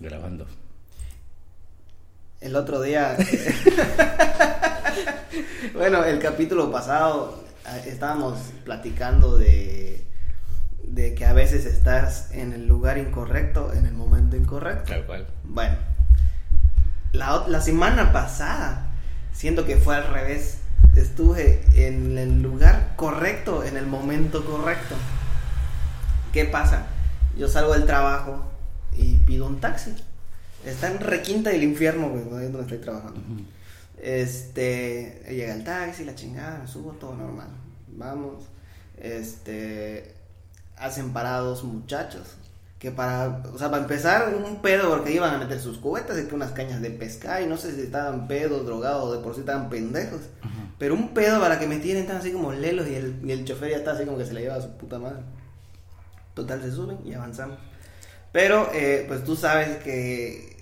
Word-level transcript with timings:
Grabando. 0.00 0.46
El 2.40 2.54
otro 2.54 2.80
día. 2.80 3.16
bueno, 5.74 6.04
el 6.04 6.20
capítulo 6.20 6.70
pasado 6.70 7.42
ah, 7.64 7.78
estábamos 7.78 8.38
platicando 8.64 9.36
de, 9.36 10.06
de 10.84 11.16
que 11.16 11.24
a 11.24 11.32
veces 11.32 11.66
estás 11.66 12.30
en 12.30 12.52
el 12.52 12.68
lugar 12.68 12.98
incorrecto, 12.98 13.72
en 13.72 13.86
el 13.86 13.94
momento 13.94 14.36
incorrecto. 14.36 14.84
Tal 14.84 15.04
cual. 15.04 15.26
Bueno, 15.42 15.76
la, 17.10 17.44
la 17.48 17.60
semana 17.60 18.12
pasada, 18.12 18.92
siento 19.32 19.66
que 19.66 19.78
fue 19.78 19.96
al 19.96 20.06
revés. 20.06 20.58
Estuve 20.94 21.64
en 21.74 22.18
el 22.18 22.40
lugar 22.40 22.92
correcto, 22.94 23.64
en 23.64 23.76
el 23.76 23.86
momento 23.86 24.44
correcto. 24.44 24.94
¿Qué 26.32 26.44
pasa? 26.44 26.86
Yo 27.36 27.48
salgo 27.48 27.72
del 27.72 27.84
trabajo 27.84 28.47
y 28.98 29.14
pido 29.24 29.46
un 29.46 29.60
taxi. 29.60 29.94
Está 30.66 30.90
en 30.90 30.98
requinta 30.98 31.50
del 31.50 31.62
infierno, 31.62 32.10
güey, 32.10 32.24
donde 32.24 32.60
estoy 32.60 32.78
trabajando. 32.78 33.20
Este, 34.00 35.24
llega 35.28 35.54
el 35.54 35.64
taxi, 35.64 36.04
la 36.04 36.14
chingada, 36.14 36.58
me 36.58 36.68
subo 36.68 36.92
todo 36.92 37.14
normal. 37.14 37.48
Vamos. 37.96 38.44
Este, 38.96 40.14
hacen 40.76 41.12
parados 41.12 41.64
muchachos. 41.64 42.34
Que 42.78 42.92
para, 42.92 43.42
o 43.52 43.58
sea, 43.58 43.70
para 43.70 43.82
empezar, 43.82 44.32
un 44.34 44.62
pedo 44.62 44.88
porque 44.88 45.12
iban 45.12 45.34
a 45.34 45.38
meter 45.38 45.58
sus 45.58 45.78
cubetas 45.78 46.16
y 46.18 46.26
que 46.26 46.34
unas 46.34 46.52
cañas 46.52 46.80
de 46.80 46.90
pescar 46.90 47.42
y 47.42 47.46
no 47.46 47.56
sé 47.56 47.74
si 47.74 47.82
estaban 47.82 48.28
pedos, 48.28 48.64
drogados 48.64 49.04
o 49.04 49.12
de 49.12 49.18
por 49.18 49.34
sí 49.34 49.40
estaban 49.40 49.68
pendejos. 49.68 50.20
Pero 50.78 50.94
un 50.94 51.12
pedo 51.12 51.40
para 51.40 51.58
que 51.58 51.66
me 51.66 51.78
tiren 51.78 52.06
tan 52.06 52.18
así 52.18 52.30
como 52.30 52.52
lelos 52.52 52.86
y 52.86 52.94
el, 52.94 53.20
y 53.24 53.32
el 53.32 53.44
chofer 53.44 53.70
ya 53.70 53.78
está 53.78 53.92
así 53.92 54.04
como 54.04 54.16
que 54.16 54.26
se 54.26 54.32
le 54.32 54.42
lleva 54.42 54.54
a 54.54 54.62
su 54.62 54.70
puta 54.76 55.00
madre. 55.00 55.22
Total, 56.34 56.62
se 56.62 56.70
suben 56.70 56.98
y 57.04 57.14
avanzamos. 57.14 57.58
Pero, 58.38 58.70
eh, 58.72 59.04
pues 59.08 59.24
tú 59.24 59.34
sabes 59.34 59.78
que 59.78 60.54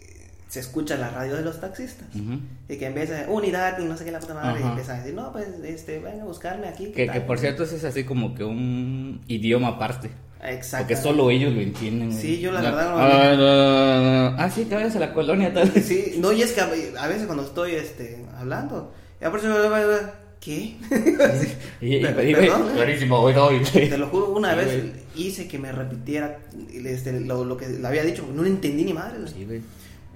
se 0.49 0.61
escucha 0.61 0.97
la 0.97 1.11
radio 1.11 1.37
de 1.37 1.43
los 1.43 1.61
taxistas. 1.61 2.09
Ujú. 2.15 2.41
Y 2.71 2.79
que 2.79 2.87
empieza, 2.87 3.27
unidad 3.29 3.79
y 3.79 3.85
no 3.85 3.99
sé 3.99 4.07
qué 4.07 4.11
la 4.13 4.19
puta 4.19 4.33
madre. 4.33 4.61
Y 4.61 4.63
Ajá. 4.63 4.71
empiezan 4.71 4.97
a 4.97 4.99
decir, 5.01 5.15
no, 5.15 5.31
pues, 5.31 5.47
este, 5.63 5.99
venga 5.99 6.23
a 6.23 6.25
buscarme 6.27 6.69
aquí. 6.69 6.87
¿qué 6.87 6.93
Que, 6.93 7.03
que 7.03 7.19
tal?". 7.19 7.27
por 7.27 7.39
cierto 7.39 7.65
es 7.65 7.85
así 7.85 8.05
como 8.05 8.35
que 8.35 8.45
un 8.45 9.21
idioma 9.29 9.69
aparte. 9.69 10.09
Exacto. 10.43 10.87
Porque 10.87 10.97
solo 10.97 11.31
ellos 11.31 11.53
lo 11.53 11.61
entienden. 11.61 12.15
Sí, 12.15 12.41
yo 12.41 12.51
la 12.51 12.63
No. 12.63 12.65
verdad 12.65 12.91
no- 12.93 12.99
Ah, 12.99 13.35
no. 13.37 14.43
Ah, 14.43 14.51
sí, 14.51 14.65
que 14.65 14.75
vayas 14.75 14.97
a 14.97 15.01
la 15.01 15.13
colonia 15.13 15.53
tal. 15.53 15.71
Sí, 15.83 16.15
no, 16.17 16.33
y 16.33 16.41
es 16.41 16.53
que 16.53 16.63
a, 16.63 16.67
veces 17.09 17.27
cuando 17.27 17.45
estoy 17.45 17.73
este, 17.75 18.25
hablando, 18.39 18.91
eso, 19.21 20.11
¿qué? 20.41 20.77
Y, 21.81 22.01
perdón, 22.03 22.71
¿eh? 22.71 22.73
clarísimo, 22.75 23.21
güey, 23.21 23.35
no, 23.35 23.49
Te 23.73 23.99
lo 23.99 24.09
juro, 24.09 24.31
una 24.31 24.55
vez 24.55 24.85
hice 25.15 25.47
que 25.49 25.59
me 25.59 25.73
repitiera 25.73 26.39
este, 26.73 27.21
lo, 27.21 27.45
lo 27.45 27.57
que 27.57 27.69
le 27.69 27.87
había 27.87 28.03
dicho, 28.05 28.27
no 28.35 28.43
le 28.43 28.51
entendí 28.51 28.85
ni 28.85 28.93
madre. 28.95 29.19
güey. 29.21 29.33
Sí, 29.33 29.45
güey. 29.45 29.61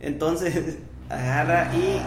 Entonces 0.01 0.77
agarra 1.09 1.71
y 1.75 2.01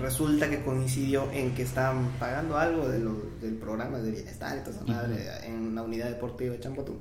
resulta 0.00 0.48
que 0.48 0.62
coincidió 0.62 1.30
en 1.32 1.54
que 1.54 1.62
estaban 1.62 2.08
pagando 2.18 2.56
algo 2.56 2.88
de 2.88 3.00
lo- 3.00 3.28
del 3.42 3.54
programa 3.56 3.98
de 3.98 4.12
bienestar 4.12 4.56
y 4.56 4.60
toda 4.60 4.76
esa 4.76 4.84
madre 4.86 5.26
en 5.44 5.74
la 5.74 5.82
unidad 5.82 6.08
deportiva 6.08 6.52
de 6.54 6.60
Champotú. 6.60 6.96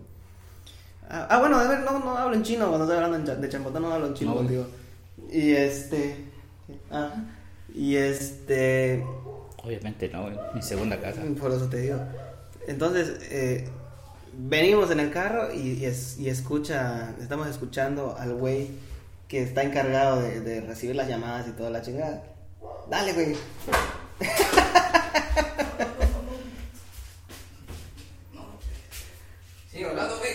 Ah, 1.09 1.27
ah, 1.29 1.39
bueno, 1.39 1.59
de 1.61 1.67
ver, 1.69 1.79
no, 1.81 1.99
no 1.99 2.17
hablo 2.17 2.35
en 2.35 2.43
chino 2.43 2.67
cuando 2.67 2.85
estoy 2.85 3.03
hablando 3.03 3.35
de 3.35 3.49
Champotú, 3.49 3.79
no 3.79 3.91
hablo 3.93 4.07
en 4.07 4.13
chino 4.15 4.31
No, 4.31 4.37
contigo. 4.37 4.67
Y 5.31 5.51
este. 5.51 6.15
Ah, 6.91 7.13
y 7.73 7.95
este. 7.95 9.03
Obviamente 9.69 10.09
no. 10.09 10.29
Mi 10.55 10.61
segunda 10.61 10.99
casa. 10.99 11.21
Por 11.39 11.51
eso 11.51 11.67
te 11.69 11.77
digo. 11.77 11.99
Entonces, 12.67 13.19
eh, 13.29 13.67
venimos 14.33 14.89
en 14.91 14.99
el 14.99 15.11
carro 15.11 15.53
y, 15.53 15.73
y 15.73 15.85
es- 15.85 16.17
y 16.19 16.29
escucha, 16.29 17.13
estamos 17.21 17.47
escuchando 17.47 18.15
al 18.19 18.33
güey 18.33 18.67
que 19.27 19.43
está 19.43 19.61
encargado 19.63 20.21
de, 20.21 20.41
de 20.41 20.61
recibir 20.61 20.95
las 20.95 21.07
llamadas 21.07 21.47
y 21.47 21.51
toda 21.51 21.69
la 21.69 21.81
chingada. 21.83 22.23
Dale, 22.89 23.13
güey. 23.13 23.35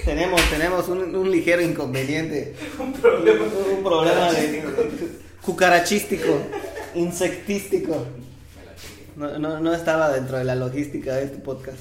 Tenemos, 0.05 0.41
tenemos 0.51 0.89
un, 0.89 1.15
un 1.15 1.31
ligero 1.31 1.61
inconveniente. 1.63 2.55
un 2.79 2.93
problema. 2.93 3.45
Un, 3.77 3.83
problema 3.83 4.33
de, 4.33 4.63
cucarachístico, 5.45 6.39
insectístico. 6.95 8.05
No, 9.17 9.39
no, 9.39 9.61
no 9.61 9.73
estaba 9.75 10.11
dentro 10.11 10.39
de 10.39 10.45
la 10.45 10.55
logística 10.55 11.15
de 11.15 11.25
este 11.25 11.39
podcast. 11.39 11.79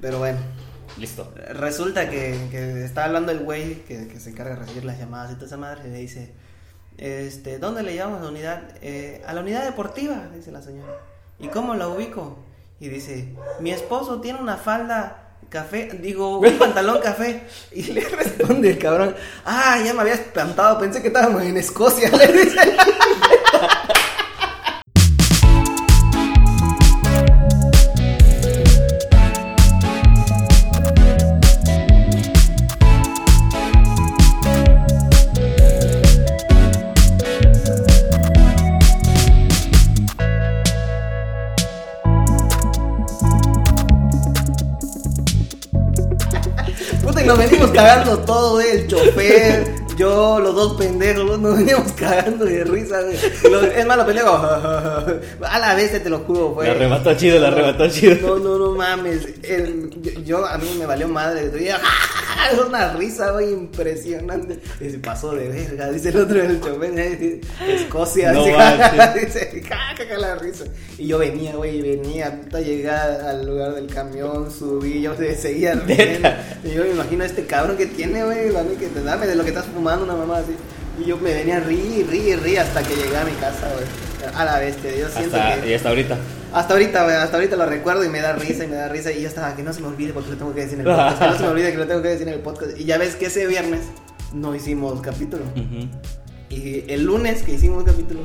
Pero 0.00 0.18
bueno, 0.18 0.38
Listo. 0.98 1.32
resulta 1.54 2.08
que, 2.10 2.48
que 2.50 2.84
está 2.84 3.04
hablando 3.04 3.32
el 3.32 3.40
güey 3.40 3.76
que, 3.84 4.08
que 4.08 4.20
se 4.20 4.30
encarga 4.30 4.54
de 4.54 4.60
recibir 4.60 4.84
las 4.84 4.98
llamadas 4.98 5.32
y 5.32 5.34
toda 5.34 5.46
esa 5.46 5.56
madre. 5.56 5.88
Y 5.88 5.90
le 5.92 5.98
dice: 5.98 6.32
este, 6.98 7.58
¿Dónde 7.58 7.82
le 7.82 7.94
llamamos 7.94 8.20
a 8.20 8.24
la 8.24 8.30
unidad? 8.30 8.62
"Eh, 8.82 9.22
a 9.26 9.32
la 9.32 9.40
unidad 9.40 9.64
deportiva, 9.64 10.28
dice 10.34 10.50
la 10.52 10.62
señora. 10.62 10.92
¿Y 11.38 11.48
cómo 11.48 11.74
la 11.74 11.88
ubico? 11.88 12.38
Y 12.80 12.88
dice: 12.88 13.34
Mi 13.60 13.70
esposo 13.72 14.20
tiene 14.20 14.40
una 14.40 14.56
falda 14.56 15.18
café, 15.48 15.90
digo, 16.00 16.38
un 16.38 16.58
pantalón 16.58 17.00
café. 17.00 17.42
Y 17.72 17.84
le 17.92 18.00
responde 18.08 18.70
el 18.70 18.78
cabrón: 18.78 19.14
Ah, 19.44 19.80
ya 19.84 19.94
me 19.94 20.00
había 20.02 20.14
espantado, 20.14 20.78
pensé 20.78 21.00
que 21.00 21.08
estábamos 21.08 21.42
en 21.42 21.56
Escocia. 21.56 22.10
Le 22.16 22.26
dice. 22.32 22.58
Cagando 47.72 48.18
todo, 48.18 48.52
güey, 48.52 48.70
el 48.70 48.88
chofer, 48.88 49.71
yo, 49.96 50.38
los 50.40 50.54
dos 50.54 50.74
pendejos, 50.74 51.38
nos 51.40 51.56
veníamos 51.58 51.92
cagando 51.92 52.44
de 52.44 52.64
risa, 52.64 53.00
güey. 53.02 53.16
Los- 53.50 53.64
Es 53.64 53.86
más, 53.86 53.96
los 53.96 54.06
pendejos, 54.06 54.40
a 55.48 55.58
la 55.58 55.74
vez 55.74 56.02
te 56.02 56.08
lo 56.10 56.20
juro, 56.20 56.50
güey. 56.50 56.68
La 56.68 56.74
arrebató 56.74 57.14
chido, 57.14 57.38
la 57.38 57.48
arrebató 57.48 57.88
chido. 57.88 58.16
No, 58.20 58.38
no, 58.38 58.58
no 58.58 58.70
mames. 58.76 59.26
El- 59.42 59.90
yo, 60.24 60.44
a 60.46 60.58
mí 60.58 60.74
me 60.78 60.86
valió 60.86 61.08
madre. 61.08 61.50
Es 62.52 62.58
una 62.58 62.92
risa, 62.94 63.30
güey, 63.30 63.52
impresionante. 63.52 64.58
Y 64.80 64.90
se 64.90 64.98
pasó 64.98 65.32
de 65.32 65.48
verga, 65.48 65.90
dice 65.90 66.08
el 66.08 66.16
otro 66.18 66.38
del 66.38 66.60
chofer. 66.60 66.98
eh, 66.98 67.40
Escocia, 67.68 68.32
No 68.32 68.44
dice, 68.44 69.62
caca 69.68 70.18
la 70.18 70.34
risa. 70.36 70.64
Y 70.98 71.06
yo 71.06 71.18
venía, 71.18 71.54
güey, 71.54 71.80
venía 71.80 72.26
hasta 72.42 72.60
llegar 72.60 73.20
al 73.22 73.46
lugar 73.46 73.74
del 73.74 73.86
camión, 73.86 74.50
subí, 74.50 75.00
yo 75.02 75.14
se- 75.16 75.36
seguía 75.36 75.74
riendo. 75.74 76.28
Y 76.64 76.70
yo 76.74 76.82
me 76.82 76.90
imagino 76.90 77.22
a 77.22 77.26
este 77.26 77.46
cabrón 77.46 77.76
que 77.76 77.86
tiene, 77.86 78.24
güey, 78.24 78.50
que 78.76 78.88
te 78.88 79.02
dame 79.02 79.26
de 79.26 79.36
lo 79.36 79.42
que 79.44 79.50
estás 79.50 79.66
fumando, 79.66 79.81
una 79.82 80.14
mamá 80.14 80.38
así. 80.38 80.54
Y 81.00 81.04
yo 81.06 81.16
me 81.18 81.32
venía 81.32 81.56
a 81.56 81.60
rir, 81.60 82.06
rir, 82.08 82.40
rir 82.40 82.60
hasta 82.60 82.82
que 82.82 82.94
llegué 82.94 83.16
a 83.16 83.24
mi 83.24 83.32
casa, 83.32 83.70
güey. 83.72 83.86
A 84.34 84.44
la 84.44 84.58
bestia, 84.58 84.90
yo 84.96 85.08
siento 85.08 85.36
Hasta, 85.36 85.60
que... 85.60 85.70
y 85.70 85.74
hasta 85.74 85.88
ahorita. 85.88 86.16
Hasta 86.52 86.74
ahorita, 86.74 87.04
güey, 87.04 87.16
hasta 87.16 87.36
ahorita 87.36 87.56
lo 87.56 87.66
recuerdo 87.66 88.04
y 88.04 88.08
me 88.08 88.20
da 88.20 88.34
risa 88.34 88.64
y 88.64 88.68
me 88.68 88.76
da 88.76 88.88
risa 88.88 89.10
y 89.10 89.22
ya 89.22 89.28
estaba, 89.28 89.56
que 89.56 89.62
no 89.62 89.72
se 89.72 89.80
me 89.80 89.88
olvide 89.88 90.12
porque 90.12 90.30
lo 90.30 90.36
tengo 90.36 90.54
que 90.54 90.60
decir 90.60 90.78
en 90.78 90.86
el 90.86 90.94
podcast, 90.94 91.18
que 91.18 91.26
no 91.28 91.36
se 91.36 91.42
me 91.42 91.48
olvide 91.48 91.72
que 91.72 91.78
lo 91.78 91.86
tengo 91.86 92.02
que 92.02 92.08
decir 92.08 92.28
en 92.28 92.34
el 92.34 92.40
podcast. 92.40 92.78
Y 92.78 92.84
ya 92.84 92.98
ves 92.98 93.16
que 93.16 93.26
ese 93.26 93.46
viernes 93.46 93.80
no 94.32 94.54
hicimos 94.54 95.00
capítulo. 95.00 95.42
Y 96.50 96.84
el 96.92 97.04
lunes 97.04 97.42
que 97.42 97.52
hicimos 97.54 97.84
capítulo, 97.84 98.20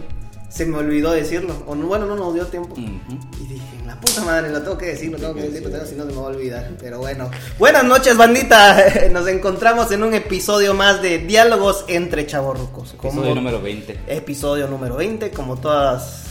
se 0.50 0.66
me 0.66 0.78
olvidó 0.78 1.12
decirlo. 1.12 1.64
O 1.68 1.76
no, 1.76 1.88
bueno, 1.88 2.06
no 2.06 2.16
nos 2.16 2.34
dio 2.34 2.46
tiempo. 2.46 2.76
Y 2.78 3.46
dije, 3.46 3.66
la 3.86 4.00
puta 4.00 4.24
madre, 4.24 4.50
lo 4.50 4.62
tengo 4.62 4.78
que 4.78 4.88
decir, 4.88 5.12
lo 5.12 5.18
tengo 5.18 5.34
que 5.36 5.42
decir, 5.42 5.62
lo 5.64 5.70
tengo, 5.70 5.86
si 5.86 5.96
no 5.96 6.06
se 6.06 6.12
me 6.12 6.18
va 6.18 6.24
a 6.24 6.30
olvidar. 6.30 6.72
Pero 6.80 7.00
bueno. 7.00 7.30
Buenas 7.60 7.84
noches, 7.84 8.16
bandita. 8.16 8.78
Nos 9.12 9.28
encontramos 9.28 9.92
en 9.92 10.04
un 10.04 10.14
episodio 10.14 10.74
más 10.74 11.02
de 11.02 11.20
Diálogos 11.20 11.86
entre 11.88 12.26
Chavorrucos. 12.26 12.94
Episodio 12.94 13.36
número 13.36 13.62
20. 13.62 14.00
episodio 14.08 14.68
número 14.68 14.96
20. 14.96 15.32
Como 15.32 15.58
todos 15.58 16.24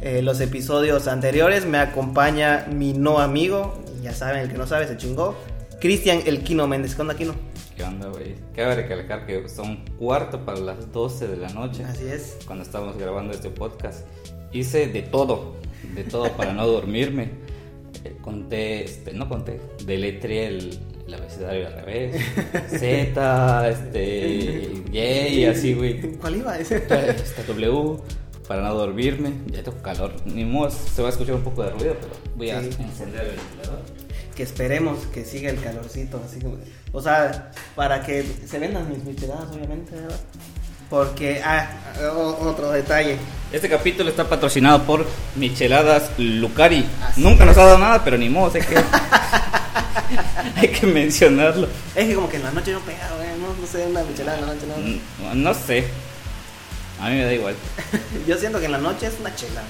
eh, 0.00 0.22
los 0.22 0.40
episodios 0.40 1.06
anteriores, 1.06 1.64
me 1.66 1.78
acompaña 1.78 2.66
mi 2.70 2.92
no 2.92 3.20
amigo. 3.20 3.78
Ya 4.02 4.14
saben, 4.14 4.40
el 4.40 4.50
que 4.50 4.58
no 4.58 4.66
sabe 4.66 4.88
se 4.88 4.96
chingó. 4.96 5.36
Cristian 5.80 6.20
El 6.26 6.42
Quino 6.42 6.66
Méndez. 6.66 6.94
¿Qué 6.94 7.02
onda, 7.02 7.14
Quino? 7.14 7.49
¿Qué 7.80 7.86
onda, 7.86 8.08
güey? 8.08 8.34
Cabe 8.54 8.74
recalcar 8.74 9.24
que 9.24 9.48
son 9.48 9.78
cuarto 9.98 10.44
para 10.44 10.58
las 10.60 10.92
12 10.92 11.28
de 11.28 11.36
la 11.38 11.48
noche. 11.48 11.82
Así 11.82 12.06
es. 12.08 12.36
Cuando 12.44 12.62
estamos 12.62 12.98
grabando 12.98 13.32
este 13.32 13.48
podcast. 13.48 14.06
Hice 14.52 14.88
de 14.88 15.00
todo. 15.00 15.54
De 15.94 16.04
todo 16.04 16.30
para 16.32 16.52
no 16.52 16.66
dormirme. 16.66 17.30
Eh, 18.04 18.18
conté, 18.20 18.84
este, 18.84 19.14
no 19.14 19.30
conté. 19.30 19.62
Deletré 19.86 20.48
el, 20.48 20.78
el 21.06 21.14
abecedario 21.14 21.68
al 21.68 21.72
revés. 21.82 22.22
Z, 22.68 23.68
este. 23.70 24.72
Y, 24.92 25.44
así, 25.46 25.72
güey. 25.72 26.02
¿Cuál 26.18 26.36
iba 26.36 26.58
ese? 26.58 26.76
Esta 26.86 27.42
W. 27.48 27.96
Para 28.46 28.60
no 28.60 28.74
dormirme. 28.74 29.32
Ya 29.46 29.62
tengo 29.62 29.80
calor. 29.80 30.12
Ni 30.26 30.44
modo, 30.44 30.70
se 30.70 31.00
va 31.00 31.08
a 31.08 31.12
escuchar 31.12 31.36
un 31.36 31.44
poco 31.44 31.62
de 31.62 31.70
ruido, 31.70 31.96
pero 31.98 32.12
voy 32.36 32.50
a 32.50 32.60
Sí. 32.60 32.68
encender 32.78 33.22
el 33.24 33.36
ventilador. 33.36 33.80
que 34.36 34.42
esperemos 34.42 34.98
que 35.14 35.24
siga 35.24 35.50
el 35.50 35.60
calorcito, 35.60 36.20
así 36.24 36.40
como, 36.40 36.56
o 36.92 37.00
sea, 37.02 37.50
para 37.76 38.02
que 38.02 38.24
se 38.48 38.58
vendan 38.58 38.88
mis 38.88 39.02
micheladas, 39.04 39.44
obviamente, 39.52 39.94
¿verdad? 39.94 40.18
Porque, 40.88 41.40
ah, 41.44 41.70
otro 42.40 42.72
detalle. 42.72 43.16
Este 43.52 43.68
capítulo 43.68 44.10
está 44.10 44.28
patrocinado 44.28 44.82
por 44.82 45.06
Micheladas 45.36 46.10
Lucari. 46.18 46.84
Así 47.04 47.20
Nunca 47.22 47.44
nos 47.44 47.56
ha 47.58 47.64
dado 47.64 47.78
nada, 47.78 48.02
pero 48.02 48.18
ni 48.18 48.28
modo, 48.28 48.50
hay 48.54 48.60
que, 48.62 48.74
hay 50.56 50.68
que 50.68 50.86
mencionarlo. 50.88 51.68
Es 51.94 52.08
que 52.08 52.14
como 52.14 52.28
que 52.28 52.38
en 52.38 52.42
la 52.42 52.50
noche 52.50 52.72
no 52.72 52.80
pega, 52.80 53.08
güey. 53.16 53.28
No, 53.38 53.54
no 53.60 53.66
sé, 53.68 53.86
una 53.86 54.02
michelada 54.02 54.38
en 54.38 54.46
la 54.46 54.54
noche 54.54 54.66
no. 54.66 54.76
Mm, 55.34 55.42
No 55.42 55.54
sé. 55.54 55.84
A 57.00 57.08
mí 57.08 57.16
me 57.16 57.24
da 57.24 57.32
igual. 57.34 57.54
Yo 58.26 58.36
siento 58.36 58.58
que 58.58 58.66
en 58.66 58.72
la 58.72 58.78
noche 58.78 59.06
es 59.06 59.14
una 59.20 59.32
chela. 59.34 59.62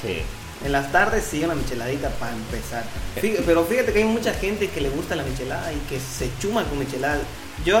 Sí. 0.00 0.22
En 0.64 0.72
las 0.72 0.92
tardes 0.92 1.24
sí 1.28 1.42
una 1.44 1.54
micheladita 1.54 2.08
para 2.10 2.32
empezar. 2.32 2.84
Pero 3.20 3.64
fíjate 3.64 3.92
que 3.92 3.98
hay 3.98 4.04
mucha 4.04 4.32
gente 4.34 4.68
que 4.68 4.80
le 4.80 4.90
gusta 4.90 5.16
la 5.16 5.24
michelada 5.24 5.72
y 5.72 5.78
que 5.88 5.98
se 5.98 6.30
chuma 6.40 6.64
con 6.64 6.78
michelada. 6.78 7.20
Yo, 7.64 7.80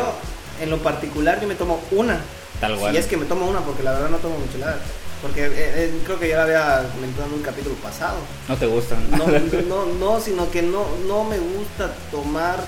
en 0.60 0.70
lo 0.70 0.78
particular, 0.78 1.40
yo 1.40 1.46
me 1.46 1.54
tomo 1.54 1.80
una. 1.92 2.20
Tal 2.60 2.76
cual. 2.76 2.92
Si 2.92 2.98
es 2.98 3.06
que 3.06 3.16
me 3.16 3.26
tomo 3.26 3.46
una, 3.46 3.60
porque 3.60 3.82
la 3.82 3.92
verdad 3.92 4.10
no 4.10 4.18
tomo 4.18 4.38
michelada. 4.38 4.78
Porque 5.22 5.46
eh, 5.46 5.52
eh, 5.54 6.00
creo 6.04 6.18
que 6.18 6.28
ya 6.28 6.36
lo 6.38 6.42
había 6.42 6.88
comentado 6.92 7.28
en 7.28 7.34
un 7.34 7.42
capítulo 7.42 7.76
pasado. 7.76 8.18
No 8.48 8.56
te 8.56 8.66
gustan. 8.66 9.08
No, 9.12 9.26
no, 9.68 9.86
no, 9.86 10.20
sino 10.20 10.50
que 10.50 10.62
no, 10.62 10.84
no 11.06 11.22
me 11.22 11.38
gusta 11.38 11.94
tomar 12.10 12.58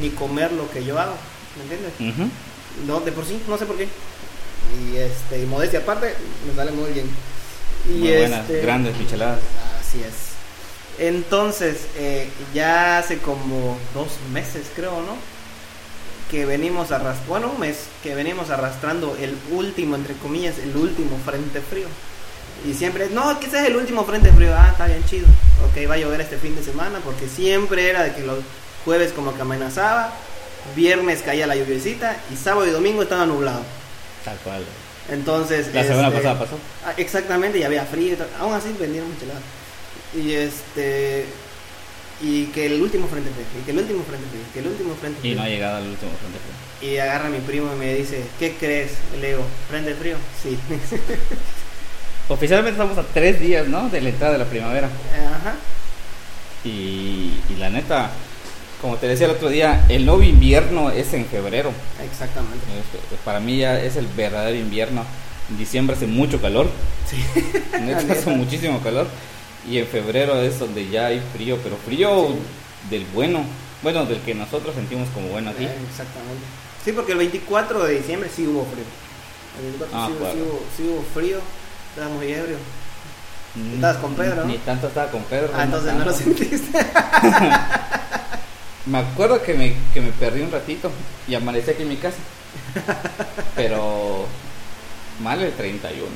ni 0.00 0.08
comer 0.10 0.52
lo 0.52 0.70
que 0.70 0.84
yo 0.84 0.98
hago. 0.98 1.14
¿Me 1.56 1.62
entiendes? 1.64 2.26
No, 2.86 3.00
de 3.00 3.12
por 3.12 3.26
sí, 3.26 3.40
no 3.46 3.58
sé 3.58 3.66
por 3.66 3.76
qué. 3.76 3.88
Y 4.80 4.96
este, 4.96 5.42
y 5.42 5.46
modestia 5.46 5.80
aparte, 5.80 6.14
me 6.46 6.54
sale 6.54 6.72
muy 6.72 6.92
bien. 6.92 7.06
Y 7.88 7.92
Muy 7.92 8.16
buenas, 8.16 8.40
este, 8.40 8.60
grandes 8.60 8.96
micheladas. 8.96 9.40
Así 9.80 10.00
es. 10.00 10.28
Entonces, 10.98 11.86
eh, 11.96 12.28
ya 12.52 12.98
hace 12.98 13.18
como 13.18 13.78
dos 13.94 14.08
meses, 14.32 14.66
creo, 14.74 15.00
¿no? 15.02 15.16
Que 16.30 16.44
venimos 16.44 16.90
arrastrando, 16.90 17.28
bueno, 17.30 17.52
un 17.54 17.60
mes, 17.60 17.84
que 18.02 18.14
venimos 18.14 18.50
arrastrando 18.50 19.16
el 19.16 19.36
último, 19.50 19.96
entre 19.96 20.14
comillas, 20.14 20.58
el 20.58 20.76
último 20.76 21.16
frente 21.24 21.60
frío. 21.60 21.86
Y 22.68 22.74
siempre, 22.74 23.08
no, 23.10 23.38
que 23.38 23.46
ese 23.46 23.60
es 23.60 23.68
el 23.68 23.76
último 23.76 24.04
frente 24.04 24.32
frío. 24.32 24.52
Ah, 24.54 24.68
está 24.72 24.86
bien 24.86 25.04
chido. 25.04 25.28
Ok, 25.64 25.88
va 25.88 25.94
a 25.94 25.98
llover 25.98 26.20
este 26.20 26.36
fin 26.36 26.56
de 26.56 26.62
semana, 26.62 26.98
porque 27.04 27.28
siempre 27.28 27.88
era 27.88 28.02
de 28.02 28.14
que 28.14 28.22
los 28.22 28.40
jueves 28.84 29.12
como 29.12 29.34
que 29.34 29.42
amenazaba, 29.42 30.12
viernes 30.74 31.22
caía 31.22 31.46
la 31.46 31.56
lluviecita 31.56 32.16
y 32.32 32.36
sábado 32.36 32.66
y 32.66 32.70
domingo 32.70 33.02
estaba 33.02 33.24
nublado. 33.24 33.62
Tal 34.24 34.36
cual. 34.38 34.64
Entonces, 35.10 35.72
La 35.74 35.82
semana 35.84 36.08
este, 36.08 36.18
pasada 36.20 36.38
pasó. 36.38 36.58
Ah, 36.84 36.92
Exactamente, 36.96 37.58
y 37.58 37.62
había 37.62 37.84
frío 37.84 38.12
y 38.12 38.16
todo. 38.16 38.28
Aún 38.40 38.54
así 38.54 38.74
vendieron 38.78 39.08
micheladas. 39.10 39.42
Y 40.14 40.32
este. 40.32 41.26
Y 42.20 42.46
que 42.46 42.66
el 42.66 42.82
último 42.82 43.06
frente 43.06 43.30
frío, 43.30 43.46
y 43.60 43.64
que 43.64 43.70
el 43.70 43.78
último 43.78 44.02
frente 44.02 44.26
frío, 44.28 44.40
que 44.52 44.58
el 44.58 44.66
último 44.66 44.94
frente 44.96 45.18
Y 45.18 45.20
frío. 45.20 45.36
no 45.36 45.42
ha 45.42 45.48
llegado 45.48 45.76
al 45.76 45.86
último 45.86 46.10
frente 46.18 46.38
frío. 46.40 46.90
Y 46.90 46.98
agarra 46.98 47.26
a 47.28 47.30
mi 47.30 47.38
primo 47.38 47.72
y 47.72 47.76
me 47.76 47.94
dice, 47.94 48.22
¿qué 48.40 48.56
crees? 48.58 48.92
Le 49.20 49.28
digo, 49.30 49.44
¿frente 49.70 49.94
frío? 49.94 50.16
Sí. 50.42 50.58
Oficialmente 52.28 52.72
estamos 52.72 52.98
a 52.98 53.02
tres 53.04 53.40
días, 53.40 53.66
¿no? 53.68 53.88
De 53.88 54.00
la 54.00 54.08
entrada 54.10 54.32
de 54.34 54.38
la 54.40 54.44
primavera. 54.46 54.86
Ajá. 54.86 55.54
Y, 56.64 57.32
y 57.48 57.56
la 57.58 57.70
neta, 57.70 58.10
como 58.80 58.96
te 58.96 59.06
decía 59.08 59.26
el 59.26 59.32
otro 59.32 59.48
día, 59.48 59.84
el 59.88 60.06
nuevo 60.06 60.22
invierno 60.22 60.90
es 60.90 61.12
en 61.14 61.26
febrero. 61.26 61.72
Exactamente. 62.04 62.58
Es- 63.12 63.18
Para 63.24 63.40
mí 63.40 63.58
ya 63.58 63.80
es 63.80 63.96
el 63.96 64.06
verdadero 64.06 64.56
invierno. 64.56 65.04
En 65.50 65.58
diciembre 65.58 65.96
hace 65.96 66.06
mucho 66.06 66.40
calor. 66.40 66.68
Sí. 67.08 67.16
Neta, 67.80 68.02
La 68.02 68.12
hace 68.14 68.30
muchísimo 68.30 68.80
calor. 68.80 69.06
Y 69.68 69.78
en 69.78 69.86
febrero 69.86 70.40
es 70.42 70.58
donde 70.58 70.88
ya 70.88 71.06
hay 71.06 71.20
frío, 71.34 71.58
pero 71.62 71.76
frío 71.76 72.28
del 72.90 73.04
bueno. 73.14 73.40
Bueno, 73.82 74.04
del 74.06 74.20
que 74.20 74.34
nosotros 74.34 74.74
sentimos 74.74 75.08
como 75.14 75.28
bueno 75.28 75.50
aquí. 75.50 75.64
Eh, 75.64 75.70
Exactamente. 75.90 76.42
Sí, 76.84 76.92
porque 76.92 77.12
el 77.12 77.18
24 77.18 77.84
de 77.84 77.98
diciembre 77.98 78.30
sí 78.34 78.46
hubo 78.46 78.64
frío. 78.66 78.84
El 79.58 79.70
24 79.78 79.98
Ah, 79.98 80.08
sí, 80.08 80.14
claro. 80.18 80.34
sí 80.34 80.40
hubo, 80.42 80.62
sí 80.76 80.82
hubo 80.84 81.04
frío. 81.14 81.38
Estaba 81.90 82.14
muy 82.14 82.32
ebrio. 82.32 82.56
Mm, 83.54 83.74
Estabas 83.74 83.96
con 83.98 84.14
Pedro, 84.14 84.36
¿no? 84.36 84.44
Ni 84.44 84.58
tanto 84.58 84.86
estaba 84.88 85.10
con 85.10 85.22
Pedro. 85.24 85.50
Ah, 85.56 85.64
entonces 85.64 85.94
no 85.94 86.04
lo 86.04 86.12
sentiste. 86.12 86.78
Me 88.88 88.98
acuerdo 88.98 89.42
que 89.42 89.54
me, 89.54 89.74
que 89.92 90.00
me 90.00 90.10
perdí 90.12 90.40
un 90.42 90.50
ratito 90.50 90.90
y 91.26 91.34
amanecí 91.34 91.70
aquí 91.70 91.82
en 91.82 91.88
mi 91.90 91.96
casa. 91.96 92.16
Pero 93.54 94.26
mal 95.20 95.40
el 95.42 95.52
31. 95.52 96.06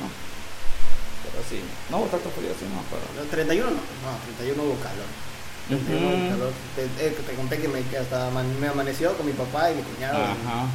Pero 1.23 1.43
sí, 1.49 1.61
no 1.89 1.97
hubo 1.97 2.05
tanto 2.07 2.29
frío, 2.31 2.49
sí, 2.59 2.65
no 2.69 2.75
me 2.75 2.81
acuerdo. 2.87 3.05
No, 3.15 3.29
31 3.29 3.69
no, 3.69 3.75
no, 3.75 4.17
31 4.37 4.63
hubo 4.63 4.75
calor. 4.81 5.05
31 5.67 6.07
hubo 6.07 6.15
Ujú. 6.17 6.29
calor. 6.29 6.51
Te, 6.75 7.07
eh, 7.07 7.17
te 7.27 7.33
conté 7.35 7.59
que 7.59 7.67
me, 7.67 7.81
que 7.83 7.97
hasta 7.97 8.29
me 8.31 8.67
amaneció 8.67 9.15
con 9.17 9.25
mi 9.25 9.33
papá 9.33 9.71
y 9.71 9.75
mi 9.75 9.81
cuñado. 9.83 10.17
Ajá. 10.23 10.65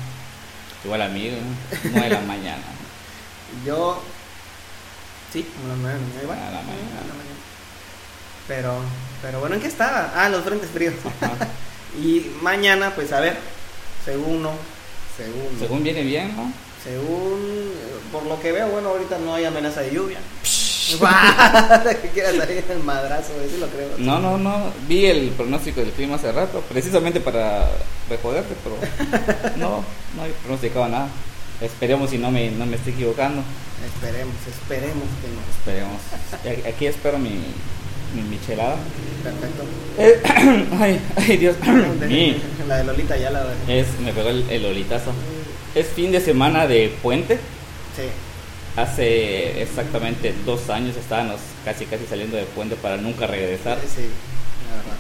Igual 0.85 1.03
a 1.03 1.09
mí, 1.09 1.33
9 1.85 2.09
de 2.09 2.15
la 2.15 2.21
mañana. 2.21 2.63
Yo, 3.67 4.01
sí, 5.33 5.43
como 5.57 5.69
las 5.69 5.79
9 5.79 5.99
de 5.99 6.01
la 6.01 6.07
mañana, 6.07 6.23
igual. 6.23 6.39
A 6.39 6.45
la 6.45 6.63
mañana. 6.63 6.95
A 7.03 7.07
la 7.09 7.15
mañana. 7.15 7.39
Pero, 8.47 8.75
pero 9.21 9.41
bueno, 9.41 9.57
¿en 9.57 9.61
qué 9.61 9.67
estaba? 9.67 10.13
Ah, 10.15 10.29
los 10.29 10.45
frentes 10.45 10.71
fríos. 10.71 10.95
Ajá. 11.21 11.35
Y 11.97 12.31
mañana, 12.43 12.95
pues 12.95 13.13
a 13.13 13.21
ver, 13.21 13.37
según 14.05 14.43
no, 14.43 14.53
según, 15.17 15.59
Según 15.59 15.83
viene 15.83 16.03
bien, 16.03 16.37
¿no? 16.37 16.53
según, 16.83 17.73
eh, 17.75 17.99
por 18.13 18.25
lo 18.25 18.41
que 18.41 18.53
veo, 18.53 18.69
bueno, 18.69 18.91
ahorita 18.91 19.19
no 19.19 19.35
hay 19.35 19.45
amenaza 19.45 19.81
de 19.81 19.91
lluvia. 19.93 20.19
que 22.01 22.09
quiera 22.11 22.31
salir 22.33 22.65
el 22.71 22.83
madrazo, 22.83 23.33
eso 23.43 23.59
lo 23.59 23.67
creo. 23.67 23.91
No, 23.99 24.21
no, 24.21 24.39
no. 24.39 24.73
Vi 24.87 25.05
el 25.07 25.29
pronóstico 25.31 25.81
del 25.81 25.91
clima 25.91 26.15
hace 26.15 26.33
rato, 26.33 26.63
precisamente 26.69 27.21
para 27.21 27.69
recordarte, 28.09 28.55
pero 28.63 29.57
no, 29.57 29.85
no 30.17 30.23
hay 30.23 30.33
pronosticado 30.43 30.89
nada. 30.89 31.09
Esperemos 31.61 32.11
si 32.11 32.19
no 32.19 32.31
me, 32.31 32.51
no 32.51 32.65
me 32.65 32.77
estoy 32.77 32.95
equivocando. 32.95 33.43
Esperemos, 33.85 34.35
esperemos 34.47 35.05
que 35.21 35.29
no. 35.29 35.41
Esperemos. 35.51 36.67
Aquí 36.67 36.87
espero 36.87 37.19
mi, 37.19 37.43
mi 38.15 38.23
michelada. 38.23 38.77
Perfecto. 39.23 39.65
Eh, 39.99 40.23
ay, 40.81 41.01
ay, 41.17 41.37
Dios. 41.37 41.57
Mi. 42.09 42.41
La 42.67 42.77
de 42.77 42.85
Lolita 42.93 43.17
ya 43.17 43.31
la 43.31 43.45
Es, 43.67 43.87
me 44.01 44.13
pegó 44.13 44.29
el, 44.31 44.49
el 44.51 44.65
olitazo. 44.65 45.13
Es 45.75 45.87
fin 45.89 46.13
de 46.13 46.21
semana 46.21 46.67
de 46.67 46.93
puente. 47.03 47.37
Sí. 47.97 48.05
Hace 48.77 49.61
exactamente 49.63 50.33
dos 50.47 50.71
años 50.71 50.97
estábamos 50.97 51.41
casi 51.65 51.85
casi 51.87 52.07
saliendo 52.07 52.37
de 52.37 52.45
puente 52.45 52.77
para 52.77 52.97
nunca 52.97 53.27
regresar. 53.27 53.79
Sí, 53.81 54.03
la 54.71 54.77
verdad. 54.77 54.97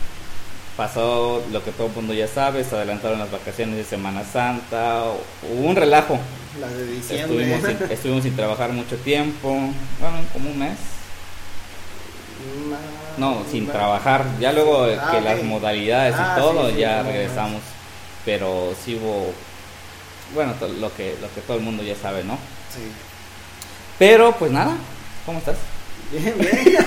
Pasó 0.76 1.44
lo 1.52 1.64
que 1.64 1.70
todo 1.72 1.88
el 1.88 1.92
mundo 1.92 2.12
ya 2.14 2.26
sabe, 2.28 2.64
se 2.64 2.74
adelantaron 2.74 3.18
las 3.18 3.30
vacaciones 3.30 3.76
de 3.76 3.84
Semana 3.84 4.24
Santa, 4.24 5.04
hubo 5.42 5.68
un 5.68 5.76
relajo. 5.76 6.18
La 6.60 6.68
de 6.68 6.86
diciembre. 6.86 7.42
Estuvimos 7.44 7.78
sin, 7.78 7.92
estuvimos 7.92 8.22
sin 8.24 8.36
trabajar 8.36 8.72
mucho 8.72 8.96
tiempo, 8.96 9.48
bueno, 9.50 10.18
como 10.32 10.50
un 10.50 10.58
mes. 10.58 10.76
No, 13.16 13.42
sin 13.50 13.66
trabajar. 13.66 14.24
Ya 14.40 14.52
luego 14.52 14.84
Ah, 14.84 15.10
que 15.10 15.20
las 15.20 15.42
modalidades 15.42 16.14
Ah, 16.16 16.34
y 16.36 16.40
todo, 16.40 16.66
sí, 16.68 16.74
sí, 16.74 16.80
ya 16.80 17.02
regresamos. 17.02 17.60
Pero 18.24 18.74
sí 18.84 18.94
hubo, 18.96 19.32
bueno, 20.34 20.54
lo 20.78 20.94
que, 20.94 21.16
lo 21.20 21.32
que 21.34 21.40
todo 21.40 21.56
el 21.56 21.62
mundo 21.62 21.82
ya 21.82 21.96
sabe, 21.96 22.22
¿no? 22.24 22.34
Sí. 22.74 22.80
Pero 23.98 24.32
pues 24.38 24.52
nada, 24.52 24.76
¿cómo 25.26 25.38
estás? 25.38 25.56
Bien, 26.12 26.34
bien. 26.38 26.86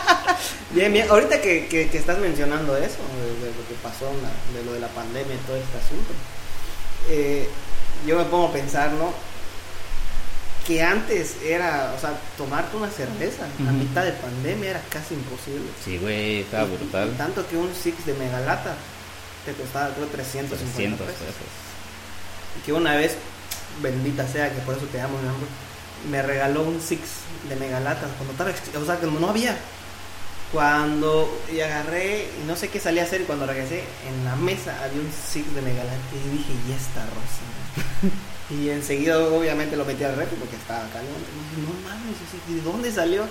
bien, 0.70 0.92
bien. 0.92 1.10
Ahorita 1.10 1.40
que, 1.40 1.66
que, 1.66 1.88
que 1.90 1.98
estás 1.98 2.18
mencionando 2.18 2.76
eso, 2.76 2.98
de, 3.20 3.46
de 3.46 3.52
lo 3.54 3.66
que 3.68 3.74
pasó, 3.82 4.06
la- 4.22 4.58
de 4.58 4.64
lo 4.64 4.72
de 4.74 4.80
la 4.80 4.88
pandemia 4.88 5.34
y 5.34 5.38
todo 5.46 5.56
este 5.56 5.78
asunto, 5.78 6.12
eh, 7.10 7.48
yo 8.06 8.16
me 8.16 8.24
pongo 8.24 8.46
a 8.48 8.52
pensar, 8.52 8.90
¿no? 8.92 9.12
Que 10.66 10.82
antes 10.82 11.36
era, 11.44 11.92
o 11.96 12.00
sea, 12.00 12.18
tomarte 12.38 12.76
una 12.76 12.88
cerveza 12.90 13.44
a 13.44 13.62
Ujú. 13.62 13.72
mitad 13.72 14.02
de 14.04 14.12
pandemia 14.12 14.70
era 14.70 14.80
casi 14.88 15.12
imposible. 15.14 15.68
Sí, 15.84 15.98
güey, 15.98 16.40
estaba 16.40 16.64
Y- 16.66 16.76
brutal. 16.76 17.10
y 17.12 17.18
tanto 17.18 17.46
que 17.46 17.56
un 17.56 17.70
Six 17.74 18.06
de 18.06 18.14
Megalata 18.14 18.74
te 19.44 19.52
costaba, 19.52 19.90
creo, 19.94 20.06
350 20.06 20.72
300 20.74 21.06
pesos. 21.06 21.20
pesos. 21.20 21.52
Y 22.58 22.64
que 22.64 22.72
una 22.72 22.96
vez, 22.96 23.12
bendita 23.82 24.26
sea, 24.26 24.50
que 24.54 24.60
por 24.62 24.74
eso 24.76 24.86
te 24.86 25.00
amo, 25.02 25.18
mi 25.20 25.28
amor, 25.28 25.48
me 26.10 26.22
regaló 26.22 26.62
un 26.62 26.80
Six 26.80 27.00
de 27.48 27.56
Megalatas. 27.56 28.08
Cuando 28.16 28.32
estaba, 28.32 28.50
o 28.82 28.86
sea, 28.86 28.98
que 28.98 29.06
no 29.06 29.28
había. 29.28 29.58
Cuando 30.50 31.28
y 31.52 31.60
agarré, 31.60 32.28
y 32.42 32.46
no 32.46 32.54
sé 32.56 32.68
qué 32.68 32.78
salí 32.80 33.00
a 33.00 33.02
hacer, 33.02 33.20
y 33.22 33.24
cuando 33.24 33.44
regresé, 33.46 33.82
en 34.08 34.24
la 34.24 34.36
mesa 34.36 34.72
había 34.82 35.00
un 35.02 35.10
Six 35.12 35.54
de 35.54 35.60
Megalata. 35.60 35.98
Y 36.14 36.36
dije, 36.38 36.52
y 36.68 36.72
esta 36.72 37.02
rosa. 37.04 38.12
y 38.50 38.68
enseguida, 38.68 39.18
obviamente, 39.18 39.76
lo 39.76 39.84
metí 39.84 40.04
al 40.04 40.16
refri 40.16 40.36
porque 40.36 40.56
estaba 40.56 40.84
caliente. 40.92 41.24
Y 41.32 41.38
dije, 41.40 41.56
no 41.64 41.72
mames, 41.88 42.16
¿de 42.48 42.60
dónde 42.60 42.92
salió? 42.92 43.24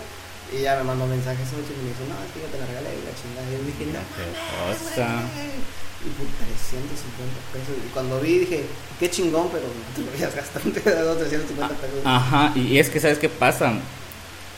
Y 0.51 0.61
ya 0.61 0.75
me 0.77 0.83
mandó 0.83 1.07
mensajes 1.07 1.47
y 1.49 1.55
me 1.55 1.89
dijo, 1.89 2.03
no, 2.09 2.17
es 2.25 2.29
que 2.33 2.41
yo 2.41 2.47
te 2.49 2.57
la 2.59 2.65
regalé 2.65 2.89
y 2.93 3.01
la 3.05 3.13
chingada. 3.13 3.45
Y 3.47 3.53
yo 3.53 3.61
dije, 3.63 3.85
no, 3.93 4.01
Qué 4.13 4.25
mames, 4.33 4.77
cosa. 4.81 5.07
güey". 5.33 5.83
Y 6.03 6.09
por 6.19 6.27
350 6.27 7.39
pesos. 7.53 7.75
Y 7.79 7.89
cuando 7.93 8.19
vi 8.19 8.39
dije, 8.39 8.65
qué 8.99 9.09
chingón, 9.09 9.49
pero 9.51 9.63
no 9.69 9.87
te 9.95 10.01
lo 10.03 10.27
a 10.27 10.35
gastar, 10.35 10.61
te 10.73 10.89
he 10.89 10.93
dado 10.93 11.15
350 11.15 11.75
pesos. 11.75 11.99
Ajá, 12.03 12.51
y 12.55 12.77
es 12.77 12.89
que 12.89 12.99
¿sabes 12.99 13.19
qué 13.19 13.29
pasa? 13.29 13.73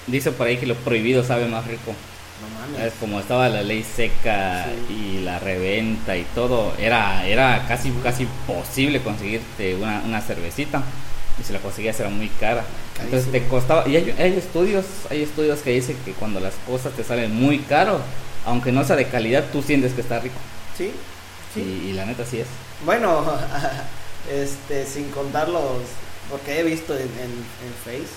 Dice 0.07 0.31
por 0.31 0.47
ahí 0.47 0.57
que 0.57 0.65
lo 0.65 0.75
prohibido 0.75 1.23
sabe 1.23 1.47
más 1.47 1.65
rico. 1.67 1.93
No 2.49 2.65
Es 2.77 2.79
mames. 2.79 2.93
como 2.99 3.19
estaba 3.19 3.49
la 3.49 3.61
ley 3.63 3.83
seca 3.83 4.65
Sí. 4.87 4.93
y 4.93 5.23
la 5.23 5.39
reventa 5.39 6.15
y 6.17 6.23
todo, 6.35 6.73
era, 6.79 7.25
era 7.27 7.65
casi, 7.67 7.91
casi 8.03 8.27
posible 8.47 9.01
conseguirte 9.01 9.75
una, 9.75 10.01
una 10.05 10.21
cervecita. 10.21 10.83
y 11.39 11.43
si 11.43 11.51
la 11.53 11.59
conseguías 11.59 11.99
era 11.99 12.09
muy 12.09 12.29
cara. 12.39 12.63
Entonces 13.01 13.29
te 13.31 13.45
costaba, 13.47 13.85
y 13.87 13.97
hay, 13.97 14.15
hay 14.17 14.33
estudios, 14.37 14.85
hay 15.09 15.21
estudios 15.21 15.59
que 15.59 15.71
dicen 15.71 15.97
que 16.05 16.13
cuando 16.13 16.39
las 16.39 16.53
cosas 16.65 16.93
te 16.93 17.03
salen 17.03 17.35
muy 17.35 17.59
caro, 17.59 17.99
aunque 18.45 18.71
no 18.71 18.85
sea 18.85 18.95
de 18.95 19.07
calidad, 19.07 19.43
tú 19.51 19.61
sientes 19.61 19.91
que 19.93 19.99
está 20.01 20.19
rico. 20.19 20.35
Sí, 20.77 20.91
sí. 21.53 21.59
Y, 21.85 21.89
y 21.89 21.93
la 21.93 22.05
neta 22.05 22.23
sí 22.25 22.39
es. 22.39 22.47
Bueno, 22.85 23.25
este, 24.31 24.85
sin 24.85 25.09
contar 25.11 25.49
los, 25.49 25.63
porque 26.29 26.59
he 26.59 26.63
visto 26.63 26.93
en, 26.95 27.01
en, 27.01 27.31
en 27.31 27.73
Face, 27.83 28.13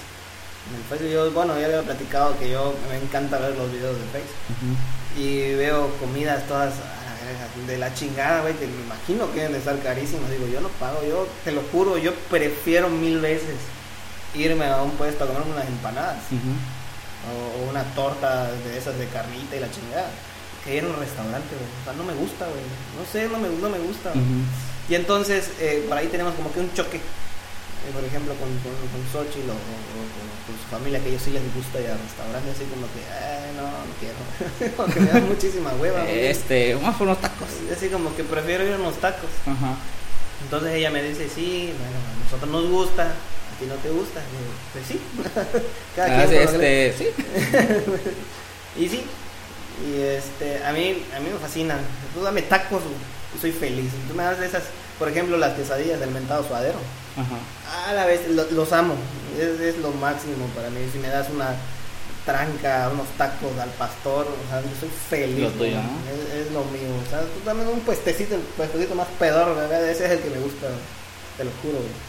en 0.70 0.76
el 0.76 0.82
Face, 0.88 1.10
yo, 1.10 1.30
bueno, 1.32 1.58
ya 1.58 1.66
había 1.66 1.82
platicado 1.82 2.38
que 2.38 2.50
yo 2.50 2.74
me 2.90 2.96
encanta 2.96 3.38
ver 3.38 3.56
los 3.56 3.70
videos 3.72 3.96
de 3.96 4.04
Face 4.06 5.18
y 5.18 5.54
veo 5.54 5.90
comidas 5.98 6.46
todas 6.46 6.74
ah, 6.74 7.66
de 7.66 7.78
la 7.78 7.92
chingada, 7.94 8.42
güey, 8.42 8.54
que 8.54 8.66
me 8.66 8.82
imagino 8.82 9.30
que 9.32 9.40
deben 9.40 9.52
de 9.52 9.58
estar 9.58 9.78
carísimas. 9.80 10.30
Digo, 10.30 10.46
yo 10.46 10.60
no 10.60 10.68
pago, 10.68 11.02
yo 11.08 11.26
te 11.44 11.52
lo 11.52 11.62
juro, 11.72 11.98
yo 11.98 12.14
prefiero 12.30 12.88
mil 12.88 13.20
veces 13.20 13.56
irme 14.34 14.66
a 14.66 14.82
un 14.82 14.92
puesto 14.92 15.24
a 15.24 15.26
comerme 15.26 15.52
unas 15.52 15.66
empanadas 15.66 16.18
o, 17.26 17.64
o 17.64 17.70
una 17.70 17.82
torta 17.94 18.50
de 18.52 18.78
esas 18.78 18.98
de 18.98 19.06
carnita 19.06 19.56
y 19.56 19.60
la 19.60 19.70
chingada 19.70 20.08
que 20.64 20.76
ir 20.76 20.84
a 20.84 20.88
un 20.88 20.96
restaurante, 20.96 21.48
güey. 21.54 21.70
O 21.80 21.84
sea, 21.84 21.92
no 21.94 22.04
me 22.04 22.14
gusta, 22.14 22.46
güey. 22.46 22.62
No 22.98 23.04
sé, 23.10 23.28
no 23.28 23.38
me, 23.38 23.48
no 23.48 23.68
me 23.70 23.78
gusta. 23.78 24.12
Y 24.88 24.94
entonces, 24.94 25.50
eh, 25.60 25.84
por 25.88 25.96
ahí 25.96 26.08
tenemos 26.08 26.34
como 26.34 26.52
que 26.52 26.60
un 26.60 26.72
choque. 26.74 27.00
Eh, 27.88 27.92
por 27.94 28.04
ejemplo, 28.04 28.34
con, 28.36 28.48
con, 28.60 28.74
con 28.92 29.00
Xochitl 29.10 29.48
o, 29.48 29.56
o- 29.56 29.56
o 29.56 30.00
con, 30.44 30.56
su 30.60 30.66
familia, 30.70 31.00
que 31.00 31.08
ellos 31.10 31.22
sí 31.24 31.30
les 31.30 31.42
gusta 31.54 31.80
ir 31.80 31.88
a 31.90 31.96
restaurantes, 31.96 32.56
así 32.56 32.64
como 32.68 32.84
que, 32.92 33.00
"Ay, 33.08 33.52
no, 33.56 33.64
no 33.64 33.92
quiero. 34.00 34.20
Porque 34.76 35.00
me 35.00 35.08
da 35.08 35.20
muchísima 35.20 35.72
hueva. 35.80 36.08
Este, 36.08 36.74
vamos 36.74 36.96
por 36.96 37.06
unos 37.08 37.20
tacos. 37.20 37.48
Así 37.74 37.88
como 37.88 38.14
que 38.16 38.24
prefiero 38.24 38.64
ir 38.64 38.72
a 38.72 38.76
unos 38.76 38.96
tacos. 39.00 39.30
Ajá. 39.46 39.76
Entonces 40.42 40.74
ella 40.74 40.90
me 40.90 41.02
dice, 41.02 41.28
sí, 41.28 41.72
bueno, 41.78 41.96
a 41.98 42.24
nosotros 42.24 42.50
nos 42.50 42.70
gusta, 42.70 43.04
a 43.04 43.58
ti 43.60 43.66
no 43.66 43.74
te 43.76 43.90
gusta. 43.90 44.20
Yo, 44.20 44.40
pues 44.72 44.86
sí. 44.86 45.00
Cada 45.96 46.22
Ah, 46.22 46.26
quien 46.26 46.48
sí, 46.48 46.54
este, 46.54 46.94
sí. 46.96 47.06
Y 48.80 48.88
sí, 48.88 49.02
y 49.86 50.00
este, 50.00 50.64
a 50.64 50.72
mí, 50.72 51.02
a 51.16 51.20
mí 51.20 51.28
me 51.32 51.38
fascinan. 51.38 51.78
Tú 52.14 52.22
dame 52.22 52.42
tacos 52.42 52.82
y 53.36 53.40
soy 53.40 53.52
feliz. 53.52 53.90
Tú 54.08 54.14
me 54.14 54.22
das 54.22 54.38
de 54.38 54.46
esas, 54.46 54.62
por 54.98 55.08
ejemplo, 55.08 55.36
las 55.36 55.54
quesadillas 55.56 55.98
del 56.00 56.10
mentado 56.10 56.46
suadero. 56.46 56.78
Ajá. 57.18 57.88
A 57.90 57.92
la 57.94 58.06
vez, 58.06 58.28
lo- 58.30 58.50
los 58.50 58.72
amo. 58.72 58.94
Es, 59.38 59.60
es 59.60 59.78
lo 59.78 59.90
máximo 59.92 60.46
para 60.54 60.70
mí. 60.70 60.80
Si 60.92 60.98
me 60.98 61.08
das 61.08 61.28
una 61.30 61.54
tranca, 62.24 62.90
unos 62.92 63.06
tacos 63.16 63.56
al 63.58 63.70
pastor, 63.70 64.26
o 64.26 64.50
sea, 64.50 64.60
yo 64.60 64.68
soy 64.78 64.90
feliz. 65.10 65.40
Lo 65.40 65.50
tuyo, 65.50 65.76
¿no? 65.76 65.98
Es, 66.12 66.46
es 66.46 66.52
lo 66.52 66.64
mío. 66.64 66.90
O 67.06 67.10
sea, 67.10 67.20
tú 67.22 67.40
dame 67.44 67.64
un 67.66 67.80
puestecito, 67.80 68.34
el 68.34 68.40
puestecito 68.42 68.94
más 68.94 69.08
pedor, 69.18 69.54
¿verdad? 69.56 69.88
Ese 69.88 70.04
es 70.06 70.10
el 70.12 70.18
que 70.20 70.30
me 70.30 70.38
gusta, 70.38 70.66
te 71.36 71.44
lo 71.44 71.50
juro. 71.62 71.78
güey. 71.78 72.08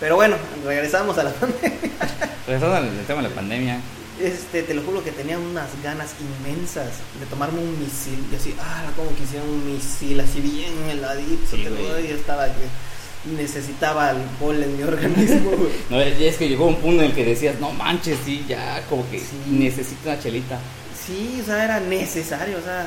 Pero 0.00 0.16
bueno, 0.16 0.36
regresamos 0.64 1.18
a 1.18 1.24
la 1.24 1.30
pandemia. 1.40 1.78
Regresando 2.46 2.76
al 2.76 3.04
tema 3.06 3.22
de 3.22 3.28
la 3.28 3.34
pandemia. 3.34 3.80
Este, 4.20 4.62
te 4.64 4.74
lo 4.74 4.82
juro 4.82 5.04
que 5.04 5.12
tenía 5.12 5.38
unas 5.38 5.68
ganas 5.82 6.10
inmensas 6.18 6.88
de 7.20 7.26
tomarme 7.26 7.60
un 7.60 7.78
misil. 7.78 8.24
Y 8.32 8.36
así, 8.36 8.56
ah, 8.60 8.84
como 8.96 9.10
quisiera 9.14 9.44
un 9.44 9.64
misil, 9.66 10.18
así 10.20 10.40
bien 10.40 10.72
heladito. 10.88 11.46
Sí, 11.50 11.62
te 11.62 11.70
lo 11.70 11.76
doy, 11.88 12.06
y 12.06 12.10
estaba 12.12 12.46
que 12.46 12.66
necesitaba 13.24 14.10
alcohol 14.10 14.62
en 14.62 14.76
mi 14.76 14.82
organismo. 14.82 15.50
No, 15.90 16.00
es 16.00 16.36
que 16.36 16.48
llegó 16.48 16.66
un 16.66 16.76
punto 16.76 17.02
en 17.02 17.10
el 17.10 17.14
que 17.14 17.24
decías, 17.24 17.58
no 17.60 17.72
manches, 17.72 18.18
sí, 18.24 18.44
ya, 18.48 18.82
como 18.88 19.08
que 19.10 19.18
Sí. 19.18 19.26
necesito 19.48 20.08
una 20.10 20.20
chelita. 20.20 20.58
sí, 21.06 21.38
o 21.42 21.44
sea, 21.46 21.64
era 21.64 21.80
necesario, 21.80 22.58
o 22.58 22.62
sea, 22.62 22.86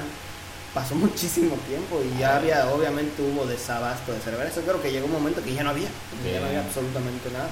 pasó 0.74 0.96
muchísimo 0.96 1.56
tiempo 1.68 2.02
y 2.04 2.20
ya 2.20 2.38
había, 2.38 2.68
obviamente 2.72 3.22
hubo 3.22 3.46
desabasto 3.46 4.14
de 4.14 4.20
cerveza. 4.22 4.62
Creo 4.62 4.82
que 4.82 4.92
llegó 4.92 5.08
un 5.08 5.14
momento 5.14 5.44
que 5.44 5.54
ya 5.54 5.64
no 5.64 5.72
había, 5.72 5.90
ya 6.32 6.40
no 6.40 6.46
había 6.48 6.62
absolutamente 6.62 7.30
nada. 7.32 7.50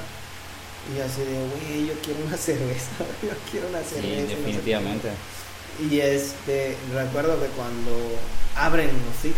Y 0.95 0.99
así 1.01 1.21
de, 1.21 1.37
güey, 1.37 1.87
yo 1.87 1.93
quiero 2.03 2.19
una 2.25 2.37
cerveza, 2.49 3.03
yo 3.21 3.29
quiero 3.51 3.67
una 3.69 3.79
cerveza. 3.79 4.07
Sí, 4.07 4.21
no 4.21 4.27
sé 4.29 4.35
definitivamente. 4.35 5.09
Y 5.89 5.99
este, 5.99 6.75
recuerdo 6.93 7.39
que 7.41 7.47
cuando 7.49 7.91
abren 8.55 8.87
los 8.87 9.15
Six, 9.21 9.35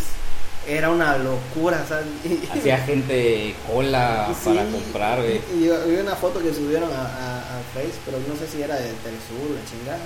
era 0.67 0.89
una 0.91 1.17
locura, 1.17 1.83
¿sabes? 1.87 2.05
Hacía 2.51 2.77
gente 2.79 3.55
cola 3.67 4.27
Sí, 4.43 4.49
para 4.49 4.65
comprar, 4.69 5.19
güey. 5.21 5.41
Y 5.55 5.65
yo 5.65 5.85
vi 5.87 5.95
una 5.95 6.15
foto 6.15 6.39
que 6.39 6.53
subieron 6.53 6.91
a, 6.93 7.01
a, 7.01 7.37
a 7.39 7.61
Face, 7.73 7.97
pero 8.05 8.19
no 8.27 8.35
sé 8.35 8.47
si 8.47 8.61
era 8.61 8.75
de 8.75 8.91
Telesur, 9.03 9.49
la 9.55 9.69
chingada. 9.69 9.99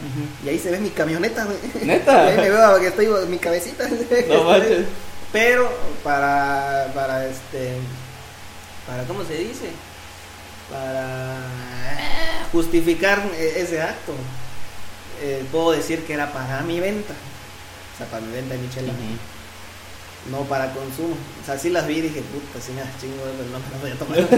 Y 0.46 0.50
ahí 0.50 0.58
se 0.60 0.72
ve 0.72 0.80
mi 0.80 0.92
camioneta, 0.92 1.46
güey. 1.46 1.58
¿Neta? 1.86 2.26
Y 2.26 2.30
ahí 2.32 2.38
me 2.38 2.50
veo 2.50 2.80
que 2.80 2.88
estoy 2.88 3.08
mi 3.28 3.38
cabecita. 3.38 3.86
No 4.30 4.44
manches. 4.50 4.86
Pero 5.34 5.70
para, 6.04 6.90
para 6.96 7.26
este, 7.28 7.74
para, 8.88 9.04
¿cómo 9.04 9.26
se 9.26 9.34
dice? 9.38 9.66
Para 10.72 11.36
justificar 12.54 13.22
e- 13.38 13.62
ese 13.62 13.82
acto, 13.82 14.14
eh, 15.22 15.44
puedo 15.52 15.72
decir 15.72 16.06
que 16.06 16.14
era 16.14 16.32
para 16.32 16.62
mi 16.62 16.80
venta. 16.80 17.14
O 17.94 17.98
sea, 17.98 18.08
para 18.08 18.22
mi 18.26 18.32
venta 18.34 18.54
de 18.56 18.62
Michela. 18.62 18.94
Ujú. 18.94 19.02
No 20.32 20.39
para 20.46 20.74
consumo. 20.74 21.15
O 21.41 21.46
sea, 21.46 21.58
sí 21.60 21.70
las 21.70 21.86
vi 21.88 21.98
y 21.98 22.01
dije, 22.01 22.22
puta, 22.22 22.60
sí 22.65 22.72
me 22.74 22.82
das 22.82 22.89
chingo, 23.00 23.17
pero 23.22 23.50
no 23.50 23.60
me 23.60 23.70
las 23.72 23.82
voy 23.82 23.91
a 23.91 23.96
tomar. 23.96 24.17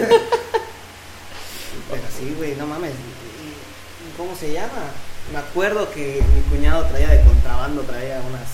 pero 1.89 2.03
sí, 2.17 2.34
güey, 2.38 2.56
no 2.56 2.67
mames. 2.67 2.91
¿Y- 2.91 4.17
¿Cómo 4.17 4.36
se 4.36 4.51
llama? 4.53 4.91
Me 5.32 5.39
acuerdo 5.39 5.91
que 5.91 6.24
mi 6.36 6.41
cuñado 6.50 6.86
traía 6.86 7.10
de 7.10 7.22
contrabando, 7.24 7.82
traía 7.84 8.20
unas 8.22 8.48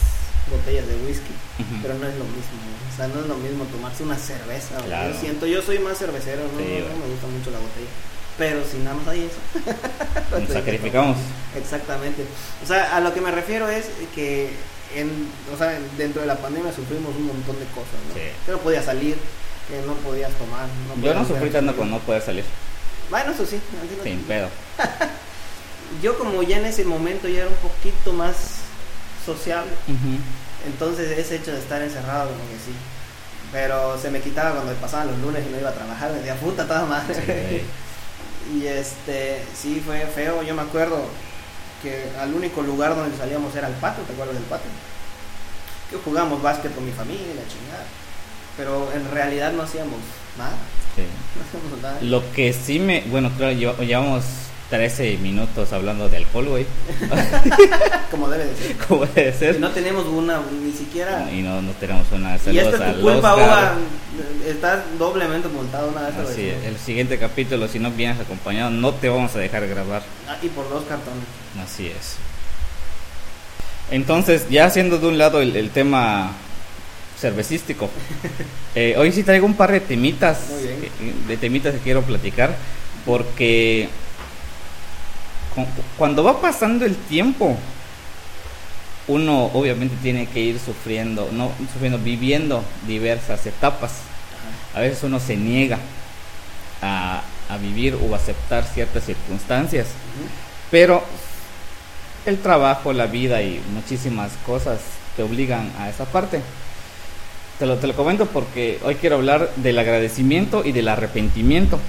botellas 0.49 0.85
de 0.87 0.95
whisky, 1.07 1.31
pero 1.81 1.93
no 1.95 2.07
es 2.07 2.15
lo 2.15 2.25
mismo. 2.25 2.59
O 2.91 2.95
sea, 2.95 3.07
no 3.07 3.21
es 3.21 3.27
lo 3.27 3.35
mismo 3.37 3.63
tomarse 3.65 4.03
una 4.03 4.17
cerveza. 4.17 4.75
Claro. 4.85 5.13
Yo 5.13 5.19
siento, 5.19 5.45
yo 5.47 5.61
soy 5.61 5.79
más 5.79 5.97
cervecero, 5.97 6.41
no, 6.43 6.59
Sí, 6.59 6.79
no- 6.79 6.89
no 6.89 6.95
me 7.05 7.11
gusta 7.11 7.27
mucho 7.27 7.51
la 7.51 7.59
botella. 7.59 7.89
Pero 8.37 8.61
si 8.69 8.77
nada 8.79 8.95
más 8.97 9.07
hay 9.07 9.29
eso. 9.29 10.39
Nos 10.39 10.49
sacrificamos. 10.49 11.17
Exactamente. 11.55 12.25
O 12.63 12.67
sea, 12.67 12.95
a 12.95 12.99
lo 12.99 13.13
que 13.13 13.21
me 13.21 13.29
refiero 13.31 13.69
es 13.69 13.85
que 14.15 14.49
en, 14.95 15.27
o 15.53 15.57
sea, 15.57 15.77
dentro 15.97 16.21
de 16.21 16.27
la 16.27 16.35
pandemia 16.37 16.71
sufrimos 16.73 17.15
un 17.15 17.27
montón 17.27 17.57
de 17.59 17.65
cosas, 17.67 17.99
¿no? 18.09 18.13
Sí. 18.15 18.21
Que 18.45 18.51
no 18.51 18.57
podías 18.59 18.85
salir, 18.85 19.17
que 19.67 19.81
no 19.85 19.93
podías 19.95 20.31
tomar. 20.33 20.67
No 20.87 20.95
Yo 20.95 21.01
podías 21.01 21.15
no 21.15 21.25
sufrí 21.27 21.49
tanto 21.49 21.75
con 21.75 21.89
no 21.91 21.99
poder 21.99 22.21
salir. 22.21 22.45
Bueno, 23.09 23.31
eso 23.31 23.45
sí. 23.45 23.57
así 23.57 23.95
no- 23.97 24.03
Sin 24.03 24.19
pedo. 24.23 24.47
Yo 26.01 26.17
como 26.17 26.41
ya 26.43 26.57
en 26.57 26.65
ese 26.65 26.85
momento 26.85 27.27
ya 27.27 27.41
era 27.41 27.49
un 27.49 27.55
poquito 27.55 28.13
más 28.13 28.35
sociable, 29.25 29.71
entonces 30.65 31.17
ese 31.17 31.35
hecho 31.35 31.51
de 31.51 31.59
estar 31.59 31.81
encerrado 31.81 32.29
como 32.29 32.39
que 32.49 32.55
sí. 32.55 32.73
Pero 33.51 33.99
se 33.99 34.09
me 34.09 34.19
quitaba 34.19 34.51
cuando 34.55 34.73
pasaban 34.75 35.07
los 35.07 35.19
lunes 35.19 35.43
y 35.47 35.51
no 35.51 35.59
iba 35.59 35.69
a 35.69 35.73
trabajar, 35.73 36.11
me 36.11 36.17
decía, 36.17 36.35
puta 36.35 36.65
toda 36.67 36.85
madre. 36.85 37.15
Sí. 37.15 37.61
Y 38.57 38.67
este, 38.67 39.41
sí 39.55 39.81
fue 39.85 40.01
feo, 40.01 40.43
yo 40.43 40.53
me 40.53 40.63
acuerdo 40.63 41.01
que 41.83 42.09
al 42.19 42.33
único 42.33 42.61
lugar 42.63 42.95
donde 42.95 43.15
salíamos 43.17 43.53
era 43.55 43.67
el 43.67 43.73
patio, 43.75 44.03
¿te 44.05 44.13
acuerdas 44.13 44.35
del 44.35 44.45
patio? 44.45 44.69
Que 45.91 45.97
jugábamos 45.97 46.41
básquet 46.41 46.73
con 46.73 46.85
mi 46.85 46.91
familia, 46.91 47.27
la 47.35 47.47
chingada. 47.47 47.85
Pero 48.57 48.89
en 48.95 49.11
realidad 49.11 49.51
no 49.53 49.63
hacíamos 49.63 49.99
nada, 50.37 50.55
Sí. 50.95 51.03
no 51.35 51.43
hacíamos 51.43 51.81
nada. 51.81 51.97
Lo 52.01 52.31
que 52.33 52.53
sí 52.53 52.79
me. 52.79 53.01
Bueno, 53.01 53.29
claro, 53.37 53.53
lleva- 53.53 53.77
llevamos 53.83 54.23
13 54.73 55.17
minutos 55.19 55.71
hablando 55.71 56.09
de 56.09 56.17
alcohol, 56.17 56.47
güey. 56.47 56.65
Como 58.09 58.27
debe 58.27 58.45
de 58.45 58.55
ser. 58.55 58.75
Como 58.87 59.05
debe 59.05 59.31
ser. 59.31 59.59
no 59.59 59.69
tenemos 59.69 60.07
una, 60.07 60.41
ni 60.63 60.71
siquiera... 60.71 61.29
Y 61.31 61.43
no, 61.43 61.61
no 61.61 61.73
tenemos 61.73 62.07
una. 62.11 62.35
Y 62.37 62.39
Saludos 62.39 62.73
esta 62.73 62.89
es 62.89 62.95
tu 62.95 63.01
culpa. 63.03 63.75
Estás 64.47 64.79
doblemente 64.97 65.47
multado 65.47 65.89
una 65.89 66.01
vez. 66.01 66.15
Así, 66.15 66.41
decimos. 66.41 66.65
el 66.65 66.77
siguiente 66.79 67.19
capítulo, 67.19 67.67
si 67.67 67.77
no 67.77 67.91
vienes 67.91 68.19
acompañado, 68.19 68.71
no 68.71 68.95
te 68.95 69.09
vamos 69.09 69.35
a 69.35 69.39
dejar 69.39 69.67
grabar. 69.67 70.01
Ah, 70.27 70.37
y 70.41 70.47
por 70.47 70.67
dos 70.67 70.83
cartones. 70.85 71.23
Así 71.63 71.85
es. 71.85 72.15
Entonces, 73.91 74.49
ya 74.49 74.65
haciendo 74.65 74.97
de 74.97 75.05
un 75.05 75.19
lado 75.19 75.39
el, 75.39 75.55
el 75.55 75.69
tema 75.69 76.31
cervecístico, 77.19 77.91
eh, 78.75 78.95
hoy 78.97 79.11
sí 79.11 79.21
traigo 79.21 79.45
un 79.45 79.53
par 79.53 79.71
de 79.71 79.81
temitas, 79.81 80.39
Muy 80.49 80.63
bien. 80.63 80.79
que- 80.81 81.27
de 81.27 81.37
temitas 81.37 81.75
que 81.75 81.79
quiero 81.81 82.01
platicar, 82.01 82.55
porque 83.05 83.87
cuando 85.97 86.23
va 86.23 86.41
pasando 86.41 86.85
el 86.85 86.95
tiempo, 86.95 87.57
uno 89.07 89.45
obviamente 89.53 89.95
tiene 90.01 90.27
que 90.27 90.39
ir 90.39 90.59
sufriendo, 90.59 91.29
no 91.31 91.51
sufriendo, 91.73 91.97
viviendo 91.99 92.63
diversas 92.87 93.45
etapas. 93.45 93.91
A 94.73 94.79
veces 94.79 95.03
uno 95.03 95.19
se 95.19 95.35
niega 95.35 95.77
a, 96.81 97.21
a 97.49 97.57
vivir 97.57 97.95
o 97.95 98.15
aceptar 98.15 98.63
ciertas 98.63 99.05
circunstancias, 99.05 99.87
pero 100.71 101.03
el 102.25 102.39
trabajo, 102.39 102.93
la 102.93 103.07
vida 103.07 103.41
y 103.41 103.61
muchísimas 103.73 104.31
cosas 104.45 104.79
te 105.15 105.23
obligan 105.23 105.71
a 105.77 105.89
esa 105.89 106.05
parte. 106.05 106.41
Te 107.59 107.65
lo, 107.65 107.77
te 107.77 107.87
lo 107.87 107.95
comento 107.95 108.25
porque 108.25 108.79
hoy 108.83 108.95
quiero 108.95 109.17
hablar 109.17 109.51
del 109.57 109.77
agradecimiento 109.77 110.63
y 110.65 110.71
del 110.71 110.87
arrepentimiento. 110.87 111.79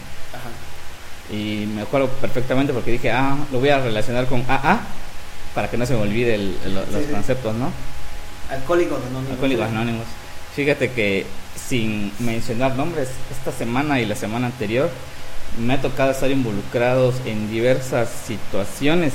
Y 1.33 1.67
me 1.75 1.83
acuerdo 1.83 2.09
perfectamente 2.09 2.73
porque 2.73 2.93
dije, 2.93 3.11
ah, 3.11 3.37
lo 3.51 3.59
voy 3.61 3.71
a 3.71 3.79
relacionar 3.81 4.27
con 4.27 4.45
AA 4.49 4.81
para 5.55 5.71
que 5.71 5.77
no 5.77 5.87
se 5.87 5.95
me 5.95 6.01
olvide 6.01 6.35
el- 6.35 6.57
el- 6.65 6.75
los 6.75 6.85
Sí, 6.87 7.11
conceptos, 7.11 7.55
¿no? 7.55 7.71
Alcohólicos 8.51 8.99
anónimos. 9.03 9.31
Alcohólicos 9.33 9.67
Anónimos. 9.69 10.05
Fíjate 10.55 10.91
que 10.93 11.27
sin 11.57 12.13
mencionar 12.19 12.77
nombres, 12.77 13.09
esta 13.31 13.53
semana 13.53 14.01
y 14.01 14.07
la 14.07 14.15
semana 14.17 14.47
anterior 14.47 14.91
me 15.59 15.75
ha 15.75 15.81
tocado 15.81 16.11
estar 16.11 16.31
involucrados 16.31 17.15
en 17.25 17.51
diversas 17.51 18.09
situaciones 18.27 19.13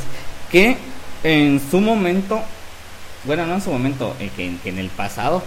que 0.51 0.77
en 1.23 1.61
su 1.69 1.79
momento, 1.79 2.41
bueno, 3.25 3.45
no 3.45 3.55
en 3.55 3.61
su 3.61 3.69
momento, 3.71 4.15
eh, 4.19 4.31
que, 4.35 4.55
que 4.63 4.69
en 4.69 4.79
el 4.79 4.89
pasado, 4.89 5.43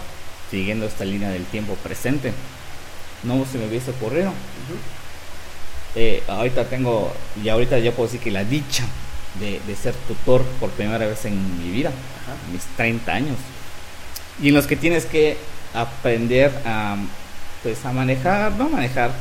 siguiendo 0.49 0.85
esta 0.85 1.03
línea 1.03 1.29
del 1.29 1.45
tiempo 1.45 1.73
presente, 1.75 2.31
no 3.23 3.43
se 3.51 3.57
me 3.57 3.67
hubiese 3.67 3.91
ocurrido. 3.91 4.31
Eh, 5.95 6.23
ahorita 6.27 6.65
tengo, 6.65 7.13
y 7.43 7.49
ahorita 7.49 7.77
ya 7.79 7.91
puedo 7.91 8.07
decir 8.07 8.19
que 8.19 8.31
la 8.31 8.43
dicha 8.43 8.83
de, 9.39 9.75
ser 9.75 9.93
tutor 10.07 10.43
por 10.59 10.69
primera 10.71 11.05
vez 11.05 11.25
en 11.25 11.59
mi 11.59 11.71
vida, 11.71 11.91
mis 12.51 12.63
30 12.77 13.13
años, 13.13 13.37
y 14.41 14.49
en 14.49 14.55
los 14.55 14.65
que 14.65 14.75
tienes 14.75 15.05
que 15.05 15.37
aprender 15.73 16.51
a, 16.65 16.97
pues, 17.61 17.85
a 17.85 17.91
manejar, 17.91 18.51
no 18.53 18.69
manejar, 18.69 19.11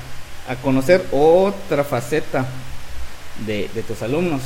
a 0.48 0.56
conocer 0.56 1.06
otra 1.12 1.84
faceta 1.84 2.46
de, 3.46 3.68
tus 3.86 4.02
alumnos. 4.02 4.40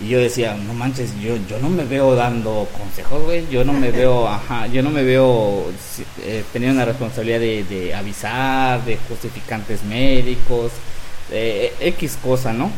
Y 0.00 0.08
yo 0.08 0.18
decía, 0.18 0.54
no 0.54 0.72
manches, 0.72 1.10
yo, 1.20 1.36
yo 1.48 1.58
no 1.58 1.68
me 1.68 1.84
veo 1.84 2.14
dando 2.14 2.66
consejos, 2.78 3.22
güey. 3.22 3.46
Yo 3.50 3.64
no 3.64 3.74
me 3.74 3.90
veo, 3.92 4.26
ajá, 4.26 4.66
yo 4.66 4.82
no 4.82 4.90
me 4.90 5.02
veo 5.02 5.70
eh, 6.22 6.42
teniendo 6.52 6.76
una 6.76 6.86
responsabilidad 6.86 7.40
de, 7.40 7.94
avisar, 7.94 8.82
de 8.84 8.96
justificantes 9.08 9.82
médicos, 9.84 10.72
eh, 11.30 11.74
X 11.80 12.18
cosa, 12.22 12.52
¿no? 12.54 12.70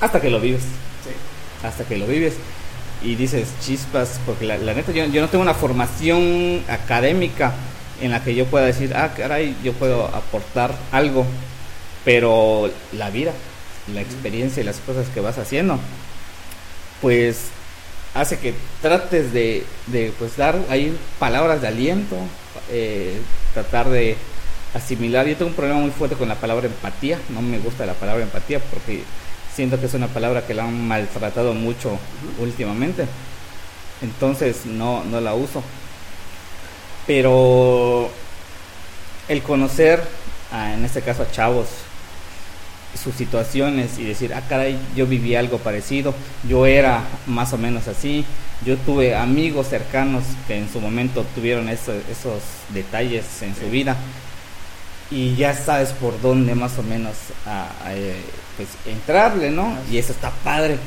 Hasta 0.00 0.20
que 0.20 0.28
lo 0.28 0.38
vives. 0.38 0.62
Sí. 0.62 1.66
Hasta 1.66 1.84
que 1.84 1.96
lo 1.96 2.06
vives. 2.06 2.34
Y 3.02 3.14
dices, 3.14 3.48
chispas, 3.60 4.20
porque 4.26 4.44
la, 4.44 4.58
neta, 4.58 4.92
yo, 4.92 5.06
yo 5.06 5.22
no 5.22 5.28
tengo 5.28 5.42
una 5.42 5.54
formación 5.54 6.62
académica 6.68 7.54
en 8.02 8.10
la 8.10 8.22
que 8.22 8.34
yo 8.34 8.44
pueda 8.46 8.66
decir, 8.66 8.92
ah, 8.94 9.14
caray, 9.16 9.56
yo 9.64 9.72
puedo 9.72 10.06
aportar 10.06 10.74
algo. 10.92 11.24
Pero 12.04 12.70
la 12.92 13.10
vida, 13.10 13.32
la 13.92 14.00
experiencia 14.00 14.62
y 14.62 14.66
las 14.66 14.78
cosas 14.78 15.08
que 15.08 15.20
vas 15.20 15.38
haciendo, 15.38 15.78
pues 17.00 17.48
hace 18.14 18.38
que 18.38 18.54
trates 18.80 19.32
de, 19.32 19.64
de 19.88 20.12
pues 20.18 20.36
dar 20.36 20.58
ahí 20.70 20.96
palabras 21.18 21.60
de 21.60 21.68
aliento, 21.68 22.16
eh, 22.70 23.20
tratar 23.54 23.88
de 23.88 24.16
asimilar. 24.74 25.26
Yo 25.26 25.36
tengo 25.36 25.50
un 25.50 25.56
problema 25.56 25.80
muy 25.80 25.90
fuerte 25.90 26.16
con 26.16 26.28
la 26.28 26.36
palabra 26.36 26.66
empatía, 26.66 27.18
no 27.28 27.42
me 27.42 27.58
gusta 27.58 27.86
la 27.86 27.94
palabra 27.94 28.22
empatía 28.22 28.58
porque 28.60 29.02
siento 29.54 29.78
que 29.78 29.86
es 29.86 29.94
una 29.94 30.08
palabra 30.08 30.46
que 30.46 30.54
la 30.54 30.64
han 30.64 30.86
maltratado 30.86 31.54
mucho 31.54 31.98
últimamente, 32.38 33.06
entonces 34.02 34.66
no, 34.66 35.04
no 35.04 35.20
la 35.20 35.34
uso. 35.34 35.62
Pero 37.06 38.10
el 39.28 39.42
conocer, 39.42 40.02
en 40.52 40.84
este 40.84 41.02
caso 41.02 41.22
a 41.22 41.30
chavos, 41.30 41.68
sus 42.96 43.14
situaciones 43.14 43.98
y 43.98 44.04
decir, 44.04 44.34
ah, 44.34 44.42
caray, 44.48 44.78
yo 44.94 45.06
viví 45.06 45.34
algo 45.34 45.58
parecido, 45.58 46.14
yo 46.48 46.66
era 46.66 47.02
más 47.26 47.52
o 47.52 47.58
menos 47.58 47.88
así, 47.88 48.24
yo 48.64 48.76
tuve 48.78 49.14
amigos 49.14 49.68
cercanos 49.68 50.24
que 50.46 50.56
en 50.56 50.70
su 50.70 50.80
momento 50.80 51.24
tuvieron 51.34 51.68
esos 51.68 52.42
detalles 52.72 53.24
en 53.42 53.54
su 53.54 53.70
vida 53.70 53.96
y 55.10 55.36
ya 55.36 55.54
sabes 55.54 55.90
por 55.90 56.20
dónde 56.20 56.54
más 56.54 56.78
o 56.78 56.82
menos 56.82 57.14
a, 57.46 57.68
eh, 57.90 58.16
pues, 58.56 58.68
entrarle, 58.86 59.50
¿no? 59.50 59.76
Y 59.90 59.98
eso 59.98 60.12
está 60.12 60.30
padre, 60.42 60.78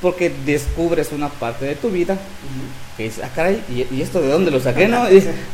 porque 0.00 0.32
descubres 0.44 1.10
una 1.12 1.28
parte 1.28 1.64
de 1.64 1.74
tu 1.74 1.90
vida 1.90 2.16
que 2.96 3.06
es, 3.06 3.18
ah, 3.22 3.30
caray, 3.34 3.62
¿y, 3.68 4.00
esto 4.00 4.20
de 4.20 4.28
dónde 4.28 4.50
lo 4.50 4.60
saqué, 4.60 4.86
no? 4.86 5.06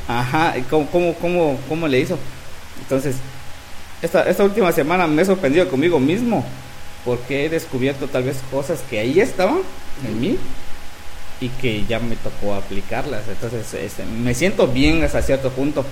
ajá, 0.09 0.55
¿cómo, 0.69 0.87
cómo, 0.91 1.15
cómo, 1.15 1.59
cómo 1.69 1.89
le 1.89 2.01
hizo? 2.01 2.19
Entonces, 2.83 3.17
esta, 4.03 4.29
esta 4.29 4.45
última 4.45 4.73
semana 4.73 5.07
me 5.07 5.23
he 5.23 5.25
sorprendido 5.25 5.69
conmigo 5.69 5.99
mismo 5.99 6.45
porque 7.05 7.47
he 7.47 7.49
descubierto 7.49 8.09
tal 8.09 8.25
vez 8.25 8.39
cosas 8.51 8.81
que 8.91 8.99
ahí 8.99 9.21
estaban 9.21 9.61
en 10.05 10.21
mí 10.21 10.39
y 11.41 11.49
que 11.49 11.85
ya 11.87 12.01
me 12.01 12.17
tocó 12.17 12.55
aplicarlas. 12.55 13.23
Entonces 13.29 13.73
este, 13.75 14.05
me 14.05 14.35
siento 14.35 14.67
bien 14.67 15.03
hasta 15.05 15.23
cierto 15.23 15.51
punto. 15.51 15.85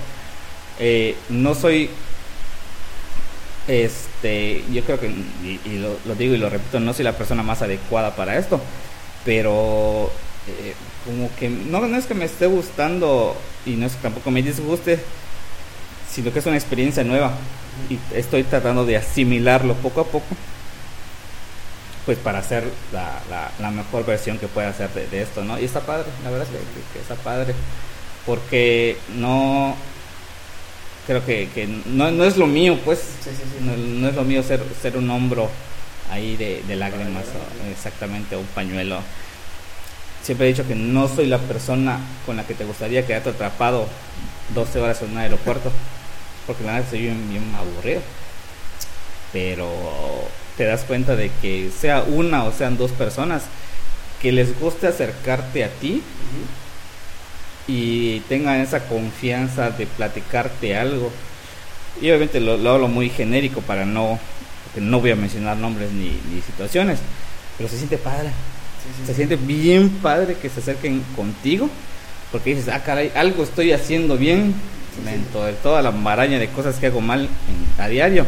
Eh, 0.77 1.15
no 1.29 1.55
soy, 1.55 1.89
este, 3.67 4.63
yo 4.71 4.83
creo 4.83 4.99
que, 4.99 5.07
y, 5.07 5.77
lo, 5.77 6.15
digo 6.15 6.35
y 6.35 6.37
lo 6.37 6.49
repito, 6.49 6.81
no 6.81 6.93
soy 6.93 7.05
la 7.05 7.17
persona 7.17 7.43
más 7.43 7.61
adecuada 7.61 8.13
para 8.15 8.37
esto, 8.37 8.59
pero 9.23 10.11
eh, 10.47 10.73
como 11.05 11.33
que 11.37 11.47
no, 11.47 11.87
no 11.87 11.97
es 11.97 12.05
que 12.05 12.13
me 12.13 12.25
esté 12.25 12.47
gustando 12.47 13.37
y 13.65 13.71
no 13.71 13.85
es 13.85 13.93
que 13.93 14.01
tampoco 14.01 14.31
me 14.31 14.43
disguste, 14.43 14.99
sino 16.11 16.33
que 16.33 16.39
es 16.39 16.45
una 16.45 16.57
experiencia 16.57 17.05
nueva 17.05 17.31
y 17.89 17.99
estoy 18.13 18.43
tratando 18.43 18.85
de 18.85 18.97
asimilarlo 18.97 19.73
poco 19.75 20.01
a 20.01 20.05
poco 20.05 20.35
pues 22.05 22.17
para 22.19 22.39
hacer 22.39 22.63
la, 22.93 23.51
la, 23.59 23.71
mejor 23.71 24.05
versión 24.05 24.37
que 24.37 24.47
pueda 24.47 24.69
hacer 24.69 24.89
de, 24.91 25.21
esto, 25.21 25.43
¿no? 25.43 25.59
Y 25.59 25.65
está 25.65 25.79
padre, 25.79 26.05
la 26.23 26.29
verdad 26.29 26.47
es 26.47 26.93
que, 26.93 26.99
está 26.99 27.15
padre, 27.15 27.55
porque 28.27 28.97
no, 29.15 29.75
creo 31.07 31.25
que, 31.25 31.49
que 31.53 31.65
no, 31.65 32.11
no, 32.11 32.23
es 32.23 32.37
lo 32.37 32.45
mío, 32.45 32.77
pues, 32.85 32.99
no, 33.61 34.07
es 34.07 34.15
lo 34.15 34.23
mío 34.23 34.43
ser, 34.43 34.61
ser 34.81 34.97
un 34.97 35.09
hombro 35.09 35.49
ahí 36.11 36.37
de, 36.37 36.61
de 36.67 36.75
lágrimas, 36.75 37.25
exactamente, 37.71 38.35
un 38.35 38.45
pañuelo. 38.47 38.99
Siempre 40.21 40.47
he 40.47 40.49
dicho 40.51 40.67
que 40.67 40.75
no 40.75 41.07
soy 41.07 41.25
la 41.25 41.39
persona 41.39 41.99
con 42.25 42.37
la 42.37 42.45
que 42.45 42.53
te 42.53 42.65
gustaría 42.65 43.05
quedarte 43.05 43.29
atrapado 43.29 43.87
12 44.53 44.79
horas 44.79 45.01
en 45.01 45.11
un 45.11 45.17
aeropuerto 45.17 45.71
porque 46.47 46.63
la 46.63 46.73
verdad 46.73 46.89
soy 46.89 47.01
bien, 47.01 47.29
bien 47.29 47.43
aburrido. 47.55 48.01
Pero 49.33 49.67
te 50.57 50.65
das 50.65 50.83
cuenta 50.83 51.15
de 51.15 51.31
que 51.41 51.69
sea 51.77 52.03
una 52.03 52.43
o 52.43 52.51
sean 52.51 52.77
dos 52.77 52.91
personas 52.91 53.43
que 54.21 54.31
les 54.31 54.59
guste 54.59 54.87
acercarte 54.87 55.63
a 55.63 55.69
ti 55.69 56.01
y 57.67 58.19
tengan 58.21 58.61
esa 58.61 58.87
confianza 58.87 59.71
de 59.71 59.85
platicarte 59.87 60.77
algo. 60.77 61.11
Y 62.01 62.09
obviamente 62.09 62.39
lo, 62.39 62.53
hablo 62.69 62.87
muy 62.87 63.09
genérico 63.09 63.61
para 63.61 63.85
no, 63.85 64.19
no 64.75 64.99
voy 64.99 65.11
a 65.11 65.15
mencionar 65.15 65.57
nombres 65.57 65.91
ni, 65.91 66.19
situaciones, 66.41 66.99
pero 67.57 67.69
se 67.69 67.77
siente 67.77 67.97
padre. 67.97 68.29
se 69.05 69.13
siente 69.13 69.35
bien 69.35 69.89
padre 69.89 70.35
que 70.35 70.49
se 70.49 70.59
acerquen 70.59 71.03
contigo, 71.15 71.69
porque 72.31 72.55
dices, 72.55 72.73
ah, 72.73 72.83
caray, 72.83 73.11
algo 73.15 73.43
estoy 73.43 73.71
haciendo 73.71 74.17
bien, 74.17 74.53
dentro 75.03 75.43
de 75.43 75.53
toda 75.53 75.81
la 75.81 75.91
maraña 75.91 76.39
de 76.39 76.47
cosas 76.49 76.75
que 76.77 76.87
hago 76.87 77.01
mal 77.01 77.27
a 77.77 77.87
diario, 77.87 78.25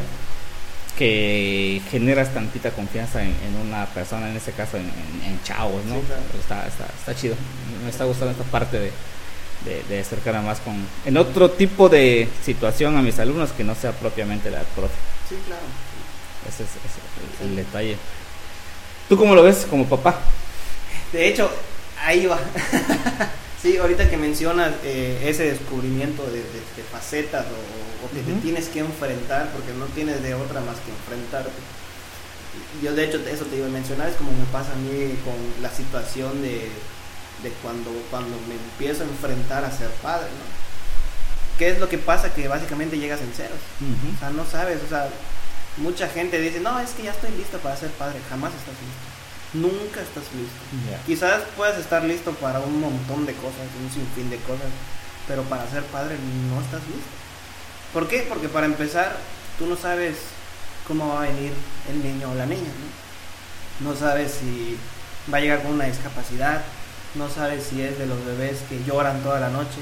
que 0.98 1.82
generas 1.92 2.34
tantita 2.34 2.72
confianza 2.72 3.22
en, 3.22 3.34
una 3.68 3.86
persona, 3.86 4.30
en 4.30 4.36
este 4.36 4.52
caso 4.52 4.78
en, 4.78 5.44
chavos, 5.44 5.86
¿no? 5.86 5.96
está, 6.40 6.68
está, 6.68 6.86
está, 6.86 7.16
chido. 7.16 7.36
Me 7.84 7.90
está 7.90 8.06
gustando 8.06 8.32
esta 8.32 8.44
parte 8.46 8.80
de, 8.80 8.92
de, 9.88 10.00
acercar 10.00 10.42
más 10.42 10.60
con, 10.60 10.76
en 11.06 11.18
otro 11.18 11.52
tipo 11.52 11.90
de 11.90 12.28
situación 12.44 12.98
a 12.98 13.02
mis 13.02 13.20
alumnos 13.20 13.52
que 13.52 13.64
no 13.64 13.76
sea 13.76 13.92
propiamente 13.92 14.50
la 14.50 14.62
profe. 14.76 14.96
Sí, 15.30 15.36
claro. 15.46 15.62
Ese 16.48 16.64
es, 16.64 16.70
el 17.42 17.56
detalle. 17.56 17.98
¿Tú 19.10 19.18
cómo 19.18 19.36
lo 19.36 19.44
ves 19.44 19.68
como 19.70 19.86
papá? 19.86 20.20
De 21.12 21.28
hecho, 21.28 21.50
ahí 22.02 22.26
va. 22.26 22.40
Sí, 23.62 23.78
ahorita 23.78 24.08
que 24.10 24.18
mencionas 24.18 24.72
eh, 24.84 25.24
ese 25.26 25.52
descubrimiento 25.52 26.24
de, 26.26 26.44
facetas 26.92 27.46
o, 27.46 28.14
que 28.14 28.22
te 28.22 28.34
tienes 28.40 28.70
que 28.70 28.80
enfrentar, 28.80 29.50
porque 29.52 29.74
no 29.74 29.86
tienes 29.88 30.22
de 30.22 30.36
otra 30.36 30.62
más 30.62 30.78
que 30.78 30.92
enfrentarte. 30.92 31.52
Yo 32.82 32.94
de 32.94 33.06
hecho 33.06 33.20
eso 33.28 33.46
te 33.46 33.58
iba 33.58 33.66
a 33.66 33.70
mencionar, 33.70 34.10
es 34.10 34.16
como 34.16 34.32
me 34.32 34.46
pasa 34.52 34.72
a 34.74 34.76
mí 34.76 35.18
con 35.26 35.36
la 35.62 35.72
situación 35.72 36.42
de, 36.44 36.70
cuando, 37.64 37.90
cuando 38.12 38.38
me 38.48 38.54
empiezo 38.54 39.04
a 39.04 39.08
enfrentar 39.08 39.66
a 39.66 39.72
ser 39.72 39.90
padre, 40.04 40.28
¿no? 40.28 41.58
¿Qué 41.58 41.70
es 41.70 41.80
lo 41.80 41.90
que 41.90 41.98
pasa? 41.98 42.34
Que 42.34 42.48
básicamente 42.48 43.00
llegas 43.00 43.20
en 43.22 43.34
ceros. 43.34 43.58
O 44.16 44.20
sea, 44.20 44.30
no 44.30 44.46
sabes, 44.46 44.78
o 44.86 44.88
sea, 44.88 45.10
mucha 45.78 46.08
gente 46.08 46.40
dice, 46.40 46.60
no, 46.60 46.80
es 46.80 46.92
que 46.92 47.04
ya 47.04 47.12
estoy 47.12 47.32
listo 47.32 47.58
para 47.58 47.76
ser 47.76 47.90
padre, 47.92 48.20
jamás 48.30 48.54
estás 48.54 48.76
listo 48.76 49.07
nunca 49.62 50.02
estás 50.02 50.24
listo. 50.34 50.62
Quizás 51.06 51.44
puedas 51.56 51.78
estar 51.78 52.04
listo 52.04 52.32
para 52.34 52.60
un 52.60 52.80
montón 52.80 53.26
de 53.26 53.34
cosas, 53.34 53.68
un 53.82 53.92
sinfín 53.92 54.30
de 54.30 54.38
cosas, 54.38 54.68
pero 55.28 55.44
para 55.44 55.70
ser 55.70 55.84
padre 55.84 56.16
no 56.50 56.62
estás 56.62 56.82
listo. 56.88 57.12
¿Por 57.94 58.08
qué? 58.08 58.26
Porque 58.28 58.50
para 58.50 58.66
empezar, 58.66 59.16
tú 59.58 59.66
no 59.66 59.76
sabes 59.76 60.18
cómo 60.88 61.10
va 61.10 61.24
a 61.24 61.28
venir 61.28 61.54
el 61.90 62.04
niño 62.04 62.32
o 62.32 62.36
la 62.36 62.46
niña, 62.46 62.70
¿no? 63.82 63.90
No 63.90 63.96
sabes 63.96 64.32
si 64.40 64.78
va 65.32 65.38
a 65.38 65.42
llegar 65.42 65.62
con 65.62 65.74
una 65.74 65.86
discapacidad, 65.86 66.62
no 67.16 67.30
sabes 67.30 67.64
si 67.64 67.82
es 67.82 67.98
de 67.98 68.06
los 68.06 68.24
bebés 68.26 68.60
que 68.70 68.84
lloran 68.84 69.22
toda 69.22 69.40
la 69.40 69.50
noche, 69.50 69.82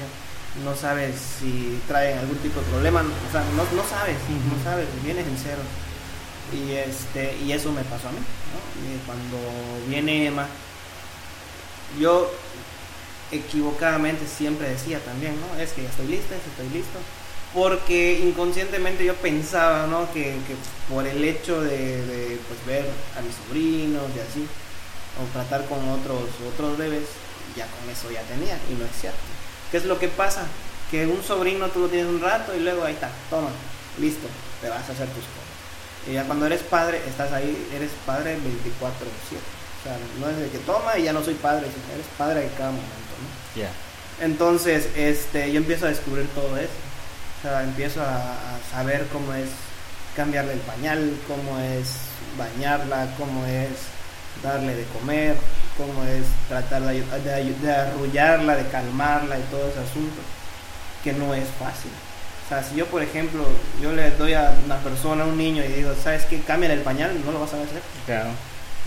no 0.64 0.74
sabes 0.74 1.14
si 1.38 1.80
traen 1.86 2.18
algún 2.18 2.36
tipo 2.38 2.60
de 2.60 2.66
problema, 2.66 3.00
o 3.00 3.32
sea, 3.32 3.42
no, 3.56 3.64
no 3.76 3.88
sabes, 3.88 4.16
no 4.50 4.64
sabes, 4.64 4.86
vienes 5.02 5.26
en 5.26 5.36
cero. 5.36 5.62
Y, 6.52 6.72
este, 6.72 7.36
y 7.44 7.52
eso 7.52 7.72
me 7.72 7.82
pasó 7.84 8.08
a 8.08 8.12
mí. 8.12 8.18
cuando 9.06 9.38
viene 9.88 10.26
Emma, 10.26 10.46
yo 11.98 12.30
equivocadamente 13.32 14.26
siempre 14.26 14.68
decía 14.68 15.00
también, 15.00 15.34
¿no? 15.40 15.60
Es 15.60 15.72
que 15.72 15.82
ya 15.82 15.88
estoy 15.88 16.06
lista, 16.08 16.34
estoy 16.36 16.68
listo. 16.70 16.98
porque 17.54 18.20
inconscientemente 18.20 19.04
yo 19.04 19.14
pensaba, 19.14 19.86
¿no? 19.86 20.12
Que, 20.12 20.22
que 20.46 20.54
por 20.92 21.06
el 21.06 21.24
hecho 21.24 21.60
de, 21.62 22.04
de, 22.06 22.38
pues, 22.48 22.66
ver 22.66 22.84
a 23.16 23.22
mis 23.22 23.34
sobrinos 23.34 24.04
y 24.14 24.20
así, 24.20 24.46
o 25.18 25.24
tratar 25.32 25.66
con 25.66 25.88
otros, 25.88 26.22
otros 26.52 26.76
bebés, 26.76 27.08
ya 27.56 27.66
con 27.66 27.88
eso 27.90 28.10
ya 28.10 28.22
tenía, 28.22 28.58
y 28.70 28.74
no 28.74 28.84
es 28.84 28.92
cierto. 29.00 29.18
¿Qué 29.70 29.78
es 29.78 29.86
lo 29.86 29.98
que 29.98 30.08
pasa? 30.08 30.46
Que 30.90 31.06
un 31.06 31.22
sobrino 31.22 31.68
tú 31.70 31.80
lo 31.80 31.88
tienes 31.88 32.08
un 32.08 32.20
rato 32.20 32.54
y 32.54 32.60
luego 32.60 32.84
ahí 32.84 32.94
está, 32.94 33.10
toma, 33.30 33.50
listo, 33.98 34.28
te 34.60 34.68
vas 34.68 34.88
a 34.88 34.92
hacer 34.92 35.08
tus 35.08 35.24
cosas. 35.24 35.45
Y 36.08 36.14
ya 36.14 36.24
cuando 36.24 36.46
eres 36.46 36.62
padre, 36.62 37.00
estás 37.06 37.32
ahí, 37.32 37.68
eres 37.74 37.90
padre 38.04 38.36
24-7. 38.36 38.38
O 38.38 39.82
sea, 39.82 39.98
no 40.20 40.28
es 40.28 40.36
de 40.38 40.48
que 40.48 40.58
toma 40.58 40.98
y 40.98 41.04
ya 41.04 41.12
no 41.12 41.22
soy 41.22 41.34
padre, 41.34 41.66
sino 41.66 41.94
eres 41.94 42.06
padre 42.16 42.40
de 42.40 42.48
cada 42.56 42.70
momento. 42.70 42.92
Entonces, 44.20 44.88
este, 44.96 45.52
yo 45.52 45.58
empiezo 45.58 45.86
a 45.86 45.90
descubrir 45.90 46.26
todo 46.28 46.56
eso. 46.56 46.70
O 47.38 47.42
sea, 47.42 47.62
empiezo 47.62 48.00
a, 48.02 48.16
a 48.16 48.58
saber 48.70 49.06
cómo 49.12 49.32
es 49.34 49.48
cambiarle 50.14 50.54
el 50.54 50.60
pañal, 50.60 51.16
cómo 51.28 51.58
es 51.58 51.94
bañarla, 52.38 53.14
cómo 53.18 53.44
es 53.46 53.70
darle 54.42 54.74
de 54.74 54.84
comer, 54.84 55.36
cómo 55.76 56.04
es 56.04 56.24
tratar 56.48 56.82
de, 56.82 57.02
de 57.02 57.72
arrullarla, 57.72 58.56
de 58.56 58.68
calmarla 58.68 59.38
y 59.38 59.42
todo 59.50 59.68
ese 59.68 59.80
asunto, 59.80 60.20
que 61.04 61.12
no 61.12 61.34
es 61.34 61.46
fácil. 61.58 61.90
O 62.46 62.48
sea, 62.48 62.62
si 62.62 62.76
yo, 62.76 62.86
por 62.86 63.02
ejemplo, 63.02 63.44
yo 63.82 63.92
le 63.92 64.12
doy 64.12 64.34
a 64.34 64.54
una 64.64 64.78
persona, 64.78 65.24
a 65.24 65.26
un 65.26 65.36
niño, 65.36 65.64
y 65.64 65.68
digo, 65.68 65.92
¿sabes 66.00 66.24
qué? 66.26 66.40
Cámbiale 66.40 66.74
el 66.74 66.82
pañal, 66.82 67.20
no 67.24 67.32
lo 67.32 67.40
vas 67.40 67.52
a 67.52 67.56
hacer. 67.56 67.82
Claro. 68.06 68.30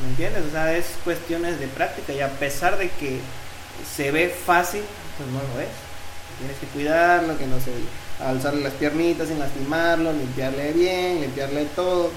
¿Me 0.01 0.07
entiendes? 0.11 0.45
O 0.47 0.51
sea, 0.51 0.77
es 0.77 0.85
cuestiones 1.03 1.59
de 1.59 1.67
práctica 1.67 2.13
y 2.13 2.21
a 2.21 2.29
pesar 2.29 2.77
de 2.77 2.89
que 2.89 3.19
se 3.95 4.11
ve 4.11 4.29
fácil, 4.29 4.81
pues 5.17 5.29
no 5.29 5.39
lo 5.39 5.61
es. 5.61 5.67
Tienes 6.39 6.57
que 6.57 6.67
cuidarlo, 6.67 7.37
que 7.37 7.47
no 7.47 7.59
se 7.59 7.71
alzarle 8.25 8.61
las 8.61 8.73
piernitas 8.73 9.27
sin 9.27 9.39
lastimarlo, 9.39 10.13
limpiarle 10.13 10.71
bien, 10.71 11.19
limpiarle 11.19 11.65
todo. 11.75 12.11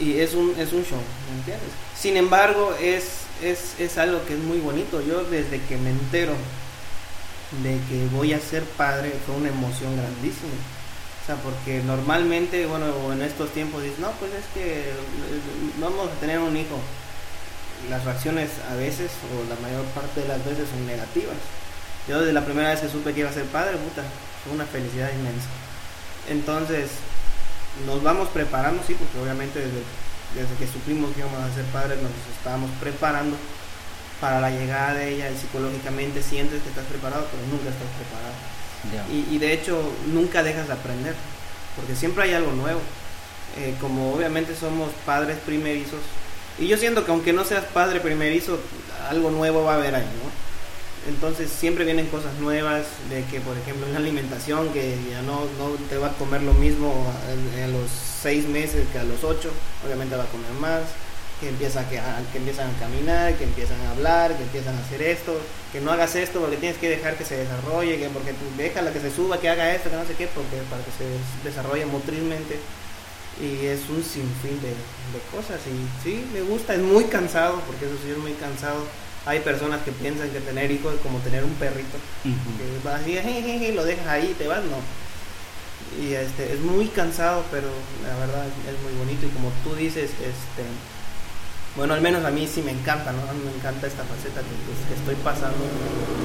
Y 0.00 0.18
es 0.18 0.34
un, 0.34 0.52
es 0.58 0.72
un 0.72 0.84
show, 0.84 1.00
¿me 1.30 1.38
entiendes? 1.38 1.70
Sin 1.96 2.16
embargo, 2.16 2.74
es, 2.80 3.04
es, 3.40 3.78
es 3.78 3.98
algo 3.98 4.24
que 4.26 4.34
es 4.34 4.40
muy 4.40 4.58
bonito. 4.58 5.00
Yo 5.00 5.22
desde 5.22 5.60
que 5.60 5.76
me 5.76 5.90
entero 5.90 6.32
de 7.62 7.80
que 7.88 8.08
voy 8.14 8.32
a 8.32 8.40
ser 8.40 8.64
padre 8.64 9.12
fue 9.24 9.36
una 9.36 9.48
emoción 9.48 9.96
grandísima. 9.96 10.52
O 11.22 11.26
sea, 11.26 11.36
porque 11.36 11.82
normalmente, 11.82 12.66
bueno, 12.66 12.86
en 13.12 13.22
estos 13.22 13.50
tiempos 13.50 13.82
dices, 13.82 13.98
no, 13.98 14.10
pues 14.12 14.32
es 14.32 14.44
que 14.54 14.92
vamos 15.80 16.08
a 16.08 16.20
tener 16.20 16.38
un 16.38 16.56
hijo. 16.56 16.78
Las 17.90 18.04
reacciones 18.04 18.50
a 18.70 18.74
veces, 18.74 19.10
o 19.34 19.48
la 19.48 19.60
mayor 19.60 19.84
parte 19.86 20.22
de 20.22 20.28
las 20.28 20.44
veces, 20.44 20.68
son 20.68 20.86
negativas. 20.86 21.36
Yo 22.08 22.20
desde 22.20 22.32
la 22.32 22.44
primera 22.44 22.70
vez 22.70 22.80
que 22.80 22.88
supe 22.88 23.12
que 23.12 23.20
iba 23.20 23.30
a 23.30 23.34
ser 23.34 23.44
padre, 23.46 23.76
puta, 23.76 24.02
fue 24.44 24.54
una 24.54 24.64
felicidad 24.64 25.10
inmensa. 25.12 25.48
Entonces, 26.28 26.90
nos 27.84 28.02
vamos 28.02 28.28
preparando, 28.28 28.82
sí, 28.86 28.94
porque 28.94 29.18
obviamente 29.18 29.58
desde, 29.58 29.82
desde 30.34 30.56
que 30.58 30.66
supimos 30.72 31.12
que 31.12 31.20
íbamos 31.20 31.40
a 31.42 31.54
ser 31.54 31.64
padres 31.66 32.00
nos 32.00 32.10
estábamos 32.38 32.70
preparando 32.80 33.36
para 34.20 34.40
la 34.40 34.50
llegada 34.50 34.94
de 34.94 35.14
ella 35.14 35.30
y 35.30 35.36
psicológicamente 35.36 36.22
sientes 36.22 36.62
que 36.62 36.68
estás 36.68 36.86
preparado, 36.86 37.26
pero 37.30 37.42
nunca 37.46 37.70
estás 37.70 37.88
preparado. 37.96 38.34
Y 39.10 39.38
de 39.38 39.52
hecho 39.52 39.80
nunca 40.06 40.42
dejas 40.42 40.68
de 40.68 40.74
aprender, 40.74 41.14
porque 41.74 41.96
siempre 41.96 42.24
hay 42.24 42.34
algo 42.34 42.52
nuevo. 42.52 42.80
Eh, 43.58 43.74
como 43.80 44.12
obviamente 44.12 44.54
somos 44.54 44.90
padres 45.06 45.38
primerizos, 45.38 46.00
y 46.58 46.66
yo 46.66 46.76
siento 46.76 47.04
que 47.04 47.10
aunque 47.10 47.32
no 47.32 47.44
seas 47.44 47.64
padre 47.64 48.00
primerizo, 48.00 48.58
algo 49.08 49.30
nuevo 49.30 49.64
va 49.64 49.74
a 49.74 49.76
haber 49.76 49.94
ahí, 49.94 50.04
¿no? 50.04 51.10
Entonces 51.10 51.50
siempre 51.50 51.84
vienen 51.84 52.06
cosas 52.08 52.34
nuevas, 52.34 52.84
de 53.08 53.24
que 53.24 53.40
por 53.40 53.56
ejemplo 53.56 53.86
en 53.86 53.94
la 53.94 53.98
alimentación, 53.98 54.72
que 54.74 54.96
ya 55.10 55.22
no, 55.22 55.46
no 55.58 55.76
te 55.88 55.96
va 55.96 56.08
a 56.08 56.12
comer 56.12 56.42
lo 56.42 56.52
mismo 56.54 57.06
a, 57.08 57.64
a 57.64 57.66
los 57.68 57.88
seis 57.90 58.46
meses 58.46 58.86
que 58.92 58.98
a 58.98 59.04
los 59.04 59.24
ocho, 59.24 59.50
obviamente 59.86 60.16
va 60.16 60.24
a 60.24 60.28
comer 60.28 60.52
más, 60.60 60.82
que, 61.40 61.48
empieza 61.50 61.88
que, 61.88 61.98
a- 61.98 62.22
que 62.32 62.38
empiezan 62.38 62.70
a 62.74 62.78
caminar, 62.78 63.34
que 63.34 63.44
empiezan 63.44 63.80
a 63.82 63.90
hablar, 63.92 64.36
que 64.36 64.42
empiezan 64.44 64.74
a 64.76 64.80
hacer 64.80 65.02
esto, 65.02 65.36
que 65.72 65.80
no 65.80 65.92
hagas 65.92 66.14
esto 66.16 66.40
porque 66.40 66.56
tienes 66.56 66.78
que 66.78 66.88
dejar 66.88 67.16
que 67.16 67.24
se 67.24 67.36
desarrolle, 67.36 67.98
que 67.98 68.08
porque 68.08 68.32
tú 68.32 68.44
déjala 68.56 68.92
que 68.92 69.00
se 69.00 69.10
suba, 69.10 69.38
que 69.38 69.48
haga 69.50 69.74
esto, 69.74 69.90
que 69.90 69.96
no 69.96 70.04
sé 70.06 70.14
qué, 70.14 70.26
porque 70.28 70.56
para 70.70 70.82
que 70.84 70.90
se 70.92 71.48
desarrolle 71.48 71.86
motrizmente. 71.86 72.58
Y 73.38 73.66
es 73.66 73.80
un 73.90 74.02
sinfín 74.02 74.56
de, 74.62 74.68
de 74.70 75.20
cosas. 75.30 75.60
Y 75.68 75.76
sí, 76.02 76.24
me 76.32 76.40
gusta, 76.40 76.74
es 76.74 76.80
muy 76.80 77.04
cansado, 77.04 77.60
porque 77.66 77.84
eso 77.84 77.96
sí 78.02 78.10
es 78.10 78.16
muy 78.16 78.32
cansado. 78.32 78.80
Hay 79.26 79.40
personas 79.40 79.82
que 79.82 79.92
piensan 79.92 80.30
que 80.30 80.40
tener 80.40 80.70
hijos 80.70 80.94
es 80.94 81.00
como 81.00 81.18
tener 81.18 81.44
un 81.44 81.52
perrito 81.54 81.98
que 82.56 82.88
vas 82.88 83.02
así, 83.02 83.72
lo 83.72 83.84
dejas 83.84 84.06
ahí 84.06 84.30
y 84.30 84.34
te 84.34 84.46
vas, 84.46 84.62
no. 84.64 84.78
Y 86.02 86.14
este, 86.14 86.52
es 86.52 86.60
muy 86.60 86.88
cansado, 86.88 87.44
pero 87.50 87.68
la 88.02 88.16
verdad 88.16 88.46
es, 88.46 88.74
es 88.74 88.80
muy 88.82 88.92
bonito. 88.98 89.26
Y 89.26 89.30
como 89.30 89.52
tú 89.64 89.74
dices, 89.74 90.10
este, 90.12 90.64
bueno, 91.76 91.94
al 91.94 92.00
menos 92.00 92.24
a 92.24 92.30
mí 92.30 92.48
sí 92.52 92.62
me 92.62 92.70
encanta, 92.72 93.12
¿no? 93.12 93.20
A 93.28 93.32
mí 93.32 93.40
me 93.44 93.52
encanta 93.54 93.86
esta 93.86 94.02
faceta 94.04 94.40
que, 94.40 94.54
pues, 94.66 94.78
que 94.88 94.94
estoy 94.94 95.14
pasando. 95.24 95.56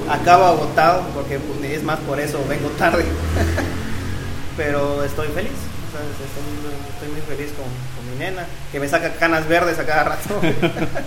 Acabo 0.09 0.45
agotado, 0.45 1.03
porque 1.13 1.39
pues, 1.39 1.71
es 1.71 1.83
más 1.83 1.99
por 1.99 2.19
eso 2.19 2.39
vengo 2.47 2.69
tarde. 2.71 3.03
pero 4.57 5.03
estoy 5.03 5.27
feliz. 5.29 5.51
¿sabes? 5.91 6.07
Estoy, 6.23 6.43
muy- 6.63 6.89
estoy 6.93 7.09
muy 7.09 7.21
feliz 7.21 7.51
con, 7.57 7.65
con 7.65 8.09
mi 8.11 8.17
nena, 8.17 8.45
que 8.71 8.79
me 8.79 8.87
saca 8.87 9.13
canas 9.15 9.47
verdes 9.47 9.77
a 9.79 9.85
cada 9.85 10.03
rato. 10.05 10.39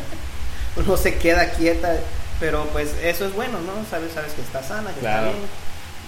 no 0.87 0.97
se 0.97 1.17
queda 1.17 1.51
quieta, 1.53 1.95
pero 2.41 2.67
pues 2.73 2.91
eso 3.03 3.27
es 3.27 3.33
bueno, 3.35 3.59
¿no? 3.61 3.73
Sabes, 3.91 4.13
sabes 4.13 4.33
que 4.33 4.43
está 4.43 4.63
sana, 4.63 4.91
que 4.93 5.01
Claro. 5.01 5.29
está 5.29 5.39
bien. 5.39 5.49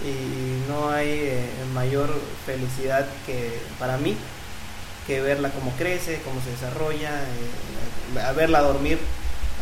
Y 0.04 0.68
no 0.70 0.90
hay 0.90 1.08
eh, 1.08 1.48
mayor 1.72 2.10
felicidad 2.44 3.06
que 3.24 3.58
para 3.78 3.96
mí 3.96 4.14
que 5.06 5.20
verla 5.20 5.50
cómo 5.50 5.72
crece, 5.78 6.20
cómo 6.24 6.40
se 6.42 6.50
desarrolla, 6.50 7.10
eh, 7.10 8.20
a 8.20 8.32
verla 8.32 8.60
dormir. 8.60 8.98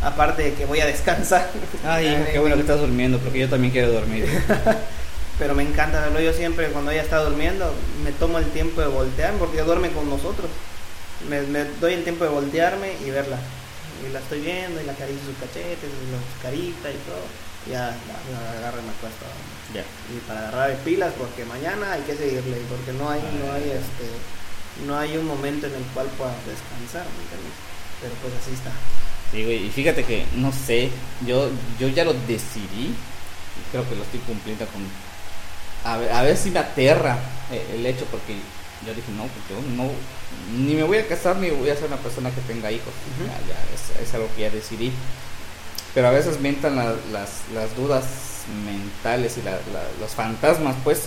Aparte 0.01 0.43
de 0.43 0.53
que 0.53 0.65
voy 0.65 0.79
a 0.79 0.85
descansar. 0.85 1.49
Ay, 1.85 2.07
hijo, 2.07 2.25
qué 2.31 2.39
bueno 2.39 2.55
que 2.55 2.61
estás 2.61 2.79
durmiendo, 2.79 3.19
porque 3.19 3.39
yo 3.39 3.49
también 3.49 3.71
quiero 3.71 3.91
dormir. 3.91 4.27
Pero 5.39 5.55
me 5.55 5.63
encanta 5.63 6.01
verlo. 6.01 6.19
Yo 6.19 6.33
siempre, 6.33 6.67
cuando 6.69 6.91
ella 6.91 7.01
está 7.01 7.23
durmiendo, 7.23 7.73
me 8.03 8.11
tomo 8.11 8.37
el 8.37 8.45
tiempo 8.51 8.81
de 8.81 8.87
voltear, 8.87 9.33
porque 9.33 9.57
ella 9.57 9.65
duerme 9.65 9.91
con 9.91 10.09
nosotros. 10.09 10.49
Me, 11.29 11.41
me 11.41 11.65
doy 11.81 11.93
el 11.93 12.03
tiempo 12.03 12.23
de 12.23 12.29
voltearme 12.29 12.93
y 13.05 13.09
verla. 13.09 13.37
Y 14.07 14.11
la 14.11 14.19
estoy 14.19 14.41
viendo 14.41 14.81
y 14.81 14.85
la 14.85 14.93
acaricio 14.93 15.23
sus 15.25 15.37
cachetes, 15.37 15.89
y 15.89 16.07
su 16.11 16.41
carita 16.41 16.89
y 16.91 16.99
todo. 17.07 17.25
Ya, 17.65 17.89
ya, 17.89 18.17
la 18.31 18.59
agarro 18.59 18.79
y 18.79 18.85
me 18.85 18.91
acuesto. 18.91 19.25
ya. 19.73 19.81
Y 20.13 20.19
para 20.27 20.39
agarrar 20.47 20.77
pilas, 20.85 21.13
porque 21.17 21.45
mañana 21.45 21.93
hay 21.93 22.01
que 22.01 22.15
seguirle, 22.15 22.57
porque 22.69 22.93
no 22.93 23.09
hay, 23.09 23.21
no 23.41 23.51
hay 23.53 23.63
este, 23.63 24.05
no 24.85 24.97
hay 24.97 25.17
un 25.17 25.25
momento 25.25 25.67
en 25.67 25.75
el 25.75 25.83
cual 25.93 26.07
puedas 26.17 26.35
descansar, 26.45 27.05
¿me 27.15 27.23
entiendes? 27.23 27.53
Pero 28.01 28.13
pues 28.21 28.33
así 28.41 28.53
está. 28.53 28.71
Sí, 29.31 29.43
güey, 29.43 29.65
y 29.67 29.69
fíjate 29.69 30.03
que, 30.03 30.25
no 30.35 30.51
sé, 30.51 30.89
yo, 31.25 31.49
yo 31.79 31.87
ya 31.89 32.03
lo 32.05 32.13
decidí, 32.13 32.93
y 32.93 33.61
creo 33.71 33.87
que 33.87 33.95
lo 33.95 34.03
estoy 34.03 34.19
cumpliendo 34.21 34.65
con... 34.67 34.81
A 35.83 35.97
ver, 35.97 36.11
a 36.11 36.21
ver 36.23 36.35
si 36.37 36.51
me 36.51 36.59
aterra 36.59 37.17
eh, 37.51 37.75
el 37.75 37.85
hecho, 37.85 38.05
porque 38.11 38.35
yo 38.85 38.93
dije, 38.93 39.11
no, 39.15 39.23
pues 39.23 39.43
yo 39.49 39.75
no, 39.75 39.89
ni 40.57 40.75
me 40.75 40.83
voy 40.83 40.97
a 40.97 41.07
casar, 41.07 41.37
ni 41.37 41.49
voy 41.49 41.69
a 41.69 41.75
ser 41.75 41.85
una 41.85 41.97
persona 41.97 42.29
que 42.31 42.41
tenga 42.41 42.71
hijos. 42.71 42.93
Ya, 43.19 43.33
ya, 43.53 43.59
es, 43.73 44.07
es 44.07 44.13
algo 44.13 44.27
que 44.35 44.41
ya 44.41 44.49
decidí. 44.49 44.91
Pero 45.93 46.07
a 46.07 46.11
veces 46.11 46.39
me 46.41 46.49
entran 46.49 46.75
la- 46.75 46.95
las, 47.11 47.29
las 47.53 47.75
dudas 47.75 48.05
mentales 48.65 49.37
y 49.37 49.41
la- 49.43 49.51
la- 49.51 49.87
los 49.99 50.11
fantasmas, 50.11 50.75
pues, 50.83 51.03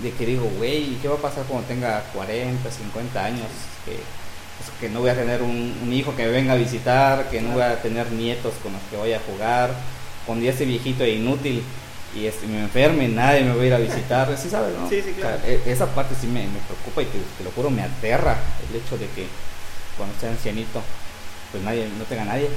de 0.00 0.10
que 0.12 0.24
digo, 0.26 0.50
güey, 0.56 0.96
¿qué 1.02 1.08
va 1.08 1.16
a 1.16 1.18
pasar 1.18 1.44
cuando 1.44 1.66
tenga 1.68 2.02
40, 2.14 2.70
50 2.70 3.24
años? 3.24 3.46
Que, 3.84 3.92
pues, 3.92 4.70
que 4.80 4.88
no 4.88 5.00
voy 5.00 5.10
a 5.10 5.14
tener 5.14 5.42
un, 5.42 5.76
un 5.82 5.92
hijo 5.92 6.14
que 6.16 6.24
me 6.24 6.30
venga 6.30 6.54
a 6.54 6.56
visitar, 6.56 7.28
que 7.30 7.40
no 7.40 7.50
voy 7.52 7.62
a 7.62 7.80
tener 7.82 8.10
nietos 8.12 8.54
con 8.62 8.72
los 8.72 8.82
que 8.90 8.96
voy 8.96 9.12
a 9.12 9.20
jugar, 9.20 9.70
cuando 10.26 10.44
ya 10.44 10.52
esté 10.52 10.64
viejito 10.64 11.04
e 11.04 11.10
inútil 11.14 11.62
y 12.14 12.26
este, 12.26 12.46
me 12.46 12.60
enferme, 12.60 13.08
nadie 13.08 13.42
me 13.42 13.54
va 13.54 13.62
a 13.62 13.66
ir 13.66 13.74
a 13.74 13.78
visitar, 13.78 14.36
¿sí 14.42 14.48
sabes, 14.48 14.76
no? 14.78 14.88
Sí, 14.88 15.02
sí, 15.02 15.12
claro. 15.12 15.36
O 15.36 15.40
sea, 15.40 15.50
e- 15.50 15.62
esa 15.66 15.86
parte 15.86 16.14
sí 16.18 16.26
me, 16.26 16.42
me 16.46 16.58
preocupa 16.66 17.02
y 17.02 17.06
te, 17.06 17.18
te 17.38 17.44
lo 17.44 17.50
juro, 17.50 17.70
me 17.70 17.82
aterra 17.82 18.36
el 18.70 18.76
hecho 18.76 18.96
de 18.98 19.06
que 19.08 19.26
cuando 19.96 20.14
esté 20.14 20.28
ancianito, 20.28 20.80
pues 21.50 21.62
nadie, 21.64 21.88
no 21.98 22.04
tenga 22.04 22.24
nadie. 22.24 22.48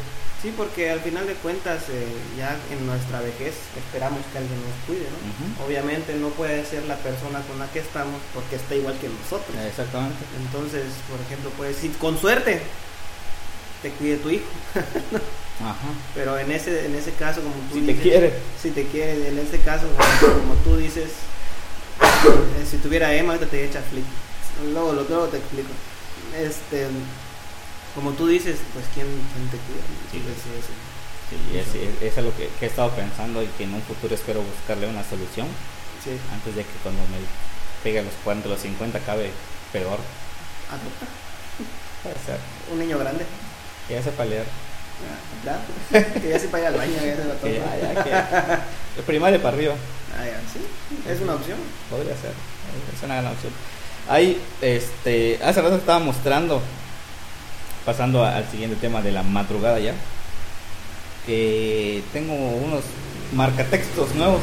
Sí, 0.46 0.54
porque 0.56 0.92
al 0.92 1.00
final 1.02 1.26
de 1.26 1.34
cuentas, 1.34 1.90
eh, 1.90 2.06
ya 2.38 2.56
en 2.70 2.86
nuestra 2.86 3.20
vejez 3.20 3.56
esperamos 3.76 4.20
que 4.32 4.38
alguien 4.38 4.60
nos 4.62 4.78
cuide, 4.86 5.10
¿no? 5.10 5.66
Obviamente 5.66 6.14
no 6.22 6.30
puede 6.30 6.64
ser 6.68 6.84
la 6.86 6.98
persona 6.98 7.42
con 7.50 7.58
la 7.58 7.66
que 7.72 7.80
estamos 7.80 8.22
porque 8.32 8.58
está 8.58 8.76
igual 8.76 8.94
que 9.02 9.10
nosotros. 9.10 9.58
Exactamente. 9.68 10.22
Entonces, 10.46 10.84
por 11.10 11.20
ejemplo, 11.20 11.50
puedes 11.58 11.78
decir, 11.78 11.98
con 11.98 12.20
suerte, 12.20 12.62
te 13.82 13.90
cuide 13.98 14.18
tu 14.18 14.30
hijo. 14.30 14.46
Ajá. 15.66 15.90
Pero 16.14 16.38
en 16.38 16.52
ese, 16.52 16.86
en 16.86 16.94
ese 16.94 17.14
caso, 17.14 17.42
como 17.42 17.56
tú 17.72 17.80
Si 17.80 17.82
te 17.82 17.94
dices, 17.94 18.04
quiere. 18.04 18.34
si 18.62 18.70
te 18.70 18.86
quiere, 18.86 19.30
en 19.30 19.40
ese 19.40 19.58
caso, 19.62 19.88
como, 19.88 20.34
como 20.42 20.54
tú 20.62 20.78
dices, 20.78 21.10
eh, 22.04 22.66
si 22.70 22.78
tuviera 22.78 23.12
Emma, 23.16 23.34
ahorita 23.34 23.50
te 23.50 23.66
echa 23.66 23.82
flick. 23.82 24.06
Luego, 24.72 24.94
luego 24.94 25.26
te 25.26 25.38
explico. 25.38 25.70
Este, 26.38 26.86
como 27.96 28.12
tú 28.12 28.28
dices, 28.28 28.58
pues 28.74 28.86
quién, 28.94 29.08
quién 29.08 29.48
te 29.50 29.58
cuida. 29.58 29.84
Sí, 30.12 30.20
Pues, 30.20 30.36
sí, 30.36 30.52
sí. 30.68 30.74
Sí, 31.26 31.58
es, 31.58 31.68
es, 31.74 32.12
es 32.12 32.18
algo 32.20 32.32
que, 32.38 32.48
que 32.60 32.66
he 32.66 32.70
estado 32.70 32.92
pensando 32.92 33.42
y 33.42 33.48
que 33.58 33.64
en 33.64 33.74
un 33.74 33.82
futuro 33.82 34.14
espero 34.14 34.44
buscarle 34.44 34.88
una 34.88 35.04
solución. 35.04 35.48
Sí. 36.04 36.12
Antes 36.32 36.56
de 36.56 36.62
que 36.62 36.78
cuando 36.84 37.02
me 37.04 37.18
pegue 37.84 38.00
a 38.00 38.04
los 38.04 38.14
40, 38.24 38.48
los 38.48 38.60
50 38.60 38.98
acabe 39.00 39.32
peor. 39.74 39.98
Adopta. 40.70 41.08
Puede 42.04 42.16
ser. 42.26 42.38
Un 42.72 42.80
niño 42.80 43.00
grande. 43.00 43.26
Que 43.88 43.96
ya 43.96 44.04
sepa 44.04 44.26
leer. 44.26 44.46
Ya, 45.44 45.58
ya. 45.92 46.14
que 46.22 46.30
ya 46.30 46.40
se 46.40 46.48
vaya 46.48 46.68
al 46.68 46.76
baño, 46.76 46.94
ya 46.94 47.16
se 47.16 47.22
todo. 47.24 47.42
Que 47.42 47.56
ya, 47.60 47.94
ya, 48.06 48.66
que. 48.96 49.02
Primaria 49.04 49.42
para 49.42 49.56
arriba. 49.58 49.74
Ah, 50.18 50.26
ya, 50.26 50.40
sí. 50.52 50.60
Es 51.10 51.22
una 51.22 51.36
opción. 51.36 51.58
Podría 51.90 52.16
ser. 52.18 52.34
Es 52.96 53.04
una 53.04 53.16
gran 53.22 53.34
opción. 53.34 53.52
Ahí, 54.08 54.40
este. 54.62 55.40
Hace 55.44 55.62
rato 55.62 55.78
estaba 55.78 56.00
mostrando. 56.00 56.62
Pasando 57.86 58.24
al 58.24 58.50
siguiente 58.50 58.76
tema 58.78 59.02
de 59.02 59.12
la 59.12 59.24
madrugada 59.24 59.80
ya. 59.80 59.94
Que 61.26 62.04
tengo 62.14 62.34
unos 62.34 62.84
marcatextos 63.34 64.14
nuevos. 64.16 64.42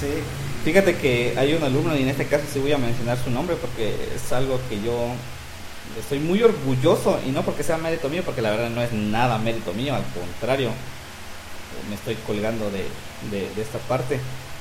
Sí. 0.00 0.08
Fíjate 0.64 0.96
que 0.96 1.34
hay 1.38 1.54
un 1.54 1.62
alumno, 1.62 1.96
y 1.96 2.02
en 2.02 2.08
este 2.08 2.26
caso 2.26 2.44
sí 2.52 2.58
voy 2.58 2.72
a 2.72 2.78
mencionar 2.78 3.16
su 3.22 3.30
nombre 3.30 3.56
porque 3.56 3.94
es 4.14 4.32
algo 4.32 4.60
que 4.68 4.80
yo 4.82 5.08
estoy 5.98 6.18
muy 6.18 6.42
orgulloso, 6.42 7.18
y 7.26 7.30
no 7.30 7.42
porque 7.42 7.62
sea 7.62 7.78
mérito 7.78 8.08
mío, 8.08 8.22
porque 8.24 8.42
la 8.42 8.50
verdad 8.50 8.68
no 8.70 8.82
es 8.82 8.92
nada 8.92 9.38
mérito 9.38 9.72
mío, 9.72 9.94
al 9.94 10.02
contrario, 10.12 10.70
me 11.88 11.94
estoy 11.94 12.16
colgando 12.26 12.70
de, 12.70 12.84
de- 13.30 13.48
de 13.54 13.62
esta 13.62 13.78
parte. 13.78 14.18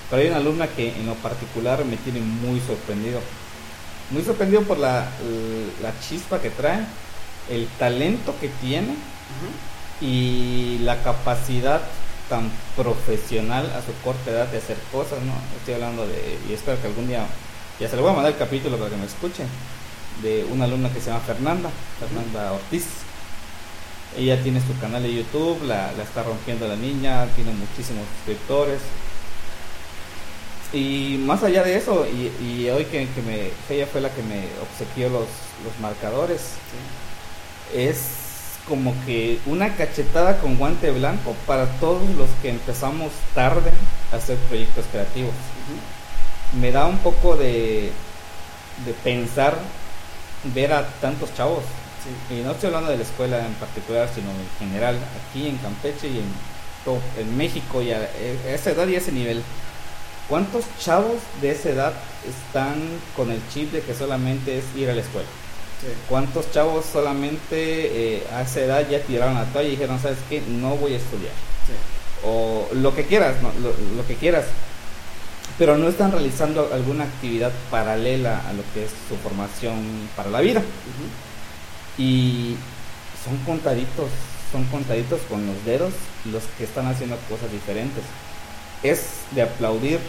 Pero 0.09 0.21
hay 0.21 0.27
una 0.29 0.37
alumna 0.37 0.67
que 0.67 0.89
en 0.89 1.05
lo 1.05 1.15
particular 1.15 1.83
me 1.83 1.97
tiene 1.97 2.21
muy 2.21 2.61
sorprendido. 2.61 3.19
Muy 4.11 4.23
sorprendido 4.23 4.61
por 4.61 4.77
la, 4.77 5.09
la 5.81 5.93
chispa 6.07 6.39
que 6.39 6.49
trae, 6.51 6.79
el 7.49 7.67
talento 7.79 8.35
que 8.39 8.49
tiene 8.49 8.95
y 10.01 10.79
la 10.79 11.01
capacidad 11.03 11.81
tan 12.29 12.51
profesional 12.75 13.65
a 13.71 13.81
su 13.81 13.93
corta 14.03 14.31
edad 14.31 14.47
de 14.47 14.57
hacer 14.57 14.77
cosas, 14.91 15.19
¿no? 15.23 15.33
Estoy 15.57 15.75
hablando 15.75 16.05
de, 16.05 16.37
y 16.49 16.53
espero 16.53 16.79
que 16.81 16.87
algún 16.87 17.07
día, 17.07 17.25
ya 17.79 17.87
se 17.89 17.95
le 17.95 18.01
voy 18.01 18.11
a 18.11 18.15
mandar 18.15 18.33
el 18.33 18.37
capítulo 18.37 18.77
para 18.77 18.89
que 18.89 18.97
me 18.97 19.05
escuche, 19.05 19.43
de 20.21 20.45
una 20.45 20.65
alumna 20.65 20.91
que 20.91 20.99
se 20.99 21.07
llama 21.09 21.21
Fernanda, 21.21 21.69
Fernanda 21.99 22.51
Ortiz. 22.53 22.85
Ella 24.17 24.41
tiene 24.41 24.61
su 24.61 24.77
canal 24.79 25.03
de 25.03 25.13
YouTube, 25.13 25.63
la, 25.63 25.91
la 25.93 26.03
está 26.03 26.23
rompiendo 26.23 26.67
la 26.67 26.75
niña, 26.75 27.27
tiene 27.35 27.51
muchísimos 27.53 28.03
suscriptores. 28.17 28.81
Y 30.73 31.17
más 31.25 31.43
allá 31.43 31.63
de 31.63 31.77
eso, 31.77 32.05
y, 32.05 32.31
y 32.43 32.69
hoy 32.69 32.85
que, 32.85 33.07
que 33.07 33.21
me, 33.21 33.51
ella 33.69 33.87
fue 33.87 34.01
la 34.01 34.13
que 34.13 34.21
me 34.23 34.47
obsequió 34.61 35.09
los, 35.09 35.27
los 35.63 35.79
marcadores, 35.81 36.41
Sí. 36.41 36.77
Es 37.73 37.97
como 38.67 38.93
que 39.05 39.39
una 39.45 39.75
cachetada 39.75 40.39
con 40.39 40.57
guante 40.57 40.91
blanco 40.91 41.35
para 41.45 41.65
todos 41.79 42.09
los 42.17 42.29
que 42.41 42.49
empezamos 42.49 43.11
tarde 43.33 43.71
a 44.11 44.17
hacer 44.17 44.37
proyectos 44.49 44.85
creativos. 44.91 45.33
Me 46.59 46.71
da 46.71 46.85
un 46.85 46.97
poco 46.99 47.35
de, 47.37 47.91
de 48.85 48.93
pensar 49.03 49.57
ver 50.53 50.73
a 50.73 50.85
tantos 51.01 51.33
chavos, 51.35 51.63
Sí. 52.29 52.35
y 52.35 52.41
no 52.41 52.51
estoy 52.51 52.67
hablando 52.67 52.91
de 52.91 52.97
la 52.97 53.03
escuela 53.03 53.45
en 53.45 53.53
particular, 53.55 54.07
sino 54.13 54.29
en 54.29 54.47
general, 54.59 54.97
aquí 55.29 55.47
en 55.47 55.57
Campeche 55.57 56.07
y 56.07 56.19
en, 56.19 56.31
todo, 56.85 56.99
en 57.17 57.35
México, 57.35 57.81
y 57.81 57.91
a, 57.91 57.97
a 57.97 58.49
esa 58.53 58.69
edad 58.71 58.87
y 58.87 58.95
a 58.95 58.99
ese 58.99 59.11
nivel. 59.11 59.41
¿Cuántos 60.29 60.65
chavos 60.79 61.15
de 61.41 61.51
esa 61.51 61.69
edad 61.69 61.93
están 62.27 62.75
con 63.15 63.31
el 63.31 63.41
chip 63.51 63.71
de 63.71 63.81
que 63.81 63.93
solamente 63.93 64.57
es 64.59 64.65
ir 64.75 64.89
a 64.89 64.93
la 64.93 65.01
escuela? 65.01 65.27
Sí. 65.81 65.87
¿Cuántos 66.09 66.51
chavos 66.51 66.85
solamente 66.85 68.15
eh, 68.15 68.23
a 68.33 68.41
esa 68.41 68.61
edad 68.61 68.89
ya 68.89 68.99
tiraron 69.01 69.35
la 69.35 69.45
toalla 69.45 69.67
y 69.67 69.71
dijeron, 69.71 69.99
sabes 69.99 70.17
qué, 70.29 70.41
no 70.41 70.75
voy 70.75 70.93
a 70.93 70.97
estudiar? 70.97 71.33
Sí. 71.67 71.73
O 72.25 72.67
lo 72.73 72.95
que 72.95 73.05
quieras, 73.05 73.35
¿no? 73.41 73.51
lo, 73.61 73.69
lo 73.95 74.07
que 74.07 74.15
quieras. 74.15 74.45
Pero 75.57 75.77
no 75.77 75.87
están 75.87 76.11
realizando 76.11 76.69
alguna 76.73 77.05
actividad 77.05 77.51
paralela 77.71 78.41
a 78.47 78.53
lo 78.53 78.63
que 78.73 78.85
es 78.85 78.91
su 79.09 79.15
formación 79.17 80.09
para 80.15 80.29
la 80.29 80.41
vida. 80.41 80.61
Y 81.97 82.55
son 83.23 83.37
contaditos, 83.39 84.09
son 84.51 84.65
contaditos 84.65 85.19
con 85.29 85.45
los 85.47 85.65
dedos 85.65 85.93
los 86.25 86.43
que 86.57 86.63
están 86.63 86.87
haciendo 86.87 87.17
cosas 87.29 87.51
diferentes. 87.51 88.03
Es 88.83 89.21
de 89.31 89.41
aplaudir. 89.43 89.99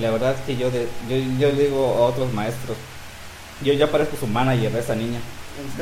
La 0.00 0.10
verdad 0.10 0.34
es 0.34 0.40
que 0.40 0.56
yo, 0.56 0.70
de, 0.70 0.88
yo, 1.08 1.16
yo 1.38 1.52
le 1.52 1.64
digo 1.64 1.94
a 1.96 2.06
otros 2.06 2.32
maestros, 2.32 2.76
yo 3.62 3.72
ya 3.72 3.90
parezco 3.90 4.16
su 4.16 4.26
manager 4.26 4.72
de 4.72 4.80
esa 4.80 4.94
niña. 4.94 5.18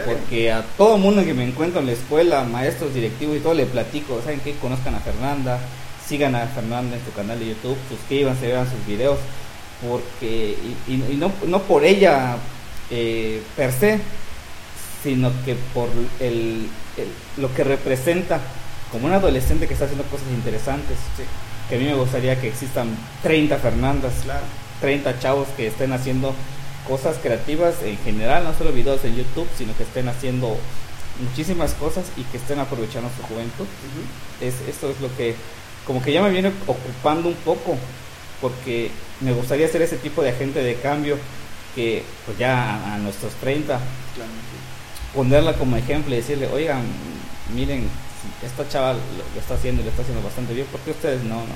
Porque 0.04 0.52
a 0.52 0.62
todo 0.78 0.96
mundo 0.98 1.24
que 1.24 1.34
me 1.34 1.44
encuentro 1.44 1.80
en 1.80 1.86
la 1.86 1.92
escuela, 1.92 2.44
maestros, 2.44 2.94
directivos 2.94 3.36
y 3.36 3.40
todo, 3.40 3.54
le 3.54 3.66
platico, 3.66 4.20
¿saben 4.22 4.40
qué? 4.40 4.54
Conozcan 4.54 4.94
a 4.94 5.00
Fernanda, 5.00 5.58
sigan 6.06 6.34
a 6.36 6.46
Fernanda 6.46 6.96
en 6.96 7.04
su 7.04 7.12
canal 7.12 7.38
de 7.40 7.48
YouTube, 7.48 7.76
suscríbanse, 7.88 8.46
vean 8.46 8.70
sus 8.70 8.86
videos, 8.86 9.18
porque, 9.86 10.56
y, 10.86 10.92
y- 10.92 11.12
y 11.12 11.16
no, 11.16 11.32
no 11.48 11.60
por 11.62 11.84
ella 11.84 12.36
eh, 12.90 13.42
per 13.56 13.72
se, 13.72 13.98
sino 15.02 15.30
que 15.44 15.54
por 15.74 15.88
el, 16.20 16.68
el- 16.96 17.08
lo 17.42 17.52
que 17.54 17.64
representa 17.64 18.40
como 18.92 19.06
un 19.06 19.12
adolescente 19.12 19.66
que 19.66 19.72
está 19.74 19.86
haciendo 19.86 20.04
cosas 20.04 20.28
interesantes, 20.32 20.96
Sí. 21.16 21.24
que 21.68 21.76
a 21.76 21.78
mí 21.78 21.84
me 21.86 21.94
gustaría 21.94 22.40
que 22.40 22.48
existan 22.48 22.88
30 23.22 23.56
Fernandas, 23.58 24.12
Claro. 24.22 24.44
30 24.80 25.18
chavos 25.18 25.48
que 25.56 25.66
estén 25.66 25.92
haciendo 25.92 26.32
cosas 26.86 27.16
creativas 27.22 27.76
en 27.82 27.96
general, 27.98 28.44
no 28.44 28.54
solo 28.54 28.72
videos 28.72 29.04
en 29.04 29.16
YouTube, 29.16 29.48
sino 29.56 29.76
que 29.76 29.82
estén 29.84 30.08
haciendo 30.08 30.56
muchísimas 31.20 31.72
cosas 31.74 32.04
y 32.16 32.22
que 32.24 32.36
estén 32.38 32.58
aprovechando 32.58 33.08
su 33.16 33.22
juventud. 33.22 33.66
Es, 34.40 34.54
esto 34.68 34.90
es 34.90 35.00
lo 35.00 35.14
que 35.16 35.34
como 35.86 36.02
que 36.02 36.12
ya 36.12 36.22
me 36.22 36.30
viene 36.30 36.50
ocupando 36.66 37.28
un 37.28 37.34
poco, 37.36 37.76
porque 38.40 38.90
me 39.20 39.32
gustaría 39.32 39.68
ser 39.68 39.82
ese 39.82 39.96
tipo 39.96 40.22
de 40.22 40.30
agente 40.30 40.62
de 40.62 40.76
cambio 40.76 41.18
que 41.74 42.02
pues 42.24 42.38
ya 42.38 42.74
a, 42.74 42.94
a 42.94 42.98
nuestros 42.98 43.32
30 43.34 43.78
Claro. 44.14 44.30
ponerla 45.14 45.54
como 45.54 45.76
ejemplo 45.76 46.14
y 46.14 46.18
decirle, 46.18 46.48
oigan, 46.52 46.82
miren, 47.54 47.88
esta 48.44 48.68
chava 48.68 48.92
lo, 48.92 49.40
está 49.40 49.54
haciendo 49.54 49.82
y 49.82 49.84
lo 49.84 49.90
está 49.90 50.02
haciendo 50.02 50.22
bastante 50.22 50.54
bien, 50.54 50.66
¿por 50.68 50.80
qué 50.80 50.92
ustedes 50.92 51.22
no? 51.24 51.36
no? 51.36 51.54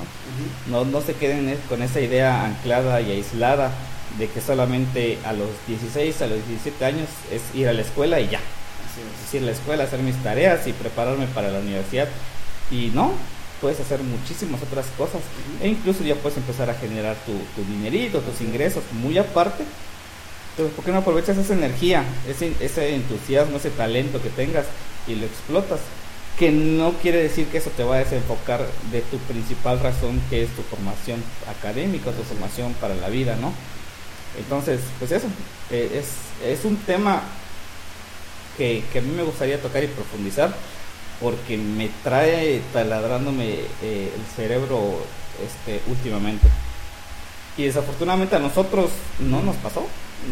No, 0.67 0.85
no 0.85 1.01
se 1.01 1.13
queden 1.13 1.57
con 1.67 1.81
esa 1.81 1.99
idea 2.01 2.45
anclada 2.45 3.01
y 3.01 3.11
aislada 3.11 3.71
de 4.17 4.27
que 4.29 4.41
solamente 4.41 5.19
a 5.25 5.33
los 5.33 5.49
16, 5.67 6.21
a 6.21 6.27
los 6.27 6.45
17 6.47 6.85
años 6.85 7.07
es 7.31 7.41
ir 7.53 7.67
a 7.67 7.73
la 7.73 7.81
escuela 7.81 8.19
y 8.19 8.29
ya. 8.29 8.39
Así 8.39 9.01
Es 9.23 9.29
es. 9.29 9.33
ir 9.35 9.43
a 9.43 9.45
la 9.45 9.51
escuela, 9.51 9.83
hacer 9.83 9.99
mis 9.99 10.21
tareas 10.23 10.65
y 10.67 10.73
prepararme 10.73 11.27
para 11.27 11.51
la 11.51 11.59
universidad. 11.59 12.07
Y 12.71 12.91
no, 12.93 13.13
puedes 13.61 13.79
hacer 13.79 14.01
muchísimas 14.01 14.61
otras 14.63 14.87
cosas. 14.97 15.21
E 15.61 15.67
incluso 15.67 16.03
ya 16.03 16.15
puedes 16.15 16.37
empezar 16.37 16.69
a 16.69 16.73
generar 16.75 17.15
tu, 17.25 17.33
tu 17.55 17.67
dinerito, 17.69 18.19
tus 18.21 18.41
ingresos 18.41 18.83
muy 18.93 19.17
aparte. 19.17 19.63
Entonces, 20.51 20.75
¿por 20.75 20.83
qué 20.85 20.91
no 20.91 20.97
aprovechas 20.97 21.37
esa 21.37 21.53
energía, 21.53 22.03
ese, 22.27 22.53
ese 22.59 22.95
entusiasmo, 22.95 23.57
ese 23.57 23.69
talento 23.69 24.21
que 24.21 24.29
tengas 24.29 24.65
y 25.07 25.15
lo 25.15 25.25
explotas? 25.25 25.79
Que 26.37 26.51
no 26.51 26.93
quiere 26.93 27.21
decir 27.21 27.47
que 27.47 27.57
eso 27.59 27.69
te 27.75 27.83
va 27.83 27.95
a 27.95 27.99
desenfocar 27.99 28.65
de 28.91 29.01
tu 29.01 29.17
principal 29.19 29.79
razón, 29.79 30.21
que 30.29 30.43
es 30.43 30.49
tu 30.55 30.61
formación 30.63 31.23
académica, 31.49 32.11
tu 32.11 32.23
formación 32.23 32.73
para 32.73 32.95
la 32.95 33.09
vida, 33.09 33.35
¿no? 33.35 33.53
Entonces, 34.37 34.79
pues 34.99 35.11
eso, 35.11 35.27
eh, 35.71 36.01
es, 36.01 36.47
es 36.47 36.65
un 36.65 36.77
tema 36.77 37.21
que, 38.57 38.83
que 38.91 38.99
a 38.99 39.01
mí 39.01 39.11
me 39.11 39.23
gustaría 39.23 39.61
tocar 39.61 39.83
y 39.83 39.87
profundizar, 39.87 40.53
porque 41.19 41.57
me 41.57 41.89
trae 42.03 42.61
taladrándome 42.71 43.55
eh, 43.81 44.13
el 44.15 44.35
cerebro 44.35 45.01
este, 45.43 45.81
últimamente. 45.89 46.47
Y 47.57 47.63
desafortunadamente 47.63 48.35
a 48.35 48.39
nosotros 48.39 48.91
no 49.19 49.41
nos 49.41 49.55
pasó. 49.57 49.81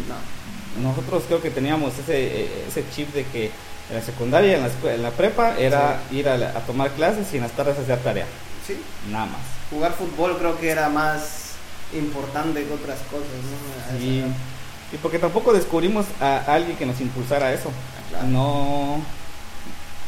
No. 0.07 0.87
Nosotros 0.89 1.23
creo 1.27 1.41
que 1.41 1.49
teníamos 1.49 1.97
ese, 1.97 2.43
eh, 2.43 2.65
ese 2.67 2.85
chip 2.95 3.13
de 3.13 3.25
que 3.25 3.51
en 3.89 3.95
la 3.95 4.01
secundaria, 4.01 4.57
en 4.57 4.63
la, 4.63 4.93
en 4.93 5.01
la 5.01 5.11
prepa, 5.11 5.57
era 5.57 6.01
ir 6.11 6.29
a, 6.29 6.35
a 6.35 6.65
tomar 6.65 6.91
clases 6.91 7.27
y 7.33 7.37
en 7.37 7.43
las 7.43 7.51
tardes 7.53 7.79
hacer 7.79 7.99
tarea. 7.99 8.27
Sí. 8.65 8.77
Nada 9.11 9.25
más. 9.25 9.41
Jugar 9.69 9.93
fútbol 9.93 10.37
creo 10.37 10.57
que 10.59 10.69
era 10.69 10.87
más 10.87 11.46
importante 11.93 12.63
que 12.65 12.73
otras 12.73 12.99
cosas, 13.11 13.27
¿no? 13.43 13.95
Esa 13.97 14.03
Y, 14.03 14.97
porque 15.01 15.19
tampoco 15.19 15.53
descubrimos 15.53 16.05
a 16.21 16.37
alguien 16.53 16.77
que 16.77 16.85
nos 16.85 16.99
impulsara 17.01 17.47
a 17.47 17.53
eso. 17.53 17.69
Ah, 17.69 18.09
claro. 18.09 18.27
No. 18.27 19.01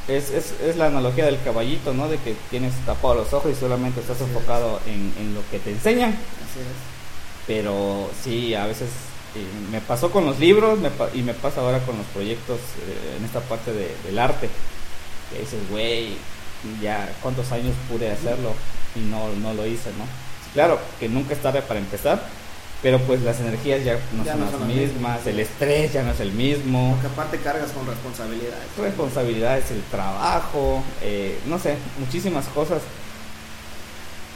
Es, 0.07 0.31
es, 0.31 0.53
es 0.63 0.75
la 0.77 0.87
analogía 0.87 1.25
del 1.25 1.39
caballito, 1.43 1.93
¿no? 1.93 2.07
De 2.07 2.17
que 2.17 2.35
tienes 2.49 2.73
tapado 2.85 3.13
los 3.15 3.31
ojos 3.33 3.51
y 3.51 3.59
solamente 3.59 3.99
estás 3.99 4.15
Así 4.15 4.23
es. 4.25 4.29
enfocado 4.35 4.79
en, 4.87 5.13
en 5.19 5.35
lo 5.35 5.41
que 5.51 5.59
te 5.59 5.71
enseñan. 5.71 6.09
Así 6.11 6.59
es. 6.59 7.45
Pero 7.45 8.09
sí, 8.23 8.55
a 8.55 8.65
veces 8.65 8.89
eh, 9.35 9.45
me 9.71 9.81
pasó 9.81 10.09
con 10.11 10.25
los 10.25 10.39
libros 10.39 10.79
me 10.79 10.89
y 11.13 11.21
me 11.21 11.33
pasa 11.33 11.61
ahora 11.61 11.79
con 11.79 11.97
los 11.97 12.05
proyectos 12.07 12.57
eh, 12.57 13.17
en 13.19 13.25
esta 13.25 13.39
parte 13.41 13.71
de- 13.71 13.95
del 14.05 14.17
arte. 14.17 14.49
Que 15.31 15.39
dices, 15.41 15.59
güey, 15.69 16.15
ya 16.81 17.11
cuántos 17.21 17.51
años 17.51 17.75
pude 17.89 18.11
hacerlo 18.11 18.53
y 18.95 18.99
no, 19.01 19.29
no 19.41 19.53
lo 19.53 19.67
hice, 19.67 19.91
¿no? 19.97 20.05
Claro 20.53 20.79
que 20.99 21.07
nunca 21.09 21.33
es 21.33 21.41
tarde 21.41 21.61
para 21.61 21.79
empezar, 21.79 22.21
pero 22.81 22.97
pues 22.99 23.21
las 23.21 23.39
energías 23.39 23.83
ya 23.83 23.99
no 24.15 24.23
Ya 24.23 24.31
son 24.31 24.39
no 24.39 24.45
las 24.45 24.55
son 24.59 24.67
mismas, 24.67 24.91
mismas. 24.93 25.27
el 25.27 25.39
estrés 25.39 25.93
ya 25.93 26.03
no 26.03 26.11
es 26.11 26.19
el 26.19 26.31
mismo, 26.31 26.91
Porque 26.99 27.07
aparte 27.13 27.37
cargas 27.39 27.71
con 27.71 27.85
responsabilidades. 27.85 28.65
responsabilidades, 28.77 29.71
el 29.71 29.81
trabajo, 29.83 30.83
eh, 31.01 31.37
no 31.45 31.59
sé, 31.59 31.75
muchísimas 31.99 32.45
cosas. 32.47 32.81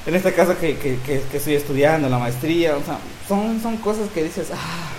en 0.06 0.16
este 0.16 0.34
caso 0.34 0.58
que, 0.60 0.78
que, 0.78 0.98
que, 1.00 1.38
estoy 1.38 1.56
estudiando 1.56 2.10
la 2.10 2.20
maestría, 2.20 2.76
o 2.76 2.84
sea, 2.84 2.98
son, 3.28 3.62
son 3.62 3.78
cosas 3.78 4.10
que 4.14 4.24
dices, 4.24 4.48
ah, 4.54 4.90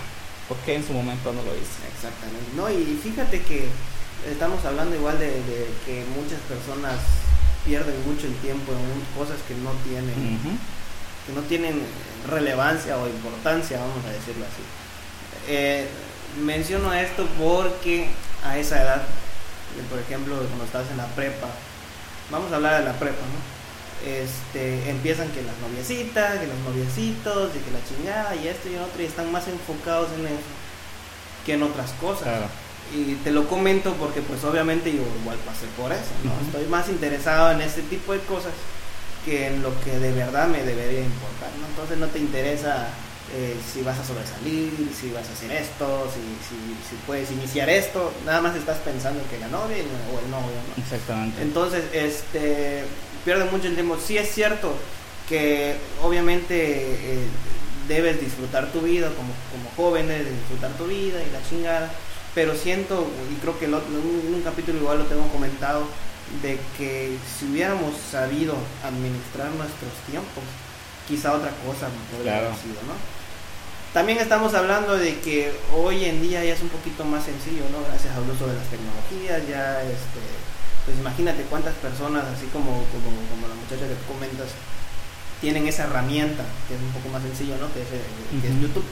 ¿por 0.49 0.57
qué 0.65 0.77
en 0.77 0.87
su 0.87 0.93
momento 0.95 1.31
no 1.33 1.43
lo 1.43 1.53
hice? 1.55 1.85
Exactamente, 1.95 2.49
no, 2.57 2.71
y 2.71 2.99
fíjate 3.03 3.43
que 3.43 3.67
estamos 4.31 4.65
hablando 4.65 4.97
igual 4.97 5.19
de, 5.19 5.29
que 5.85 6.03
muchas 6.17 6.41
personas 6.49 6.97
pierden 7.67 7.95
mucho 8.07 8.27
el 8.27 8.35
tiempo 8.37 8.73
en 8.73 9.05
cosas 9.19 9.37
que 9.47 9.55
no 9.57 9.71
tienen, 9.85 10.59
que 11.27 11.33
no 11.33 11.41
tienen 11.43 11.83
relevancia 12.29 12.97
o 12.99 13.07
importancia, 13.07 13.79
vamos 13.79 14.05
a 14.05 14.11
decirlo 14.11 14.45
así. 14.45 14.63
Eh, 15.49 15.87
menciono 16.43 16.93
esto 16.93 17.27
porque 17.39 18.09
a 18.45 18.59
esa 18.59 18.83
edad, 18.83 19.03
por 19.91 19.99
ejemplo, 19.99 20.37
cuando 20.37 20.65
estás 20.65 20.91
en 20.91 20.99
la 20.99 21.07
prepa, 21.09 21.49
vamos 22.31 22.53
a 22.53 22.57
hablar 22.57 22.81
de 22.81 22.85
la 22.85 22.95
prepa, 22.95 23.21
¿no? 23.21 23.55
Este, 24.07 24.91
empiezan 24.91 25.29
que 25.31 25.43
las 25.43 25.57
noviecitas, 25.59 26.39
que 26.39 26.47
los 26.47 26.59
noviecitos, 26.59 27.51
y 27.57 27.59
que 27.59 27.71
la 27.71 27.85
chingada, 27.89 28.37
y 28.37 28.49
esto 28.49 28.69
y 28.69 28.77
otro, 28.77 29.03
y 29.03 29.07
están 29.07 29.33
más 29.33 29.49
enfocados 29.49 30.09
en 30.19 30.27
eso 30.27 30.53
que 31.47 31.55
en 31.55 31.63
otras 31.63 31.93
cosas. 32.01 32.51
Y 32.95 33.15
te 33.17 33.31
lo 33.31 33.49
comento 33.49 33.95
porque 33.95 34.21
pues 34.21 34.45
obviamente 34.45 34.93
yo 34.93 35.03
igual 35.23 35.39
pasé 35.47 35.67
por 35.77 35.91
eso, 35.91 36.13
¿no? 36.23 36.33
Estoy 36.47 36.67
más 36.67 36.89
interesado 36.89 37.53
en 37.53 37.63
este 37.63 37.83
tipo 37.83 38.13
de 38.13 38.21
cosas 38.21 38.53
que 39.25 39.47
en 39.47 39.63
lo 39.63 39.79
que 39.83 39.99
de 39.99 40.13
verdad 40.13 40.49
me 40.49 40.63
debería 40.63 41.01
importar, 41.01 41.51
¿no? 41.61 41.67
Entonces 41.67 41.99
no 41.99 42.07
te 42.09 42.19
interesa 42.19 42.89
eh, 43.35 43.57
si 43.73 43.83
vas 43.83 43.99
a 43.99 44.05
sobresalir, 44.05 44.91
si 44.99 45.11
vas 45.11 45.29
a 45.29 45.33
hacer 45.33 45.51
esto, 45.53 46.11
si, 46.13 46.21
si, 46.89 46.97
puedes 47.07 47.31
iniciar 47.31 47.69
esto, 47.71 48.13
nada 48.25 48.41
más 48.41 48.55
estás 48.55 48.79
pensando 48.79 49.21
que 49.31 49.39
la 49.39 49.49
novia 49.49 49.79
o 50.13 50.19
el 50.19 50.31
novio, 50.31 50.57
¿no? 50.69 50.83
Exactamente. 50.83 51.43
Entonces, 51.43 51.85
este, 51.93 52.85
pierde 53.25 53.45
mucho 53.51 53.69
el 53.69 53.75
tiempo. 53.75 53.97
Sí 53.99 54.19
es 54.19 54.33
cierto 54.33 54.75
que 55.29 55.75
obviamente 56.03 56.55
eh, 56.55 57.27
debes 57.89 58.21
disfrutar 58.21 58.71
tu 58.73 58.81
vida 58.81 59.09
como, 59.09 59.33
como 59.51 59.71
joven, 59.77 60.09
debes 60.09 60.31
disfrutar 60.31 60.73
tu 60.73 60.87
vida 60.87 61.21
y 61.23 61.33
la 61.33 61.49
chingada, 61.49 61.91
pero 62.35 62.55
siento, 62.55 63.07
y 63.33 63.41
creo 63.41 63.59
que 63.59 63.67
en 63.67 63.75
un, 63.75 64.43
capítulo 64.45 64.79
igual 64.79 64.99
lo 64.99 65.05
tengo 65.05 65.27
comentado, 65.29 65.87
de 66.43 66.59
que 66.77 67.17
si 67.39 67.47
hubiéramos 67.47 67.95
sabido 68.11 68.57
administrar 68.83 69.51
nuestros 69.53 69.93
tiempos, 70.11 70.45
quizá 71.07 71.33
otra 71.35 71.51
cosa 71.65 71.89
podría 72.11 72.39
haber 72.39 72.55
sido, 72.57 72.81
¿no? 72.89 72.97
También 73.93 74.19
estamos 74.19 74.55
hablando 74.55 74.97
de 74.97 75.21
que 75.21 75.53
hoy 75.73 76.05
en 76.05 76.21
día 76.21 76.45
ya 76.45 76.55
es 76.55 76.63
un 76.63 76.69
poquito 76.69 77.05
más 77.05 77.25
sencillo, 77.25 77.63
¿no? 77.71 77.85
Gracias 77.87 78.17
al 78.17 78.29
uso 78.29 78.49
de 78.49 78.59
las 78.59 78.67
tecnologías, 78.67 79.47
ya 79.47 79.83
este, 79.83 80.23
pues 80.85 80.99
imagínate 80.99 81.43
cuántas 81.45 81.75
personas, 81.77 82.25
así 82.25 82.47
como, 82.47 82.83
como, 82.91 83.15
como 83.31 83.47
la 83.47 83.55
muchacha 83.55 83.87
que 83.87 83.95
comentas, 84.11 84.51
tienen 85.41 85.69
esa 85.69 85.85
herramienta, 85.85 86.43
que 86.67 86.75
es 86.75 86.81
un 86.81 86.91
poco 86.91 87.09
más 87.11 87.23
sencillo, 87.23 87.55
¿no? 87.59 87.73
Que 87.73 87.83
es, 87.83 87.93
eh, 87.93 88.41
que 88.41 88.49
es 88.49 88.61
YouTube 88.61 88.87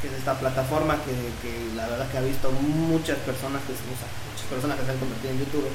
que 0.00 0.06
es 0.06 0.14
esta 0.14 0.34
plataforma 0.38 0.96
que, 1.02 1.10
que, 1.42 1.74
la 1.74 1.88
verdad 1.88 2.08
que 2.10 2.18
ha 2.18 2.22
visto 2.22 2.50
muchas 2.52 3.18
personas 3.18 3.60
que 3.66 3.74
se 3.74 3.82
usan, 3.90 4.06
muchas 4.30 4.46
personas 4.46 4.78
que 4.78 4.84
se 4.86 4.90
han 4.92 4.98
convertido 4.98 5.32
en 5.34 5.38
youtubers, 5.40 5.74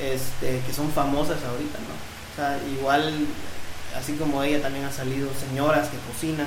este, 0.00 0.60
que 0.66 0.72
son 0.72 0.90
famosas 0.92 1.42
ahorita, 1.42 1.78
¿no? 1.78 1.94
O 1.94 2.36
sea, 2.36 2.58
igual, 2.78 3.26
así 3.96 4.12
como 4.14 4.42
ella 4.42 4.60
también 4.60 4.84
han 4.84 4.92
salido 4.92 5.28
señoras 5.34 5.88
que 5.88 5.96
cocinan, 6.12 6.46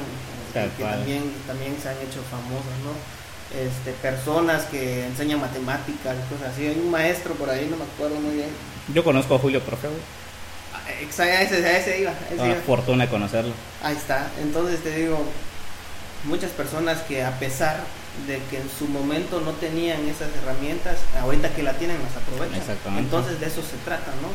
que 0.54 0.84
también, 0.84 1.32
también 1.48 1.76
se 1.82 1.90
han 1.90 1.98
hecho 1.98 2.22
famosas, 2.30 2.78
¿no? 2.84 2.94
Este, 3.50 3.92
personas 3.94 4.66
que 4.66 5.06
enseñan 5.08 5.42
matemáticas, 5.42 6.16
cosas 6.30 6.54
así. 6.54 6.68
Hay 6.68 6.80
un 6.80 6.92
maestro 6.92 7.34
por 7.34 7.50
ahí, 7.50 7.68
no 7.70 7.78
me 7.78 7.84
acuerdo 7.84 8.20
muy 8.20 8.36
bien. 8.36 8.50
Yo 8.94 9.04
conozco 9.04 9.36
a 9.36 9.40
Julio 9.40 9.62
Profe. 9.62 9.88
Exacto, 11.02 11.56
ese, 11.56 11.78
ese 11.78 12.02
iba. 12.02 12.14
Ese 12.32 12.56
fortuna 12.62 13.06
de 13.06 13.10
conocerlo. 13.10 13.54
Ahí 13.84 13.96
está. 13.96 14.28
Entonces 14.42 14.82
te 14.84 14.96
digo, 14.96 15.18
muchas 16.26 16.52
personas 16.52 17.00
que 17.02 17.24
a 17.24 17.32
pesar 17.40 17.78
de 18.28 18.40
que 18.50 18.58
en 18.58 18.70
su 18.70 18.88
momento 18.88 19.42
no 19.42 19.52
tenían 19.54 20.08
esas 20.08 20.30
herramientas, 20.42 20.98
ahorita 21.20 21.54
que 21.54 21.64
la 21.64 21.74
tienen 21.74 21.98
las 22.02 22.16
aprovechan. 22.16 22.98
Entonces 22.98 23.40
de 23.40 23.48
eso 23.48 23.62
se 23.62 23.78
trata, 23.86 24.12
¿no? 24.22 24.30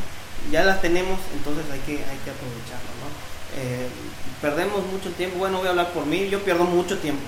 Ya 0.50 0.64
las 0.64 0.80
tenemos, 0.80 1.18
entonces 1.32 1.64
hay 1.72 1.80
que, 1.80 1.92
hay 1.92 2.18
que 2.24 2.30
aprovecharlo, 2.30 2.92
¿no? 3.00 3.08
Eh, 3.56 3.88
perdemos 4.42 4.84
mucho 4.86 5.10
tiempo, 5.10 5.38
bueno, 5.38 5.58
voy 5.58 5.68
a 5.68 5.70
hablar 5.70 5.92
por 5.92 6.06
mí, 6.06 6.28
yo 6.28 6.40
pierdo 6.40 6.64
mucho 6.64 6.98
tiempo, 6.98 7.22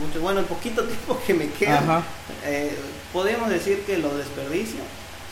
mucho, 0.00 0.20
bueno, 0.20 0.40
el 0.40 0.46
poquito 0.46 0.84
tiempo 0.86 1.18
que 1.26 1.34
me 1.34 1.50
queda, 1.50 2.02
eh, 2.44 2.76
podemos 3.12 3.48
decir 3.50 3.82
que 3.84 3.98
lo 3.98 4.16
desperdicio, 4.16 4.80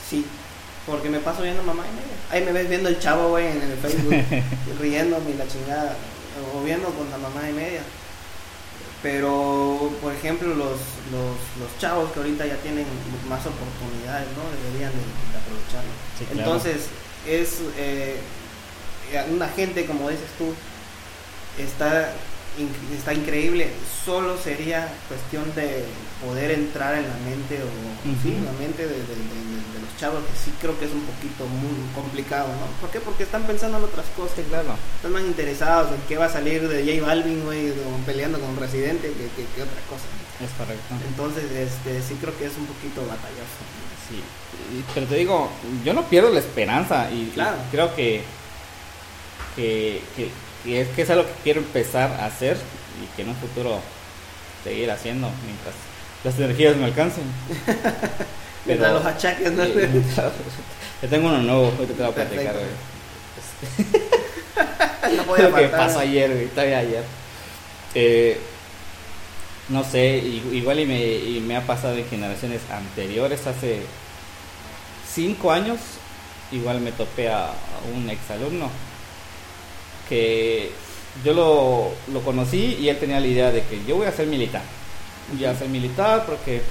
sí, 0.08 0.24
porque 0.86 1.08
me 1.08 1.18
paso 1.18 1.42
viendo 1.42 1.62
mamá 1.62 1.84
y 1.86 1.96
media. 1.96 2.16
Ahí 2.30 2.44
me 2.44 2.52
ves 2.52 2.68
viendo 2.68 2.88
el 2.88 2.98
chavo, 2.98 3.30
güey, 3.30 3.46
en 3.46 3.62
el 3.62 3.76
Facebook, 3.78 4.14
riéndome 4.80 5.30
y 5.30 5.34
la 5.34 5.48
chingada, 5.48 5.96
o 6.54 6.62
viendo 6.62 6.88
con 6.90 7.10
la 7.10 7.18
mamá 7.18 7.48
y 7.48 7.52
media 7.52 7.80
pero 9.04 9.90
por 10.00 10.14
ejemplo 10.14 10.48
los, 10.48 10.80
los, 11.12 11.36
los, 11.60 11.78
chavos 11.78 12.10
que 12.12 12.20
ahorita 12.20 12.46
ya 12.46 12.56
tienen 12.56 12.86
más 13.28 13.44
oportunidades 13.44 14.26
no 14.34 14.64
deberían 14.64 14.92
de, 14.92 15.04
aprovecharlo. 15.36 16.40
Entonces 16.40 16.88
es 17.28 17.60
eh, 17.76 18.16
una 19.30 19.46
gente 19.48 19.84
como 19.84 20.08
dices 20.08 20.24
tú 20.38 20.54
está 21.62 22.14
está 22.96 23.12
increíble. 23.12 23.68
Solo 24.04 24.36
sería 24.38 24.88
cuestión 25.08 25.44
de 25.54 25.84
poder 26.24 26.52
entrar 26.52 26.94
en 26.94 27.04
la 27.08 27.16
mente 27.28 27.58
o 27.62 28.44
la 28.44 28.52
mente 28.58 28.86
de, 28.86 28.96
los 28.96 29.96
chavos 29.98 30.22
que 30.24 30.36
sí 30.38 30.52
creo 30.60 30.78
que 30.78 30.86
es 30.86 30.92
un 30.92 31.02
poquito 31.02 31.46
muy 31.46 31.74
complicado, 31.94 32.48
¿no? 32.48 32.66
¿Por 32.80 32.90
qué? 32.90 33.00
Porque 33.00 33.24
están 33.24 33.44
pensando 33.44 33.78
en 33.78 33.84
otras 33.84 34.06
cosas, 34.16 34.38
claro. 34.48 34.76
Están 34.96 35.12
más 35.12 35.22
interesados 35.22 35.90
en 35.92 36.00
qué 36.08 36.16
va 36.16 36.26
a 36.26 36.30
salir 36.30 36.68
de 36.68 36.84
J 36.84 37.06
Balvin, 37.06 37.44
güey, 37.44 37.72
peleando 38.06 38.40
con 38.40 38.56
Residente 38.56 39.12
que, 39.12 39.62
otra 39.62 39.80
cosa. 39.88 40.04
Es 40.42 40.50
correcto. 40.58 40.94
Entonces, 41.08 41.50
este, 41.50 42.02
sí 42.02 42.16
creo 42.20 42.36
que 42.36 42.46
es 42.46 42.56
un 42.56 42.66
poquito 42.66 43.02
batalloso. 43.02 43.62
Sí, 44.08 44.22
pero 44.92 45.06
te 45.06 45.16
digo, 45.16 45.50
yo 45.82 45.94
no 45.94 46.02
pierdo 46.04 46.30
la 46.30 46.40
esperanza 46.40 47.10
y, 47.10 47.30
claro. 47.30 47.56
creo 47.70 47.94
que, 47.94 48.22
que, 49.56 50.02
que 50.14 50.28
y 50.64 50.76
es 50.76 50.88
que 50.88 51.02
es 51.02 51.10
algo 51.10 51.26
que 51.26 51.32
quiero 51.42 51.60
empezar 51.60 52.10
a 52.12 52.24
hacer 52.26 52.56
y 53.02 53.16
que 53.16 53.22
en 53.22 53.28
un 53.28 53.36
futuro 53.36 53.80
seguir 54.62 54.90
haciendo 54.90 55.30
mientras 55.44 55.74
las 56.24 56.38
energías 56.38 56.76
me 56.76 56.86
alcancen. 56.86 57.24
Pero 58.66 58.94
los 58.94 59.04
achaques, 59.04 59.52
¿no? 59.52 59.66
yo 59.66 59.74
tengo 61.10 61.28
uno 61.28 61.42
nuevo, 61.42 61.74
hoy 61.78 61.86
te 61.86 61.92
voy 61.92 62.06
a 62.06 62.14
platicar, 62.14 62.54
no 65.16 65.22
podía 65.24 65.50
Lo 65.50 65.56
que 65.56 65.68
pasó 65.68 65.98
ayer, 65.98 66.32
güey, 66.32 66.46
todavía 66.46 66.78
ayer. 66.78 67.04
Eh, 67.94 68.40
no 69.68 69.84
sé, 69.84 70.16
igual 70.16 70.80
y 70.80 70.86
me, 70.86 70.98
y 70.98 71.40
me 71.40 71.56
ha 71.56 71.66
pasado 71.66 71.94
en 71.94 72.08
generaciones 72.08 72.62
anteriores, 72.70 73.46
hace 73.46 73.82
cinco 75.12 75.52
años, 75.52 75.78
igual 76.50 76.80
me 76.80 76.92
topé 76.92 77.28
a 77.28 77.50
un 77.94 78.08
exalumno 78.08 78.70
que 80.08 80.70
yo 81.24 81.32
lo, 81.32 81.90
lo, 82.12 82.20
conocí 82.20 82.76
y 82.80 82.88
él 82.88 82.98
tenía 82.98 83.20
la 83.20 83.26
idea 83.26 83.50
de 83.52 83.62
que 83.62 83.84
yo 83.86 83.96
voy 83.96 84.06
a 84.06 84.12
ser 84.12 84.26
militar. 84.26 84.62
Voy 85.32 85.44
a 85.44 85.56
ser 85.56 85.68
militar 85.68 86.24
porque 86.26 86.62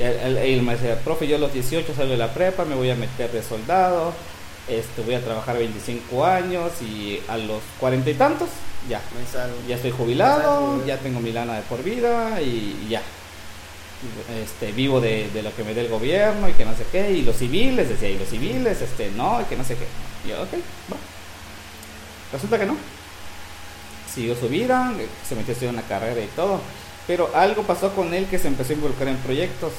él, 0.00 0.62
me 0.62 0.76
decía, 0.76 0.98
profe, 1.00 1.26
yo 1.26 1.36
a 1.36 1.38
los 1.38 1.52
18 1.52 1.94
salgo 1.94 2.12
de 2.12 2.18
la 2.18 2.32
prepa, 2.32 2.64
me 2.64 2.74
voy 2.74 2.90
a 2.90 2.94
meter 2.94 3.30
de 3.30 3.42
soldado, 3.42 4.12
este, 4.68 5.02
voy 5.02 5.14
a 5.14 5.20
trabajar 5.20 5.58
25 5.58 6.24
años 6.24 6.70
y 6.80 7.20
a 7.28 7.36
los 7.36 7.60
cuarenta 7.78 8.10
y 8.10 8.14
tantos, 8.14 8.48
ya. 8.88 9.00
Ya 9.68 9.76
estoy 9.76 9.90
jubilado, 9.90 10.84
ya 10.86 10.98
tengo 10.98 11.20
mi 11.20 11.32
lana 11.32 11.56
de 11.56 11.62
por 11.62 11.82
vida 11.82 12.40
y, 12.40 12.86
ya. 12.88 13.02
Este, 14.42 14.72
vivo 14.72 15.00
de, 15.00 15.28
de, 15.30 15.42
lo 15.42 15.54
que 15.54 15.62
me 15.62 15.74
dé 15.74 15.82
el 15.82 15.88
gobierno 15.88 16.48
y 16.48 16.52
que 16.54 16.64
no 16.64 16.74
sé 16.74 16.84
qué, 16.90 17.12
y 17.12 17.22
los 17.22 17.36
civiles, 17.36 17.88
decía, 17.88 18.08
y 18.08 18.18
los 18.18 18.28
civiles, 18.28 18.80
este, 18.80 19.10
no, 19.12 19.40
y 19.40 19.44
que 19.44 19.56
no 19.56 19.64
sé 19.64 19.76
qué. 19.76 19.86
Y 20.24 20.30
yo, 20.30 20.42
ok, 20.42 20.54
va. 20.92 21.11
Resulta 22.32 22.58
que 22.58 22.66
no. 22.66 22.76
Siguió 24.12 24.34
su 24.34 24.48
vida, 24.48 24.92
se 25.26 25.34
metió 25.34 25.52
a 25.52 25.54
estudiar 25.54 25.74
una 25.74 25.82
carrera 25.82 26.20
y 26.20 26.28
todo. 26.28 26.60
Pero 27.06 27.30
algo 27.34 27.62
pasó 27.62 27.94
con 27.94 28.14
él 28.14 28.26
que 28.26 28.38
se 28.38 28.48
empezó 28.48 28.72
a 28.72 28.76
involucrar 28.76 29.08
en 29.08 29.16
proyectos. 29.18 29.72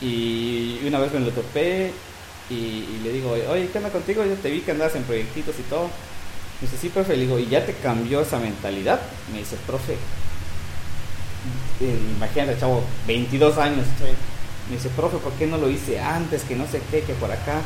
Y 0.00 0.80
una 0.86 0.98
vez 0.98 1.12
me 1.12 1.20
lo 1.20 1.30
topé 1.30 1.92
y, 2.50 3.00
le 3.02 3.12
digo, 3.12 3.30
oye, 3.32 3.68
¿qué 3.70 3.78
onda 3.78 3.90
contigo? 3.90 4.24
Yo 4.24 4.34
te 4.34 4.50
vi 4.50 4.60
que 4.60 4.72
andabas 4.72 4.96
en 4.96 5.04
proyectitos 5.04 5.54
y 5.58 5.62
todo. 5.62 5.84
Me 6.60 6.68
dice, 6.68 6.76
sí, 6.80 6.88
profe. 6.88 7.16
Le 7.16 7.22
digo, 7.22 7.38
¿y 7.38 7.48
ya 7.48 7.64
te 7.64 7.74
cambió 7.74 8.20
esa 8.20 8.38
mentalidad? 8.38 9.00
Me 9.32 9.38
dice, 9.38 9.56
profe. 9.66 9.94
Eh, 11.80 11.98
imagínate, 12.16 12.58
chavo, 12.58 12.82
22 13.06 13.58
años. 13.58 13.86
Me 14.68 14.76
dice, 14.76 14.88
profe, 14.90 15.18
¿por 15.18 15.32
qué 15.34 15.46
no 15.46 15.58
lo 15.58 15.68
hice 15.68 16.00
antes? 16.00 16.42
Que 16.42 16.56
no 16.56 16.66
sé 16.66 16.80
qué, 16.90 17.02
que 17.02 17.14
por 17.14 17.30
acá. 17.30 17.60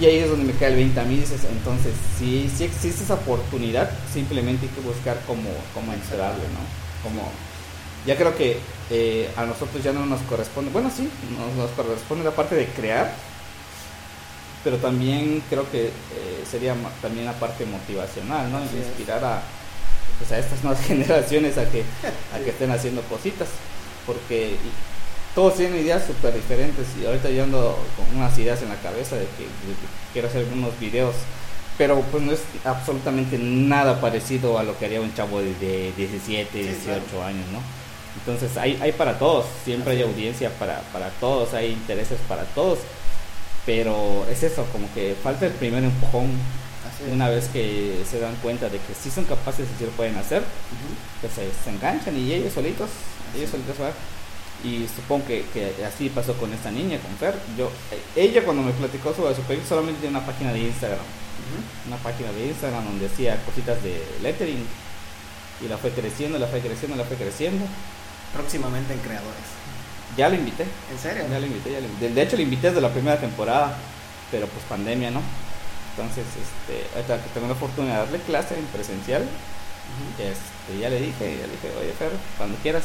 Y 0.00 0.06
ahí 0.06 0.18
es 0.18 0.28
donde 0.28 0.52
me 0.52 0.58
cae 0.58 0.70
el 0.70 0.76
20 0.76 0.98
a 1.00 1.04
mí, 1.04 1.16
dices, 1.16 1.42
entonces, 1.50 1.92
si, 2.18 2.50
si 2.56 2.64
existe 2.64 3.04
esa 3.04 3.14
oportunidad, 3.14 3.90
simplemente 4.12 4.66
hay 4.66 4.72
que 4.72 4.80
buscar 4.80 5.20
cómo, 5.26 5.48
cómo 5.72 5.92
entrarle, 5.92 6.42
¿no? 6.52 6.60
Como, 7.08 7.30
ya 8.04 8.16
creo 8.16 8.36
que 8.36 8.58
eh, 8.90 9.30
a 9.36 9.44
nosotros 9.46 9.82
ya 9.84 9.92
no 9.92 10.04
nos 10.04 10.20
corresponde, 10.22 10.70
bueno, 10.72 10.90
sí, 10.94 11.08
nos, 11.38 11.52
nos 11.54 11.70
corresponde 11.70 12.24
la 12.24 12.32
parte 12.32 12.56
de 12.56 12.66
crear, 12.66 13.12
pero 14.64 14.78
también 14.78 15.42
creo 15.48 15.70
que 15.70 15.86
eh, 15.86 15.90
sería 16.50 16.74
también 17.02 17.26
la 17.26 17.32
parte 17.34 17.64
motivacional, 17.66 18.50
¿no? 18.50 18.58
Así 18.58 18.78
es. 18.78 18.86
Inspirar 18.86 19.22
a, 19.24 19.42
pues, 20.18 20.32
a 20.32 20.38
estas 20.38 20.64
nuevas 20.64 20.82
generaciones 20.86 21.56
a 21.58 21.70
que, 21.70 21.84
a 22.34 22.38
que 22.42 22.50
estén 22.50 22.70
haciendo 22.72 23.02
cositas, 23.02 23.48
porque 24.06 24.52
y- 24.54 24.93
todos 25.34 25.56
tienen 25.56 25.80
ideas 25.80 26.04
súper 26.06 26.32
diferentes 26.34 26.86
y 27.00 27.06
ahorita 27.06 27.28
yo 27.30 27.44
ando 27.44 27.76
con 27.96 28.16
unas 28.16 28.36
ideas 28.38 28.62
en 28.62 28.68
la 28.68 28.76
cabeza 28.76 29.16
de 29.16 29.26
que, 29.36 29.42
de 29.42 29.74
que 29.74 29.86
quiero 30.12 30.28
hacer 30.28 30.46
unos 30.52 30.78
videos, 30.78 31.14
pero 31.76 32.00
pues 32.12 32.22
no 32.22 32.32
es 32.32 32.40
absolutamente 32.64 33.36
nada 33.38 34.00
parecido 34.00 34.58
a 34.58 34.62
lo 34.62 34.78
que 34.78 34.84
haría 34.84 35.00
un 35.00 35.12
chavo 35.14 35.40
de, 35.40 35.54
de 35.54 35.92
17, 35.96 36.56
18 36.56 36.84
claro. 36.84 37.26
años, 37.26 37.46
¿no? 37.52 37.58
Entonces 38.20 38.56
hay, 38.56 38.78
hay 38.80 38.92
para 38.92 39.18
todos, 39.18 39.44
siempre 39.64 39.94
Así 39.94 40.02
hay 40.02 40.08
audiencia 40.08 40.50
para, 40.50 40.80
para 40.92 41.10
todos, 41.10 41.52
hay 41.52 41.72
intereses 41.72 42.18
para 42.28 42.44
todos, 42.44 42.78
pero 43.66 44.24
es 44.30 44.42
eso, 44.44 44.64
como 44.70 44.86
que 44.94 45.16
falta 45.20 45.46
el 45.46 45.52
primer 45.52 45.82
empujón, 45.82 46.30
una 47.12 47.28
vez 47.28 47.48
que 47.48 48.02
se 48.08 48.20
dan 48.20 48.36
cuenta 48.36 48.68
de 48.68 48.78
que 48.78 48.94
sí 48.94 49.10
son 49.10 49.24
capaces 49.24 49.66
y 49.74 49.78
sí 49.78 49.84
lo 49.84 49.90
pueden 49.90 50.16
hacer, 50.16 50.42
Ujú. 50.42 50.94
pues 51.22 51.32
se, 51.32 51.50
se 51.64 51.70
enganchan 51.70 52.16
y 52.16 52.32
ellos 52.32 52.52
solitos, 52.52 52.88
ellos 53.36 53.50
solitos 53.50 53.76
van. 53.78 53.90
Y 54.62 54.86
supongo 54.88 55.26
que, 55.26 55.44
que 55.52 55.74
así 55.84 56.08
pasó 56.08 56.34
con 56.34 56.52
esta 56.52 56.70
niña, 56.70 56.98
con 56.98 57.14
Fer. 57.16 57.34
Yo, 57.58 57.70
ella 58.16 58.44
cuando 58.44 58.62
me 58.62 58.72
platicó 58.72 59.12
sobre 59.12 59.34
su 59.34 59.42
proyecto 59.42 59.68
solamente 59.68 60.00
tiene 60.00 60.16
una 60.16 60.26
página 60.26 60.52
de 60.52 60.60
Instagram, 60.60 61.04
una 61.86 61.96
página 61.98 62.32
de 62.32 62.46
Instagram 62.46 62.84
donde 62.84 63.06
hacía 63.06 63.36
cositas 63.44 63.82
de 63.82 64.02
lettering 64.22 64.64
y 65.64 65.68
la 65.68 65.76
fue 65.76 65.90
creciendo, 65.90 66.38
la 66.38 66.46
fue 66.46 66.60
creciendo, 66.60 66.96
la 66.96 67.04
fue 67.04 67.16
creciendo. 67.16 67.64
Próximamente 68.32 68.94
en 68.94 69.00
creadores. 69.00 69.48
Ya 70.16 70.28
la 70.28 70.36
invité, 70.36 70.62
¿En 70.62 70.98
serio? 70.98 71.24
ya 71.30 71.38
la 71.38 71.46
invité, 71.46 71.72
ya 71.72 71.80
la 71.80 71.86
invité. 71.86 72.08
De 72.10 72.22
hecho 72.22 72.36
la 72.36 72.42
invité 72.42 72.68
desde 72.68 72.80
la 72.80 72.90
primera 72.90 73.18
temporada, 73.20 73.76
pero 74.30 74.46
pues 74.46 74.64
pandemia, 74.66 75.10
¿no? 75.10 75.20
Entonces, 75.96 76.24
este, 76.26 76.86
ahorita 76.96 77.22
que 77.22 77.30
tengo 77.34 77.46
la 77.48 77.54
fortuna 77.54 77.92
de 77.92 77.98
darle 77.98 78.18
clase 78.20 78.58
en 78.58 78.64
presencial. 78.66 79.22
Este, 80.18 80.78
ya 80.80 80.88
le 80.88 81.00
dije, 81.00 81.38
ya 81.38 81.46
le 81.46 81.52
dije, 81.52 81.70
oye 81.80 81.92
Fer, 81.92 82.10
cuando 82.36 82.56
quieras. 82.58 82.84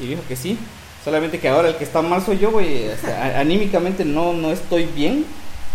Y 0.00 0.06
dijo 0.06 0.22
que 0.28 0.36
sí. 0.36 0.58
Solamente 1.04 1.38
que 1.40 1.48
ahora 1.48 1.68
el 1.68 1.76
que 1.76 1.84
está 1.84 2.00
mal 2.02 2.22
soy 2.24 2.38
yo, 2.38 2.50
güey. 2.50 2.88
O 2.88 2.96
sea, 2.96 3.36
a- 3.36 3.40
anímicamente 3.40 4.04
no, 4.04 4.32
no 4.32 4.50
estoy 4.52 4.84
bien. 4.86 5.24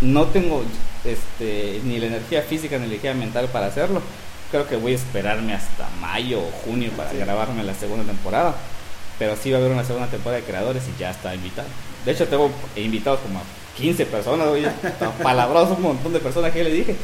No 0.00 0.26
tengo 0.26 0.62
este, 1.04 1.80
ni 1.84 1.98
la 1.98 2.06
energía 2.06 2.42
física 2.42 2.76
ni 2.76 2.82
la 2.82 2.92
energía 2.92 3.14
mental 3.14 3.46
para 3.48 3.66
hacerlo. 3.66 4.00
Creo 4.50 4.66
que 4.66 4.76
voy 4.76 4.92
a 4.92 4.96
esperarme 4.96 5.52
hasta 5.54 5.88
mayo 6.00 6.40
o 6.40 6.50
junio 6.64 6.90
para 6.96 7.10
Sí. 7.10 7.18
grabarme 7.18 7.62
la 7.64 7.74
segunda 7.74 8.04
temporada. 8.04 8.54
Pero 9.18 9.34
sí 9.36 9.50
va 9.50 9.58
a 9.58 9.60
haber 9.60 9.72
una 9.72 9.84
segunda 9.84 10.06
temporada 10.08 10.40
de 10.40 10.46
creadores 10.46 10.82
y 10.88 10.98
ya 11.00 11.10
está 11.10 11.34
invitado. 11.34 11.68
De 12.06 12.12
hecho, 12.12 12.26
tengo 12.28 12.50
invitados 12.76 13.20
como 13.20 13.40
a 13.40 13.42
15 13.76 14.06
personas, 14.06 14.48
güey. 14.48 14.64
Un 14.64 15.82
montón 15.82 16.12
de 16.12 16.20
personas 16.20 16.52
que 16.52 16.64
le 16.64 16.70
dije. 16.70 16.96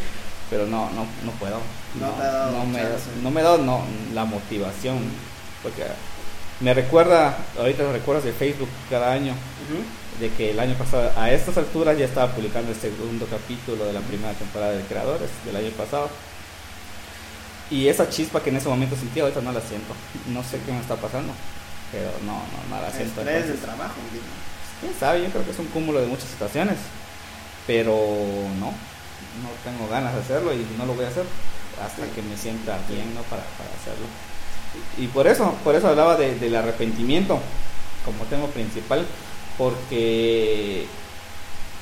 Pero 0.49 0.67
no, 0.67 0.89
no, 0.91 1.05
no 1.25 1.33
puedo. 1.39 1.59
No 1.99 2.07
No, 2.53 2.65
me, 2.67 2.81
no 3.23 3.31
me 3.31 3.43
dado 3.43 3.59
no, 3.59 3.83
la 4.15 4.25
motivación. 4.25 4.99
Porque 5.62 5.83
me 6.61 6.73
recuerda, 6.75 7.37
ahorita 7.59 7.83
los 7.83 7.93
recuerdos 7.93 8.25
de 8.25 8.33
Facebook 8.33 8.69
cada 8.91 9.13
año, 9.13 9.35
de 10.21 10.31
que 10.31 10.51
el 10.53 10.61
año 10.61 10.75
pasado, 10.75 11.11
a 11.17 11.31
estas 11.31 11.57
alturas, 11.59 11.99
ya 11.99 12.05
estaba 12.05 12.33
publicando 12.33 12.71
el 12.71 12.77
segundo 12.79 13.27
capítulo 13.27 13.85
de 13.85 13.93
la 13.93 14.01
primera 14.01 14.33
temporada 14.35 14.73
de 14.73 14.83
Creadores 14.85 15.29
del 15.45 15.57
año 15.57 15.71
pasado. 15.71 16.09
Y 17.71 17.89
esa 17.89 18.09
chispa 18.09 18.41
que 18.41 18.51
en 18.51 18.57
ese 18.57 18.69
momento 18.69 18.95
sentía, 18.95 19.23
ahorita 19.25 19.41
no 19.41 19.51
la 19.53 19.61
siento. 19.61 19.95
No 20.29 20.43
sé 20.45 20.61
qué 20.65 20.71
me 20.73 20.81
está 20.81 20.97
pasando, 20.97 21.33
pero 21.91 22.11
no, 22.25 22.35
no, 22.35 22.77
no 22.77 22.83
la 22.83 22.91
siento. 22.91 23.21
Estrés 23.21 23.27
del 23.47 23.55
entonces- 23.57 23.65
trabajo. 23.65 23.95
quién 24.81 24.93
sabe, 25.01 25.23
yo 25.23 25.31
creo 25.31 25.45
que 25.45 25.51
es 25.51 25.59
un 25.59 25.67
cúmulo 25.67 26.01
de 26.01 26.07
muchas 26.07 26.29
situaciones, 26.29 26.77
pero 27.67 27.91
no, 28.61 28.67
no 28.71 29.49
tengo 29.65 29.89
ganas 29.91 30.15
de 30.15 30.21
hacerlo 30.21 30.53
y 30.53 30.65
no 30.79 30.87
lo 30.87 30.95
voy 30.95 31.07
a 31.07 31.09
hacer 31.09 31.25
hasta 31.83 32.07
que 32.15 32.23
me 32.23 32.37
sienta 32.37 32.79
bien, 32.89 33.13
¿no? 33.15 33.23
Para, 33.23 33.43
para 33.59 33.71
hacerlo. 33.81 34.07
Y, 34.99 35.07
por 35.09 35.27
eso, 35.27 35.55
por 35.64 35.75
eso 35.75 35.89
hablaba 35.89 36.16
de- 36.16 36.37
del 36.39 36.55
arrepentimiento 36.57 37.39
como 38.05 38.25
tema 38.25 38.47
principal, 38.49 39.07
porque 39.59 40.87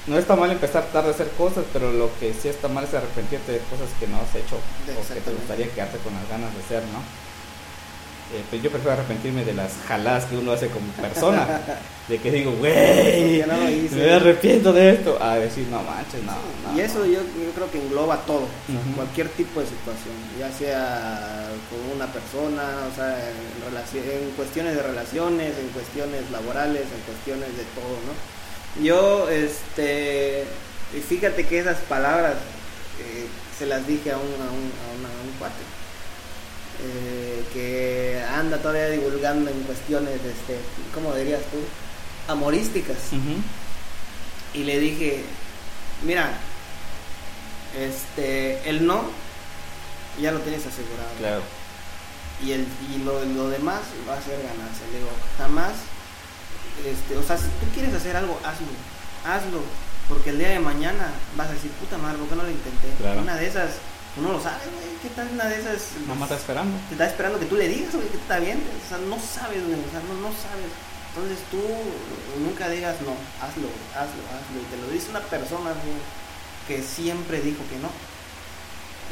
no 0.06 0.18
está 0.18 0.34
mal 0.36 0.50
empezar 0.50 0.84
tarde 0.92 1.08
a 1.08 1.12
hacer 1.12 1.28
cosas, 1.38 1.64
pero 1.72 1.92
lo 1.92 2.10
que 2.18 2.34
sí 2.34 2.48
está 2.48 2.68
mal 2.68 2.84
es 2.84 2.94
arrepentirte 2.94 3.52
de 3.52 3.58
cosas 3.58 3.88
que 4.00 4.06
no 4.06 4.16
has 4.16 4.34
hecho 4.34 4.56
o 4.56 5.00
que 5.14 5.20
te 5.20 5.30
gustaría 5.36 5.68
quedarte 5.74 5.98
con 5.98 6.14
las 6.14 6.28
ganas 6.28 6.52
de 6.54 6.60
hacer, 6.60 6.82
¿no? 6.92 7.00
Eh, 8.34 8.42
pues 8.48 8.62
yo 8.62 8.70
prefiero 8.70 8.92
arrepentirme 8.92 9.44
de 9.44 9.52
las 9.52 9.72
jaladas 9.86 10.24
que 10.24 10.36
uno 10.38 10.52
hace 10.52 10.68
como 10.68 10.90
persona, 10.92 11.60
de 12.08 12.16
que 12.18 12.30
digo, 12.30 12.52
güey, 12.52 13.44
me 13.92 14.10
arrepiento 14.10 14.72
de 14.72 14.90
esto, 14.94 15.18
a 15.22 15.36
decir, 15.36 15.66
no 15.68 15.82
manches, 15.82 16.22
no. 16.22 16.32
no, 16.32 16.74
y 16.76 16.80
eso 16.80 17.00
no". 17.00 17.04
yo, 17.04 17.20
yo 17.20 17.50
creo 17.54 17.70
que 17.70 17.78
engloba 17.78 18.16
todo, 18.24 18.44
o 18.44 18.66
sea, 18.72 18.80
Ujú. 18.80 18.92
cualquier 18.96 19.28
tipo 19.28 19.60
de 19.60 19.66
situación, 19.66 20.14
ya 20.38 20.50
sea 20.50 21.50
con 21.68 21.94
una 21.96 22.06
persona, 22.10 22.62
o 22.90 22.96
sea, 22.96 23.18
en, 23.18 24.22
en 24.24 24.30
cuestiones 24.30 24.76
de 24.76 24.82
relaciones, 24.82 25.52
en 25.58 25.68
cuestiones 25.68 26.30
laborales, 26.30 26.82
en 26.82 27.00
cuestiones 27.04 27.48
de 27.54 27.64
todo, 27.76 27.98
¿no? 28.08 28.82
Yo, 28.82 29.28
este, 29.28 30.44
fíjate 31.06 31.44
que 31.46 31.58
esas 31.58 31.76
palabras 31.80 32.32
eh, 32.98 33.26
se 33.58 33.66
las 33.66 33.86
dije 33.86 34.10
a 34.12 34.16
un, 34.16 34.22
a 34.40 34.48
un, 34.48 34.72
a 34.72 34.88
una- 34.98 35.08
a 35.08 35.22
un 35.22 35.32
cuate. 35.38 35.62
Eh, 36.80 37.44
que 37.52 38.24
anda 38.34 38.58
todavía 38.58 38.88
divulgando 38.88 39.50
en 39.50 39.62
cuestiones, 39.62 40.14
este, 40.14 40.58
¿cómo 40.94 41.14
dirías 41.14 41.42
tú? 41.50 41.58
Amorísticas. 42.32 42.96
Y 44.54 44.64
le 44.64 44.78
dije, 44.78 45.24
mira, 46.04 46.32
este, 47.78 48.68
el 48.68 48.86
no 48.86 49.04
ya 50.20 50.32
lo 50.32 50.40
tienes 50.40 50.66
asegurado. 50.66 51.08
Claro. 51.18 51.42
Y, 52.44 52.52
el, 52.52 52.66
y 52.92 52.98
lo, 53.04 53.24
lo 53.24 53.48
demás 53.48 53.80
va 54.08 54.14
a 54.14 54.22
ser 54.22 54.38
ganancia. 54.38 54.86
Le 54.92 54.98
digo, 54.98 55.10
jamás, 55.38 55.72
este, 56.84 57.16
o 57.16 57.22
sea, 57.22 57.38
si 57.38 57.44
tú 57.44 57.66
quieres 57.72 57.94
hacer 57.94 58.16
algo, 58.16 58.38
hazlo, 58.44 58.66
hazlo. 59.24 59.62
Porque 60.08 60.30
el 60.30 60.38
día 60.38 60.48
de 60.48 60.58
mañana 60.58 61.12
vas 61.36 61.48
a 61.48 61.52
decir, 61.52 61.70
puta 61.72 61.96
madre, 61.96 62.18
¿por 62.18 62.28
qué 62.28 62.36
no 62.36 62.42
lo 62.42 62.50
intenté? 62.50 62.88
Claro. 62.98 63.20
Una 63.22 63.36
de 63.36 63.46
esas, 63.46 63.70
tú 64.14 64.20
no 64.20 64.32
lo 64.32 64.40
sabes, 64.40 64.68
güey, 64.68 64.96
¿qué 65.02 65.08
tal 65.10 65.28
una 65.32 65.46
de 65.46 65.60
esas? 65.60 66.00
Mamá 66.06 66.26
está 66.26 66.36
esperando. 66.36 66.76
te 66.88 66.94
está 66.94 67.06
esperando 67.06 67.38
que 67.38 67.46
tú 67.46 67.56
le 67.56 67.68
digas, 67.68 67.94
güey, 67.94 68.08
que 68.08 68.16
está 68.16 68.38
bien. 68.38 68.60
O 68.60 68.88
sea, 68.88 68.98
no 68.98 69.18
sabes, 69.18 69.64
güey, 69.64 69.80
o 69.80 69.90
sea, 69.90 70.00
no, 70.08 70.14
no 70.20 70.28
sabes. 70.36 70.72
Entonces 71.14 71.44
tú 71.50 71.60
nunca 72.40 72.70
digas 72.70 72.96
no, 73.02 73.12
hazlo, 73.44 73.68
hazlo, 73.92 74.22
hazlo. 74.32 74.56
Y 74.56 74.64
te 74.70 74.80
lo 74.80 74.88
dice 74.88 75.10
una 75.10 75.20
persona, 75.20 75.72
güey, 75.72 76.00
que 76.66 76.82
siempre 76.82 77.40
dijo 77.40 77.60
que 77.68 77.78
no. 77.78 77.90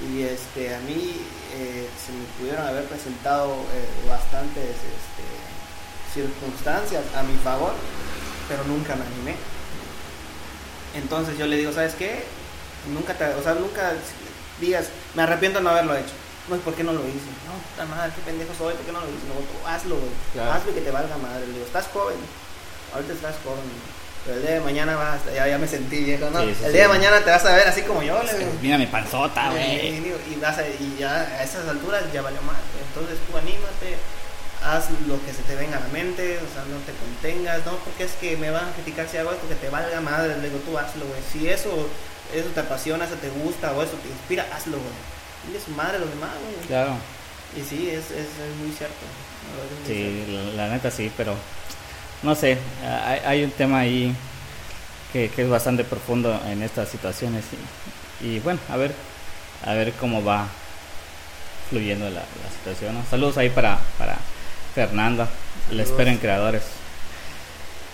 Y 0.09 0.23
este, 0.23 0.75
a 0.75 0.81
mí 0.81 1.13
eh, 1.53 1.89
se 2.01 2.13
me 2.13 2.25
pudieron 2.39 2.67
haber 2.67 2.85
presentado 2.85 3.53
eh, 3.53 4.09
bastantes 4.09 4.65
este, 4.65 5.27
circunstancias 6.15 7.05
a 7.15 7.23
mi 7.23 7.37
favor, 7.45 7.75
pero 8.49 8.65
nunca 8.65 8.97
me 8.97 9.05
animé. 9.05 9.37
Entonces 10.95 11.37
yo 11.37 11.47
le 11.47 11.59
digo, 11.59 11.73
¿sabes 11.73 11.95
qué? 11.95 12.25
Nunca 12.95 13.13
te, 13.13 13.27
o 13.27 13.43
sea, 13.43 13.55
nunca 13.55 13.93
digas, 14.61 14.87
me 15.15 15.23
arrepiento 15.23 15.59
de 15.59 15.65
no 15.65 15.71
haberlo 15.71 15.97
hecho. 15.97 16.13
No, 16.49 16.57
¿por 16.57 16.75
qué 16.75 16.83
no 16.85 16.93
lo 16.93 17.01
hice? 17.07 17.31
No, 17.47 17.55
puta 17.71 17.85
madre, 17.87 18.13
qué 18.17 18.23
pendejo 18.23 18.53
soy, 18.57 18.75
¿por 18.75 18.85
qué 18.85 18.93
no 18.93 19.01
lo 19.01 19.07
hice? 19.07 19.27
No, 19.29 19.35
tú 19.35 19.67
hazlo, 19.67 19.97
güey. 19.97 20.11
Claro. 20.33 20.53
Hazlo 20.53 20.71
y 20.73 20.75
que 20.75 20.81
te 20.81 20.91
valga 20.91 21.17
madre. 21.19 21.47
Le 21.47 21.53
digo, 21.53 21.67
estás 21.67 21.87
joven. 21.93 22.17
Ahorita 22.95 23.13
estás 23.13 23.35
joven. 23.45 23.63
Pero 24.25 24.37
el 24.37 24.43
día 24.43 24.51
de 24.55 24.61
mañana 24.61 24.97
vas, 24.97 25.21
ya, 25.35 25.47
ya 25.47 25.57
me 25.59 25.67
sentí 25.69 26.05
viejo, 26.05 26.29
¿no? 26.31 26.41
Sí, 26.41 26.47
sí, 26.59 26.65
el 26.65 26.71
sí. 26.71 26.73
día 26.77 26.83
de 26.83 26.89
mañana 26.89 27.21
te 27.25 27.31
vas 27.31 27.45
a 27.45 27.55
ver 27.57 27.67
así 27.69 27.83
como 27.83 28.03
yo, 28.03 28.23
le 28.23 28.35
digo. 28.37 28.51
Mira 28.61 28.77
mi 28.79 28.87
panzota, 28.87 29.51
güey. 29.51 29.97
y 29.97 30.39
vas 30.43 30.59
a- 30.59 30.67
y 30.69 30.97
ya 30.99 31.15
a 31.21 31.43
esas 31.43 31.67
alturas 31.69 32.03
ya 32.13 32.21
valió 32.21 32.43
más. 32.43 32.57
Entonces 32.89 33.17
tú 33.31 33.37
anímate, 33.39 33.97
haz 34.63 34.91
lo 35.07 35.17
que 35.25 35.33
se 35.33 35.43
te 35.45 35.55
venga 35.57 35.79
a 35.79 35.81
la 35.81 35.89
mente, 35.89 36.37
o 36.37 36.49
sea, 36.53 36.65
no 36.69 36.77
te 36.85 36.93
contengas, 36.93 37.65
no 37.65 37.77
porque 37.79 38.05
es 38.05 38.13
que 38.21 38.37
me 38.37 38.51
van 38.51 38.67
a 38.69 38.73
criticar 38.73 39.09
si 39.09 39.17
hago 39.17 39.33
esto, 39.33 39.49
que 39.49 39.55
te 39.55 39.71
valga 39.71 40.01
madre, 40.03 40.37
le 40.37 40.49
digo 40.51 40.61
tú 40.67 40.77
hazlo, 40.77 41.07
güey. 41.07 41.21
Si 41.33 41.49
eso, 41.49 41.71
eso 42.35 42.49
te 42.55 42.61
apasiona, 42.61 43.05
eso 43.05 43.15
te 43.17 43.29
gusta 43.31 43.73
o 43.73 43.83
eso 43.83 43.93
te 44.03 44.09
inspira, 44.09 44.47
hazlo, 44.55 44.77
güey. 44.79 44.93
Dile 45.47 45.59
a 45.59 45.65
su 45.65 45.71
madre 45.73 45.99
lo 45.99 46.07
demás, 46.07 46.31
güey. 46.43 46.67
Claro. 46.67 46.95
Y 47.57 47.63
sí, 47.63 47.89
es, 47.91 48.11
es, 48.11 48.29
es 48.29 48.57
muy 48.63 48.73
cierto. 48.77 48.95
la 49.57 49.65
es 49.65 49.71
muy 49.81 49.87
Sí, 49.87 50.25
cierto. 50.27 50.57
la, 50.57 50.67
la 50.67 50.75
neta 50.75 50.91
sí, 50.91 51.11
pero 51.17 51.35
no 52.23 52.35
sé, 52.35 52.59
hay, 53.07 53.21
hay 53.25 53.45
un 53.45 53.51
tema 53.51 53.81
ahí 53.81 54.15
que, 55.13 55.31
que 55.31 55.43
es 55.43 55.49
bastante 55.49 55.83
profundo 55.85 56.41
en 56.47 56.63
estas 56.63 56.89
situaciones 56.89 57.45
y, 58.23 58.27
y 58.27 58.41
bueno, 58.41 58.61
a 58.69 58.77
ver, 58.77 58.95
a 59.65 59.73
ver 59.75 59.93
cómo 59.95 60.23
va 60.23 60.47
fluyendo 61.71 62.05
la, 62.11 62.21
la 62.21 62.51
situación. 62.59 62.95
¿no? 62.95 63.05
Saludos 63.09 63.39
ahí 63.39 63.51
para, 63.51 63.79
para 63.99 64.19
Fernanda, 64.75 65.29
la 65.71 65.85
Saludos. 65.85 65.91
espero 65.91 66.11
en 66.11 66.19
creadores. 66.19 66.63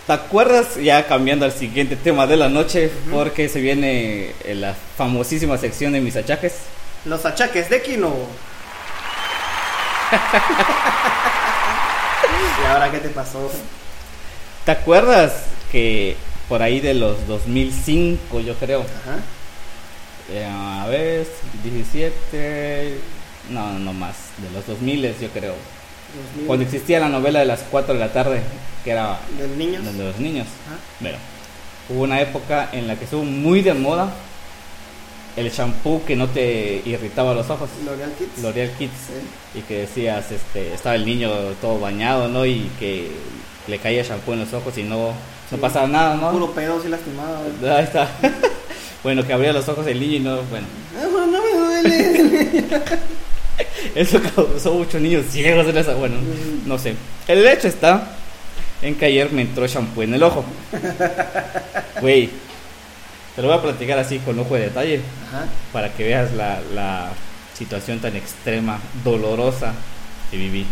¿Te 0.07 0.13
acuerdas? 0.13 0.77
Ya 0.77 1.07
cambiando 1.07 1.45
al 1.45 1.53
siguiente 1.53 1.97
tema 1.97 2.27
de 2.27 2.37
la 2.37 2.49
noche, 2.49 2.91
porque 3.11 3.49
se 3.49 3.61
viene 3.61 4.35
eh, 4.45 4.55
la 4.55 4.75
famosísima 4.97 5.59
sección 5.59 5.93
de 5.93 6.01
mis 6.01 6.15
achaques. 6.17 6.55
Los 7.05 7.27
achaques 7.27 7.69
de 7.69 7.83
Kino. 7.83 8.15
¿Y 12.63 12.67
ahora 12.67 12.91
qué 12.93 12.99
te 12.99 13.09
pasó? 13.09 13.51
¿Te 14.65 14.71
acuerdas 14.71 15.33
que 15.73 16.17
por 16.49 16.63
ahí 16.63 16.81
de 16.81 16.95
los 16.95 17.27
2005, 17.27 18.41
yo 18.41 18.55
creo. 18.55 18.81
Ajá. 18.83 19.19
Eh, 20.31 20.45
a 20.45 20.87
ver, 20.89 21.27
17, 21.63 22.99
no, 23.51 23.79
no 23.79 23.93
más, 23.93 24.17
de 24.39 24.51
los 24.51 24.67
2000 24.67 25.19
yo 25.21 25.29
creo. 25.31 25.55
2000. 26.17 26.47
Cuando 26.47 26.65
existía 26.65 27.01
la 27.01 27.09
novela 27.09 27.41
de 27.41 27.47
las 27.47 27.61
4 27.71 27.95
de 27.95 28.01
la 28.01 28.13
tarde, 28.13 28.41
que 28.85 28.91
era 28.91 29.19
¿De 29.39 29.49
niños? 29.57 29.85
de 29.85 30.05
los 30.05 30.19
niños. 30.19 30.47
Ajá. 30.67 30.77
Bueno, 31.01 31.19
hubo 31.89 32.03
una 32.03 32.21
época 32.21 32.69
en 32.73 32.87
la 32.89 32.97
que 32.97 33.05
estuvo 33.05 33.25
muy 33.25 33.63
de 33.63 33.75
moda 33.75 34.11
el 35.37 35.51
shampoo 35.51 36.03
que 36.07 36.17
no 36.17 36.29
te 36.29 36.81
irritaba 36.87 37.35
los 37.35 37.51
ojos, 37.51 37.69
L'Oreal 37.85 38.11
Kids. 38.13 38.43
L'Oreal 38.43 38.71
Kids, 38.79 38.93
Sí. 38.93 39.59
y 39.59 39.63
que 39.63 39.81
decías, 39.81 40.33
este, 40.33 40.73
estaba 40.73 40.95
el 40.95 41.05
niño 41.05 41.31
todo 41.61 41.79
bañado, 41.79 42.27
¿no? 42.29 42.47
Y 42.47 42.71
que 42.79 43.11
le 43.69 43.79
caía 43.79 44.03
shampoo 44.03 44.33
en 44.33 44.41
los 44.41 44.53
ojos 44.55 44.79
y 44.79 44.83
no, 44.83 45.09
no 45.09 45.13
Sí. 45.51 45.57
pasaba 45.61 45.87
nada, 45.87 46.17
¿no? 46.17 46.31
Puro 46.31 46.53
pedo, 46.53 46.81
sí 46.81 46.89
lastimado. 46.89 47.41
Ahí 47.77 47.85
está. 47.85 48.09
bueno, 49.03 49.27
que 49.27 49.33
abría 49.35 49.53
los 49.53 49.69
ojos 49.69 49.87
el 49.87 50.01
niño 50.01 50.15
y 50.17 50.21
no, 50.21 50.37
bueno. 50.45 50.67
No, 50.95 51.27
no 51.27 51.43
me 51.43 51.53
duele. 51.83 52.65
Eso 53.95 54.21
causó 54.35 54.75
muchos 54.75 55.01
niños 55.01 55.27
ciegos 55.31 55.67
en 55.67 55.77
esa. 55.79 55.95
Bueno, 55.95 56.17
no 56.67 56.79
sé. 56.79 56.95
El 57.29 57.47
hecho 57.47 57.69
está 57.69 58.17
en 58.83 58.95
que 58.95 59.07
ayer 59.07 59.31
me 59.33 59.43
entró 59.43 59.67
shampoo 59.67 60.03
en 60.03 60.15
el 60.15 60.23
ojo. 60.23 60.45
Güey, 62.01 62.29
te 63.35 63.43
lo 63.43 63.49
voy 63.49 63.57
a 63.57 63.63
platicar 63.63 63.99
así 63.99 64.19
con 64.19 64.39
ojo 64.39 64.55
de 64.55 64.63
detalle 64.63 65.01
Ajá. 65.29 65.47
para 65.73 65.93
que 65.93 66.05
veas 66.05 66.33
la, 66.33 66.61
la 66.75 67.09
situación 67.55 68.01
tan 68.01 68.15
extrema, 68.17 68.79
dolorosa 69.03 69.73
que 70.31 70.37
viví. 70.37 70.67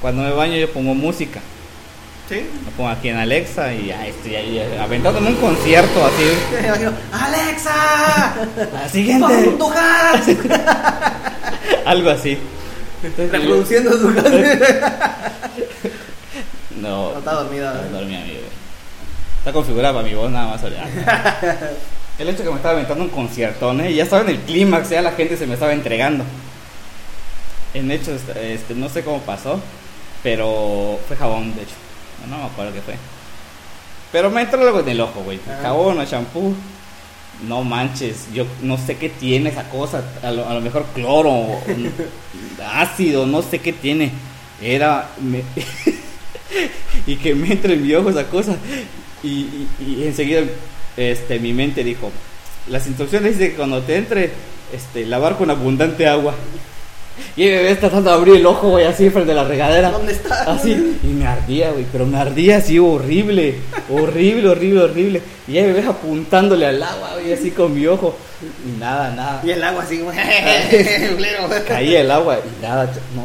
Cuando 0.00 0.22
me 0.22 0.30
baño 0.30 0.56
yo 0.56 0.72
pongo 0.72 0.94
música. 0.94 1.40
Sí. 2.28 2.46
Lo 2.64 2.70
pongo 2.72 2.90
aquí 2.90 3.08
en 3.08 3.16
Alexa 3.16 3.72
y 3.72 3.86
ya 3.86 4.06
estoy 4.06 4.36
ahí 4.36 4.76
aventándome 4.78 5.30
un 5.30 5.36
concierto 5.36 6.04
así. 6.04 6.24
¡Alexa! 7.12 8.34
La 8.72 8.88
siguiente. 8.88 9.56
Algo 11.88 12.10
así. 12.10 12.36
Entonces, 13.02 13.32
Reproduciendo 13.32 13.92
su 13.98 14.14
canción. 14.14 14.44
No, 16.82 17.12
No 17.12 17.18
está 17.18 17.32
dormida. 17.32 17.72
No, 17.90 17.98
dormía, 17.98 18.22
amigo. 18.22 18.40
Está 19.38 19.52
configurada 19.52 19.94
para 19.94 20.06
mi 20.06 20.14
voz 20.14 20.30
nada 20.30 20.48
más. 20.48 20.62
ahorita. 20.62 20.86
El 22.18 22.28
hecho 22.28 22.44
que 22.44 22.50
me 22.50 22.56
estaba 22.56 22.74
aventando 22.74 23.04
un 23.04 23.10
conciertón, 23.10 23.80
¿eh? 23.80 23.94
ya 23.94 24.02
estaba 24.04 24.22
en 24.22 24.30
el 24.30 24.40
clímax, 24.40 24.90
ya 24.90 25.00
la 25.00 25.12
gente 25.12 25.36
se 25.36 25.46
me 25.46 25.54
estaba 25.54 25.72
entregando. 25.72 26.24
En 27.74 27.90
hecho, 27.90 28.12
este, 28.12 28.74
no 28.74 28.88
sé 28.88 29.02
cómo 29.02 29.20
pasó, 29.20 29.60
pero 30.22 30.98
fue 31.08 31.16
jabón, 31.16 31.54
de 31.54 31.62
hecho. 31.62 31.74
No, 32.28 32.36
no 32.36 32.42
me 32.42 32.48
acuerdo 32.50 32.72
qué 32.74 32.82
fue. 32.82 32.94
Pero 34.12 34.30
me 34.30 34.42
entró 34.42 34.60
algo 34.60 34.80
en 34.80 34.88
el 34.88 35.00
ojo, 35.00 35.20
güey. 35.22 35.40
Ah. 35.48 35.60
Jabón 35.62 35.98
o 35.98 36.04
shampoo. 36.04 36.54
No 37.46 37.62
manches, 37.62 38.26
yo 38.34 38.46
no 38.62 38.76
sé 38.78 38.96
qué 38.96 39.08
tiene 39.08 39.50
esa 39.50 39.68
cosa. 39.70 40.02
A 40.22 40.30
lo, 40.32 40.48
a 40.48 40.54
lo 40.54 40.60
mejor 40.60 40.84
cloro, 40.94 41.46
ácido, 42.74 43.26
no 43.26 43.42
sé 43.42 43.60
qué 43.60 43.72
tiene. 43.72 44.10
Era. 44.60 45.10
me- 45.20 45.44
y 47.06 47.16
que 47.16 47.34
me 47.34 47.52
entre 47.52 47.74
en 47.74 47.86
mi 47.86 47.94
ojo 47.94 48.10
esa 48.10 48.24
cosa. 48.28 48.56
Y, 49.22 49.28
y- 49.28 49.68
y 49.80 50.02
enseguida 50.06 50.42
este, 50.96 51.38
mi 51.38 51.52
mente 51.52 51.84
dijo: 51.84 52.10
Las 52.68 52.86
instrucciones 52.86 53.34
dicen 53.38 53.52
que 53.52 53.56
cuando 53.56 53.82
te 53.82 53.96
entre, 53.96 54.32
este, 54.74 55.06
lavar 55.06 55.36
con 55.36 55.50
abundante 55.50 56.06
agua. 56.08 56.34
Y 57.36 57.42
mi 57.42 57.48
bebé 57.50 57.70
está 57.70 57.88
tratando 57.88 58.10
de 58.10 58.16
abrir 58.16 58.34
el 58.36 58.46
ojo, 58.46 58.70
güey, 58.70 58.84
así 58.86 59.10
frente 59.10 59.32
a 59.32 59.34
la 59.36 59.44
regadera. 59.44 59.90
¿Dónde 59.90 60.12
está? 60.12 60.42
Así, 60.44 60.98
y 61.02 61.06
me 61.06 61.26
ardía, 61.26 61.70
güey, 61.70 61.86
pero 61.90 62.06
me 62.06 62.18
ardía 62.18 62.58
así 62.58 62.78
horrible, 62.78 63.56
horrible, 63.90 64.48
horrible, 64.48 64.80
horrible. 64.82 65.22
Y 65.46 65.52
me 65.52 65.72
ves 65.72 65.86
apuntándole 65.86 66.66
al 66.66 66.82
agua, 66.82 67.10
güey, 67.14 67.32
así 67.32 67.50
con 67.50 67.74
mi 67.74 67.86
ojo. 67.86 68.16
Y 68.66 68.78
nada, 68.80 69.10
nada. 69.14 69.40
Y 69.44 69.50
el 69.50 69.62
agua 69.62 69.82
así, 69.82 69.98
güey. 69.98 70.16
culero. 71.14 71.48
Caía 71.66 72.00
el 72.00 72.10
agua 72.10 72.38
y 72.38 72.62
nada, 72.62 72.84
no. 73.14 73.24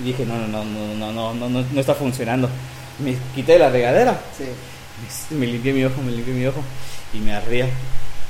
Y 0.00 0.04
dije, 0.04 0.24
no, 0.24 0.36
no, 0.36 0.46
no, 0.48 0.64
no, 0.64 0.94
no, 0.94 1.12
no, 1.12 1.34
no, 1.34 1.48
no, 1.48 1.64
no 1.72 1.80
está 1.80 1.94
funcionando. 1.94 2.48
Me 2.98 3.16
quité 3.34 3.52
de 3.52 3.58
la 3.60 3.70
regadera, 3.70 4.18
Sí. 4.36 4.44
me, 5.34 5.38
me 5.38 5.46
limpié 5.52 5.72
mi 5.72 5.84
ojo, 5.84 6.00
me 6.02 6.12
limpié 6.12 6.34
mi 6.34 6.46
ojo 6.46 6.62
y 7.14 7.18
me 7.18 7.32
ardía. 7.34 7.66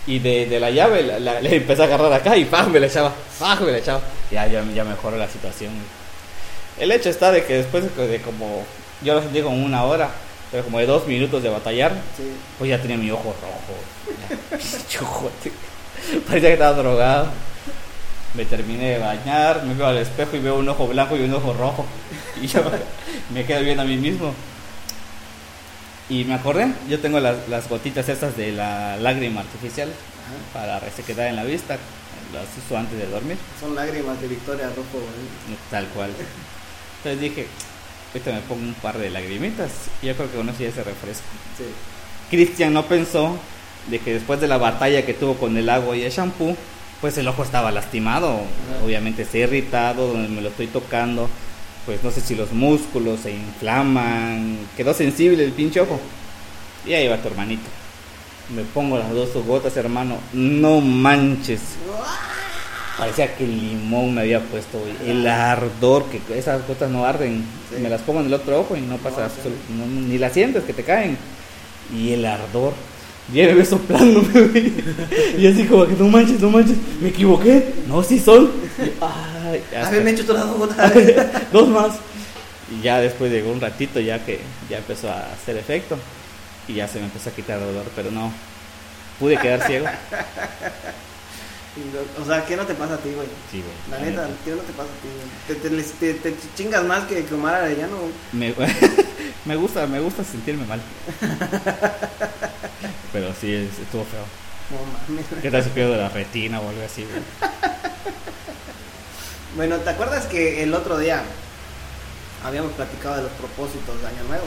Y 0.06 0.18
de, 0.18 0.46
de 0.46 0.58
la 0.60 0.70
llave 0.70 1.02
la, 1.02 1.18
la- 1.20 1.40
le 1.40 1.56
empecé 1.56 1.82
a 1.82 1.84
agarrar 1.84 2.12
acá 2.12 2.36
y 2.36 2.44
¡pam! 2.46 2.70
me 2.72 2.80
la 2.80 2.86
echaba, 2.86 3.12
¡pam! 3.38 3.64
me 3.64 3.72
la 3.72 3.78
echaba. 3.78 4.00
Ya, 4.30 4.46
ya, 4.46 4.64
ya 4.74 4.84
mejoró 4.84 5.16
la 5.16 5.28
situación. 5.28 5.72
El 6.78 6.90
hecho 6.92 7.10
está 7.10 7.30
de 7.32 7.44
que 7.44 7.54
después 7.58 7.94
de, 7.96 8.06
de 8.08 8.20
como, 8.20 8.64
yo 9.02 9.14
lo 9.14 9.20
sentí 9.22 9.42
como 9.42 9.62
una 9.64 9.84
hora, 9.84 10.08
pero 10.50 10.64
como 10.64 10.78
de 10.78 10.86
dos 10.86 11.06
minutos 11.06 11.42
de 11.42 11.48
batallar, 11.50 11.92
Sí. 12.16 12.24
pues 12.58 12.70
ya 12.70 12.78
tenía 12.80 12.96
mi 12.96 13.10
ojo 13.10 13.34
rojo. 13.40 14.58
Parecía 16.26 16.48
que 16.48 16.52
estaba 16.54 16.76
drogado. 16.76 17.28
Me 18.34 18.44
terminé 18.44 18.90
de 18.90 18.98
bañar, 18.98 19.64
me 19.64 19.74
veo 19.74 19.86
al 19.88 19.98
espejo 19.98 20.36
y 20.36 20.40
veo 20.40 20.56
un 20.56 20.68
ojo 20.68 20.86
blanco 20.86 21.16
y 21.16 21.20
un 21.22 21.34
ojo 21.34 21.52
rojo. 21.52 21.84
Y 22.40 22.46
yo 22.46 22.60
me 23.34 23.44
quedo 23.44 23.60
viendo 23.62 23.82
a 23.82 23.86
mí 23.86 23.96
mismo. 23.96 24.32
Y 26.10 26.24
me 26.24 26.34
acordé, 26.34 26.66
yo 26.88 26.98
tengo 27.00 27.20
las, 27.20 27.48
las 27.48 27.68
gotitas 27.68 28.08
estas 28.08 28.36
de 28.36 28.52
la 28.52 28.96
lágrima 28.96 29.40
artificial 29.40 29.88
Ajá. 29.88 30.52
para 30.60 30.80
resequedad 30.80 31.28
en 31.28 31.36
la 31.36 31.44
vista. 31.44 31.78
Las 32.34 32.44
uso 32.64 32.76
antes 32.78 32.96
de 32.98 33.06
dormir, 33.06 33.36
Son 33.60 33.74
lágrimas 33.74 34.20
de 34.20 34.28
Victoria 34.28 34.66
Rojo, 34.68 34.84
güey. 34.92 35.56
tal 35.70 35.86
cual. 35.88 36.10
Entonces 36.98 37.20
dije, 37.20 37.46
ahorita 38.12 38.32
me 38.32 38.40
pongo 38.42 38.62
un 38.62 38.74
par 38.74 38.98
de 38.98 39.10
lagrimitas 39.10 39.70
y 40.02 40.06
yo 40.06 40.14
creo 40.14 40.30
que 40.30 40.36
con 40.36 40.48
eso 40.48 40.62
ya 40.62 40.70
se 40.70 40.84
refresca. 40.84 41.24
Sí. 41.58 41.64
Cristian 42.30 42.72
no 42.72 42.84
pensó 42.86 43.36
de 43.88 43.98
que 43.98 44.14
después 44.14 44.40
de 44.40 44.46
la 44.46 44.58
batalla 44.58 45.04
que 45.04 45.14
tuvo 45.14 45.34
con 45.34 45.56
el 45.56 45.68
agua 45.68 45.96
y 45.96 46.02
el 46.04 46.12
shampoo, 46.12 46.56
pues 47.00 47.18
el 47.18 47.26
ojo 47.26 47.42
estaba 47.42 47.72
lastimado, 47.72 48.28
Ajá. 48.34 48.84
obviamente 48.84 49.22
está 49.22 49.38
irritado, 49.38 50.08
donde 50.12 50.28
me 50.28 50.40
lo 50.40 50.50
estoy 50.50 50.68
tocando, 50.68 51.28
pues 51.86 52.02
no 52.04 52.10
sé 52.10 52.20
si 52.20 52.34
los 52.34 52.52
músculos 52.52 53.20
se 53.20 53.32
inflaman, 53.32 54.58
quedó 54.76 54.92
sensible 54.94 55.44
el 55.44 55.52
pinche 55.52 55.80
ojo. 55.80 55.98
Y 56.86 56.92
ahí 56.94 57.08
va 57.08 57.16
tu 57.18 57.28
hermanito. 57.28 57.62
Me 58.54 58.62
pongo 58.62 58.98
las 58.98 59.12
dos 59.12 59.30
gotas, 59.46 59.76
hermano, 59.76 60.16
no 60.32 60.80
manches. 60.80 61.60
Parecía 62.98 63.34
que 63.34 63.44
el 63.44 63.56
limón 63.58 64.14
me 64.14 64.22
había 64.22 64.40
puesto. 64.40 64.78
El 65.06 65.26
ardor, 65.26 66.04
que 66.06 66.20
esas 66.38 66.66
gotas 66.66 66.90
no 66.90 67.06
arden. 67.06 67.44
Sí. 67.74 67.80
Me 67.80 67.88
las 67.88 68.02
pongo 68.02 68.20
en 68.20 68.26
el 68.26 68.34
otro 68.34 68.60
ojo 68.60 68.76
y 68.76 68.80
no 68.82 68.96
pasa 68.98 69.22
No, 69.22 69.26
absolu- 69.28 69.56
sí. 69.68 69.74
no- 69.74 69.86
ni 70.08 70.18
las 70.18 70.32
sientes 70.32 70.64
que 70.64 70.72
te 70.74 70.82
caen. 70.82 71.16
Y 71.96 72.10
el 72.12 72.24
ardor. 72.26 72.74
Soplándome, 73.64 74.28
güey. 74.48 74.72
Y 75.38 75.46
así 75.46 75.64
como 75.64 75.86
que 75.86 75.94
no 75.94 76.08
manches, 76.08 76.40
no 76.40 76.50
manches. 76.50 76.76
Me 77.00 77.08
equivoqué. 77.10 77.72
No, 77.88 78.02
sí 78.02 78.18
son. 78.18 78.50
Y, 78.78 78.82
ay, 79.00 79.39
A 79.76 79.90
ver, 79.90 80.02
me 80.04 80.10
he 80.10 80.14
hecho 80.14 80.24
todas 80.26 80.46
las 80.46 80.54
gotas. 80.56 80.92
dos 81.52 81.68
más. 81.68 81.92
Y 82.70 82.82
ya 82.82 83.00
después 83.00 83.30
llegó 83.32 83.50
un 83.50 83.60
ratito 83.60 83.98
ya 84.00 84.24
que 84.24 84.40
ya 84.68 84.78
empezó 84.78 85.10
a 85.10 85.20
hacer 85.32 85.56
efecto. 85.56 85.98
Y 86.68 86.74
ya 86.74 86.86
se 86.86 86.98
me 86.98 87.06
empezó 87.06 87.30
a 87.30 87.32
quitar 87.32 87.58
el 87.58 87.66
dolor, 87.66 87.86
pero 87.96 88.10
no. 88.10 88.32
Pude 89.18 89.36
quedar 89.38 89.66
ciego. 89.66 89.86
O 92.20 92.26
sea, 92.26 92.44
¿qué 92.44 92.56
no 92.56 92.64
te 92.66 92.74
pasa 92.74 92.94
a 92.94 92.98
ti, 92.98 93.10
güey? 93.14 93.28
Sí, 93.50 93.62
güey. 93.62 93.72
La 94.00 94.04
neta, 94.04 94.28
¿qué 94.44 94.50
no 94.50 94.56
te 94.58 94.72
pasa 94.72 94.88
a 94.90 95.00
ti, 95.00 95.08
güey? 95.08 95.60
Te, 95.60 96.14
te, 96.14 96.14
te- 96.14 96.30
te 96.30 96.36
chingas 96.56 96.84
más 96.84 97.04
que 97.04 97.24
Omar 97.32 97.54
Arellano. 97.54 97.96
Me, 98.32 98.52
me 99.44 99.56
gusta, 99.56 99.86
me 99.86 100.00
gusta 100.00 100.24
sentirme 100.24 100.66
mal. 100.66 100.80
Pero 103.12 103.32
sí, 103.40 103.54
es- 103.54 103.78
estuvo 103.78 104.04
feo. 104.04 104.24
No 104.70 105.14
mames. 105.14 105.26
¿Qué 105.40 105.50
tal 105.50 105.62
si 105.62 105.70
pierdo 105.70 105.96
la 105.96 106.08
retina 106.08 106.60
o 106.60 106.68
algo 106.68 106.82
así, 106.84 107.04
güey? 107.04 107.22
Bueno, 109.56 109.76
¿te 109.76 109.90
acuerdas 109.90 110.26
que 110.26 110.62
el 110.62 110.74
otro 110.74 110.98
día 110.98 111.22
habíamos 112.44 112.72
platicado 112.72 113.16
de 113.16 113.22
los 113.24 113.32
propósitos 113.32 114.00
de 114.00 114.06
Año 114.06 114.24
Nuevo? 114.28 114.44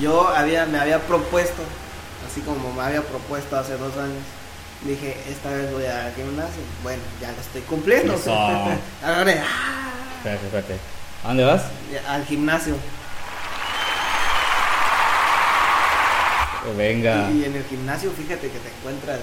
Yo 0.00 0.28
había, 0.28 0.66
me 0.66 0.78
había 0.78 1.00
propuesto, 1.00 1.62
así 2.30 2.40
como 2.42 2.72
me 2.72 2.82
había 2.82 3.02
propuesto 3.02 3.56
hace 3.56 3.76
dos 3.76 3.96
años, 3.96 4.22
dije, 4.82 5.16
esta 5.28 5.50
vez 5.50 5.72
voy 5.72 5.86
al 5.86 6.14
gimnasio. 6.14 6.62
Bueno, 6.82 7.02
ya 7.20 7.32
lo 7.32 7.40
estoy 7.40 7.62
cumpliendo. 7.62 8.14
Eso. 8.14 8.32
Ahora, 9.02 9.44
¡ah! 9.44 9.90
Espérate, 10.18 10.46
espérate. 10.46 10.78
¿A 11.24 11.28
dónde 11.28 11.44
vas? 11.44 11.62
Al 12.08 12.24
gimnasio. 12.24 12.76
Venga. 16.76 17.28
Y 17.32 17.44
en 17.44 17.56
el 17.56 17.64
gimnasio, 17.64 18.12
fíjate 18.12 18.48
que 18.48 18.58
te 18.58 18.68
encuentras 18.68 19.18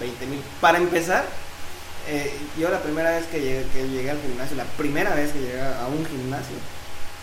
20 0.00 0.26
mil. 0.26 0.42
Para 0.60 0.78
empezar, 0.78 1.24
eh, 2.08 2.32
yo 2.58 2.70
la 2.70 2.82
primera 2.82 3.10
vez 3.10 3.26
que 3.26 3.40
llegué, 3.40 3.64
que 3.72 3.88
llegué 3.88 4.10
al 4.10 4.20
gimnasio, 4.20 4.56
la 4.56 4.64
primera 4.64 5.14
vez 5.14 5.32
que 5.32 5.40
llegué 5.40 5.60
a 5.60 5.86
un 5.86 6.04
gimnasio, 6.04 6.56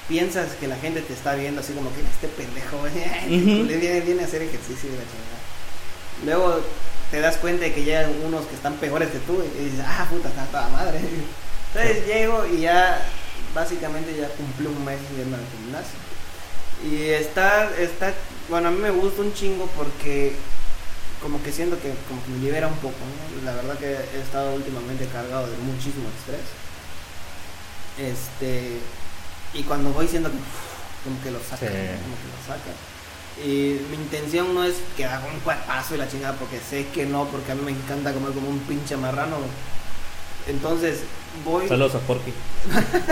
piensas 0.08 0.56
que 0.60 0.68
la 0.68 0.76
gente 0.76 1.02
te 1.02 1.14
está 1.14 1.36
viendo 1.36 1.62
así 1.62 1.72
como 1.74 1.90
que 1.94 2.02
este 2.02 2.28
pendejo, 2.28 2.78
güey, 2.80 2.92
viene, 3.80 4.02
viene 4.02 4.24
a 4.24 4.26
hacer 4.26 4.42
ejercicio 4.42 4.90
y 4.90 4.94
la 4.94 5.04
chingada. 5.04 5.42
Luego 6.26 6.62
te 7.10 7.20
das 7.20 7.38
cuenta 7.38 7.64
de 7.64 7.74
que 7.74 7.84
llegan 7.84 8.12
unos 8.26 8.46
que 8.46 8.56
están 8.56 8.76
peores 8.76 9.10
que 9.10 9.20
tú 9.20 9.42
y 9.42 9.64
dices, 9.64 9.86
ah, 9.86 10.08
puta, 10.10 10.30
está 10.30 10.46
toda 10.46 10.68
madre. 10.70 11.00
Entonces 11.74 12.06
llego 12.06 12.46
y 12.46 12.62
ya, 12.62 13.02
básicamente 13.56 14.16
ya 14.16 14.28
cumplí 14.30 14.68
un 14.68 14.84
mes 14.84 15.00
yendo 15.16 15.38
al 15.38 15.44
gimnasio. 15.58 16.00
Y 16.84 17.10
está, 17.10 17.70
está, 17.78 18.14
bueno, 18.50 18.68
a 18.70 18.72
mí 18.72 18.80
me 18.80 18.90
gusta 18.90 19.22
un 19.22 19.34
chingo 19.34 19.70
porque 19.78 20.34
como 21.22 21.42
que 21.44 21.52
siento 21.52 21.80
que 21.80 21.94
como 22.08 22.24
que 22.24 22.32
me 22.32 22.40
libera 22.40 22.68
un 22.68 22.78
poco, 22.78 22.98
¿no? 22.98 23.46
La 23.46 23.56
verdad 23.56 23.78
que 23.78 23.92
he 23.92 24.22
estado 24.22 24.56
últimamente 24.56 25.06
cargado 25.08 25.48
de 25.48 25.58
muchísimo 25.58 26.10
estrés. 26.18 26.42
Este, 28.00 28.80
y 29.54 29.64
cuando 29.64 29.92
voy 29.92 30.08
siento 30.08 30.32
que 30.32 30.38
como 31.04 31.22
que 31.22 31.32
lo 31.32 31.40
saca, 31.40 31.66
como 31.66 31.70
que 31.70 32.28
lo 32.30 32.40
saca. 32.46 32.72
Y 33.44 33.80
mi 33.90 33.96
intención 33.96 34.54
no 34.54 34.64
es 34.64 34.76
que 34.98 35.06
haga 35.06 35.26
un 35.32 35.40
cuerpazo 35.40 35.96
y 35.96 35.98
la 35.98 36.08
chingada, 36.08 36.36
porque 36.38 36.60
sé 36.60 36.88
que 36.88 37.06
no, 37.06 37.26
porque 37.26 37.52
a 37.52 37.56
mí 37.56 37.62
me 37.64 37.72
encanta 37.72 38.14
comer 38.14 38.34
como 38.34 38.50
un 38.50 38.60
pinche 38.60 38.98
marrano. 38.98 39.38
Entonces, 40.48 41.02
voy, 41.46 41.68
Saludos 41.68 41.96
a 41.96 42.00
Porky. 42.00 42.34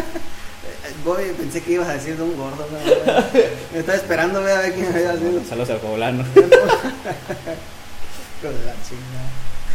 voy, 1.05 1.24
pensé 1.38 1.62
que 1.62 1.74
ibas 1.74 1.88
a 1.88 1.93
decir 1.93 2.18
de 2.18 2.24
un 2.24 2.36
gordo, 2.36 2.68
¿no? 2.72 2.80
me 3.74 3.80
estaba 3.80 3.97
esperando 3.97 4.39
a 4.39 4.43
ver 4.43 4.74
quién 4.74 4.93
me 4.93 5.01
iba 5.01 5.12
a 5.12 5.16
decir. 5.16 5.45
Saludos 5.47 5.70
al 5.70 5.80
poblano. 5.80 6.26
De 8.48 8.66
la 8.66 8.74
chingada. 8.88 9.30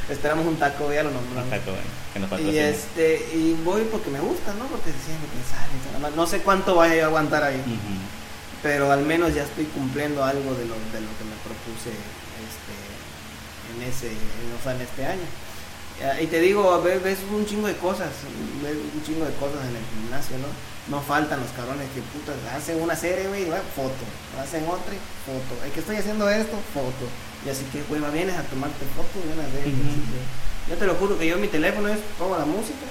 Esperamos 0.09 0.47
un 0.47 0.57
taco, 0.57 0.93
ya 0.93 1.03
lo 1.03 1.11
nombramos. 1.11 1.51
Bueno, 1.51 1.89
que 2.13 2.21
nos 2.21 2.41
Y 2.41 2.59
este, 2.59 3.29
y 3.35 3.57
voy 3.65 3.83
porque 3.91 4.11
me 4.11 4.21
gusta, 4.21 4.53
¿no? 4.55 4.67
Porque 4.67 4.91
siempre 4.93 5.29
que 5.33 5.41
sale, 5.49 5.73
nada 5.87 5.99
más. 5.99 6.17
no 6.17 6.27
sé 6.27 6.41
cuánto 6.41 6.75
vaya 6.75 7.05
a 7.05 7.07
aguantar 7.07 7.43
ahí, 7.43 7.61
pero 8.63 8.93
al 8.93 9.03
menos 9.03 9.35
ya 9.35 9.45
estoy 9.45 9.65
cumpliendo 9.67 10.25
algo 10.25 10.55
de 10.55 10.65
lo, 10.65 10.75
de 10.93 11.01
lo 11.01 11.13
que 11.17 11.25
me 11.25 11.37
propuse 11.45 11.93
este, 11.93 12.77
en 13.73 13.89
ese, 13.89 14.09
en, 14.09 14.57
o 14.59 14.63
sea, 14.63 14.75
en 14.75 14.81
este 14.83 15.07
año. 15.07 15.29
Ya, 16.01 16.21
Y 16.21 16.27
te 16.27 16.41
digo, 16.41 16.83
ves, 16.83 17.03
ves 17.03 17.19
un 17.33 17.47
chingo 17.47 17.69
de 17.69 17.77
cosas, 17.77 18.09
ves 18.63 18.77
un 18.77 19.03
chingo 19.05 19.25
de 19.25 19.33
cosas 19.35 19.61
en 19.69 19.77
el 19.77 19.85
gimnasio, 19.93 20.37
¿no? 20.39 20.49
No 20.89 21.03
faltan 21.03 21.41
los 21.41 21.51
cabrones 21.53 21.89
que 21.95 22.03
putas 22.13 22.37
hacen 22.53 22.81
una 22.83 22.95
serie, 22.95 23.27
güey, 23.29 23.45
foto, 23.75 24.05
hacen 24.39 24.65
otra, 24.65 24.93
foto. 25.25 25.65
El 25.65 25.73
que 25.73 25.81
estoy 25.81 25.97
haciendo 25.97 26.29
esto, 26.29 26.59
foto. 26.75 27.09
Y 27.45 27.51
así 27.51 27.65
que, 27.73 27.83
güey, 27.89 28.01
va, 28.01 28.11
vienes 28.11 28.37
a 28.37 28.43
tomarte 28.45 28.85
foto, 28.97 29.21
vienes 29.25 29.45
a 29.45 29.49
ver 29.55 29.69
Ujú. 29.69 29.77
ejercicio. 29.77 30.21
Yo 30.69 30.77
te 30.77 30.87
lo 30.87 30.95
juro 30.95 31.19
que 31.19 31.27
yo 31.27 31.37
mi 31.37 31.49
teléfono 31.49 31.89
es 31.89 31.99
pongo 32.19 32.39
la 32.39 32.47
música 32.47 32.87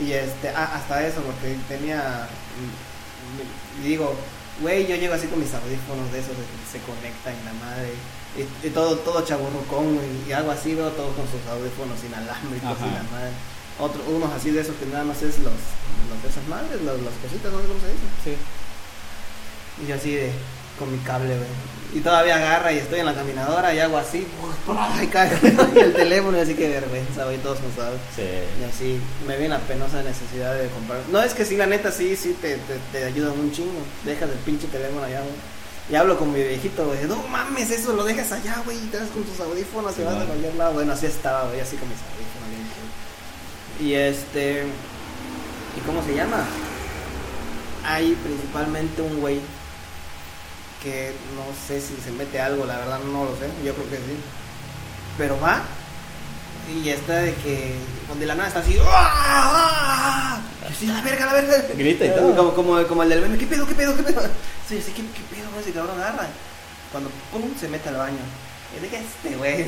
y 0.00 0.12
este, 0.12 0.48
ah, 0.50 0.72
hasta 0.76 1.06
eso, 1.06 1.20
porque 1.20 1.58
tenía, 1.68 2.26
mm, 2.56 3.84
y 3.84 3.88
digo, 3.88 4.14
güey, 4.62 4.86
yo 4.86 4.96
llego 4.96 5.12
así 5.14 5.26
con 5.26 5.40
mis 5.40 5.52
audífonos 5.52 6.10
de 6.12 6.18
esos 6.20 6.32
de 6.32 6.44
que 6.44 6.64
se 6.72 6.78
conectan 6.86 7.34
en 7.36 7.44
la 7.44 7.52
madre, 7.60 7.92
y, 8.38 8.66
y 8.66 8.70
todo, 8.70 8.96
todo 8.98 9.20
chaburrucón, 9.24 9.96
güey, 9.96 10.08
y 10.28 10.32
hago 10.32 10.50
así, 10.50 10.74
veo 10.74 10.88
todos 10.90 11.14
con 11.16 11.26
sus 11.26 11.44
audífonos 11.50 11.98
inalámbricos 12.06 12.70
Ajá. 12.70 12.86
y 12.86 12.90
la 12.94 13.02
madre. 13.10 13.32
Otro, 13.78 14.00
unos 14.08 14.32
así 14.32 14.50
de 14.50 14.60
esos 14.60 14.76
que 14.76 14.86
nada 14.86 15.04
más 15.04 15.20
es 15.20 15.38
los, 15.40 15.52
los 16.08 16.22
de 16.22 16.28
esas 16.28 16.46
madres, 16.48 16.80
los, 16.80 17.00
las 17.02 17.14
cositas, 17.20 17.52
no 17.52 17.60
sé 17.60 17.66
cómo 17.68 17.80
se 17.80 17.92
dice. 17.92 18.08
Sí. 18.24 18.32
Y 19.82 19.86
yo 19.88 19.94
así 19.96 20.14
de, 20.14 20.32
con 20.80 20.90
mi 20.90 20.98
cable, 20.98 21.36
güey. 21.36 21.48
Y 21.92 22.00
todavía 22.00 22.36
agarra 22.36 22.72
y 22.72 22.78
estoy 22.78 23.00
en 23.00 23.06
la 23.06 23.14
caminadora 23.14 23.74
y 23.74 23.80
hago 23.80 23.98
así, 23.98 24.24
y 25.02 25.06
cae 25.08 25.30
y 25.74 25.78
el 25.78 25.92
teléfono 25.92 26.38
y 26.38 26.40
así 26.40 26.54
que 26.54 26.68
vergüenza, 26.68 27.24
güey, 27.24 27.38
todos 27.38 27.58
no 27.60 27.82
saben. 27.82 27.98
Sí. 28.14 28.22
Y 28.60 28.64
así 28.64 29.00
me 29.26 29.36
viene 29.36 29.54
la 29.54 29.60
penosa 29.60 30.02
necesidad 30.02 30.54
de 30.54 30.68
comprar. 30.68 31.00
No 31.10 31.20
es 31.20 31.34
que 31.34 31.44
sí, 31.44 31.56
la 31.56 31.66
neta 31.66 31.90
sí, 31.90 32.16
sí 32.16 32.36
te, 32.40 32.56
te, 32.56 32.76
te 32.92 33.04
ayudan 33.04 33.38
un 33.38 33.52
chingo. 33.52 33.82
Dejas 34.04 34.30
el 34.30 34.38
pinche 34.38 34.68
teléfono 34.68 35.02
allá, 35.02 35.20
güey. 35.20 35.34
Y 35.90 35.96
hablo 35.96 36.16
con 36.16 36.32
mi 36.32 36.40
viejito, 36.40 36.86
güey. 36.86 37.04
No 37.08 37.16
mames, 37.26 37.70
eso 37.72 37.92
lo 37.92 38.04
dejas 38.04 38.30
allá, 38.30 38.62
güey. 38.64 38.76
Y 38.78 38.86
te 38.86 38.98
vas 38.98 39.08
con 39.08 39.24
tus 39.24 39.40
audífonos 39.40 39.92
Sí, 39.92 40.02
y 40.02 40.04
vas 40.04 40.22
a 40.22 40.26
cualquier 40.26 40.54
lado. 40.54 40.74
Bueno, 40.74 40.92
así 40.92 41.06
estaba, 41.06 41.48
güey, 41.48 41.60
así 41.60 41.76
con 41.76 41.88
mis 41.88 41.98
audífonos. 41.98 42.48
bien. 43.78 43.88
Y 43.88 43.94
este. 43.94 44.62
¿Y 45.76 45.80
cómo 45.84 46.04
se 46.04 46.14
llama? 46.14 46.44
Hay 47.84 48.16
principalmente 48.22 49.02
un 49.02 49.20
güey 49.20 49.40
que 50.82 51.12
no 51.36 51.44
sé 51.66 51.80
si 51.80 51.96
se 52.02 52.10
mete 52.12 52.40
algo, 52.40 52.64
la 52.66 52.78
verdad 52.78 53.00
no 53.00 53.24
lo 53.24 53.32
sé. 53.32 53.46
Yo 53.64 53.74
creo 53.74 53.90
que 53.90 53.96
sí. 53.96 54.16
Pero 55.18 55.38
va 55.40 55.62
y 56.70 56.88
está 56.88 57.16
de 57.18 57.34
que 57.34 57.74
de 58.18 58.26
la 58.26 58.34
nada 58.34 58.48
está 58.48 58.60
así 58.60 58.76
¡ah! 58.84 60.40
A 60.62 60.86
la 60.86 61.00
verga, 61.02 61.26
la 61.26 61.32
verga 61.32 61.64
Grita 61.74 62.04
y 62.04 62.10
todo. 62.10 62.36
como, 62.36 62.54
como, 62.54 62.86
como 62.86 63.02
el 63.02 63.08
del 63.08 63.22
meme 63.22 63.38
¿qué 63.38 63.46
pedo, 63.46 63.66
qué 63.66 63.74
pedo, 63.74 63.96
qué 63.96 64.02
pedo? 64.02 64.22
sí, 64.68 64.78
así, 64.78 64.92
¿qué, 64.92 65.02
qué 65.02 65.22
pedo, 65.34 65.48
ese 65.60 65.72
cabrón 65.72 65.98
agarra 65.98 66.28
cuando 66.92 67.10
pum, 67.32 67.42
se 67.58 67.68
mete 67.68 67.88
al 67.88 67.96
baño 67.96 68.18
y 68.76 68.80
de 68.82 68.88
que 68.88 68.96
este 68.98 69.36
güey 69.36 69.64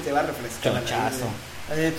se 0.04 0.12
va 0.12 0.20
a 0.20 0.22
refrescar 0.24 0.72
la 0.74 0.80
güey. 0.80 0.92
Así, 1.70 1.94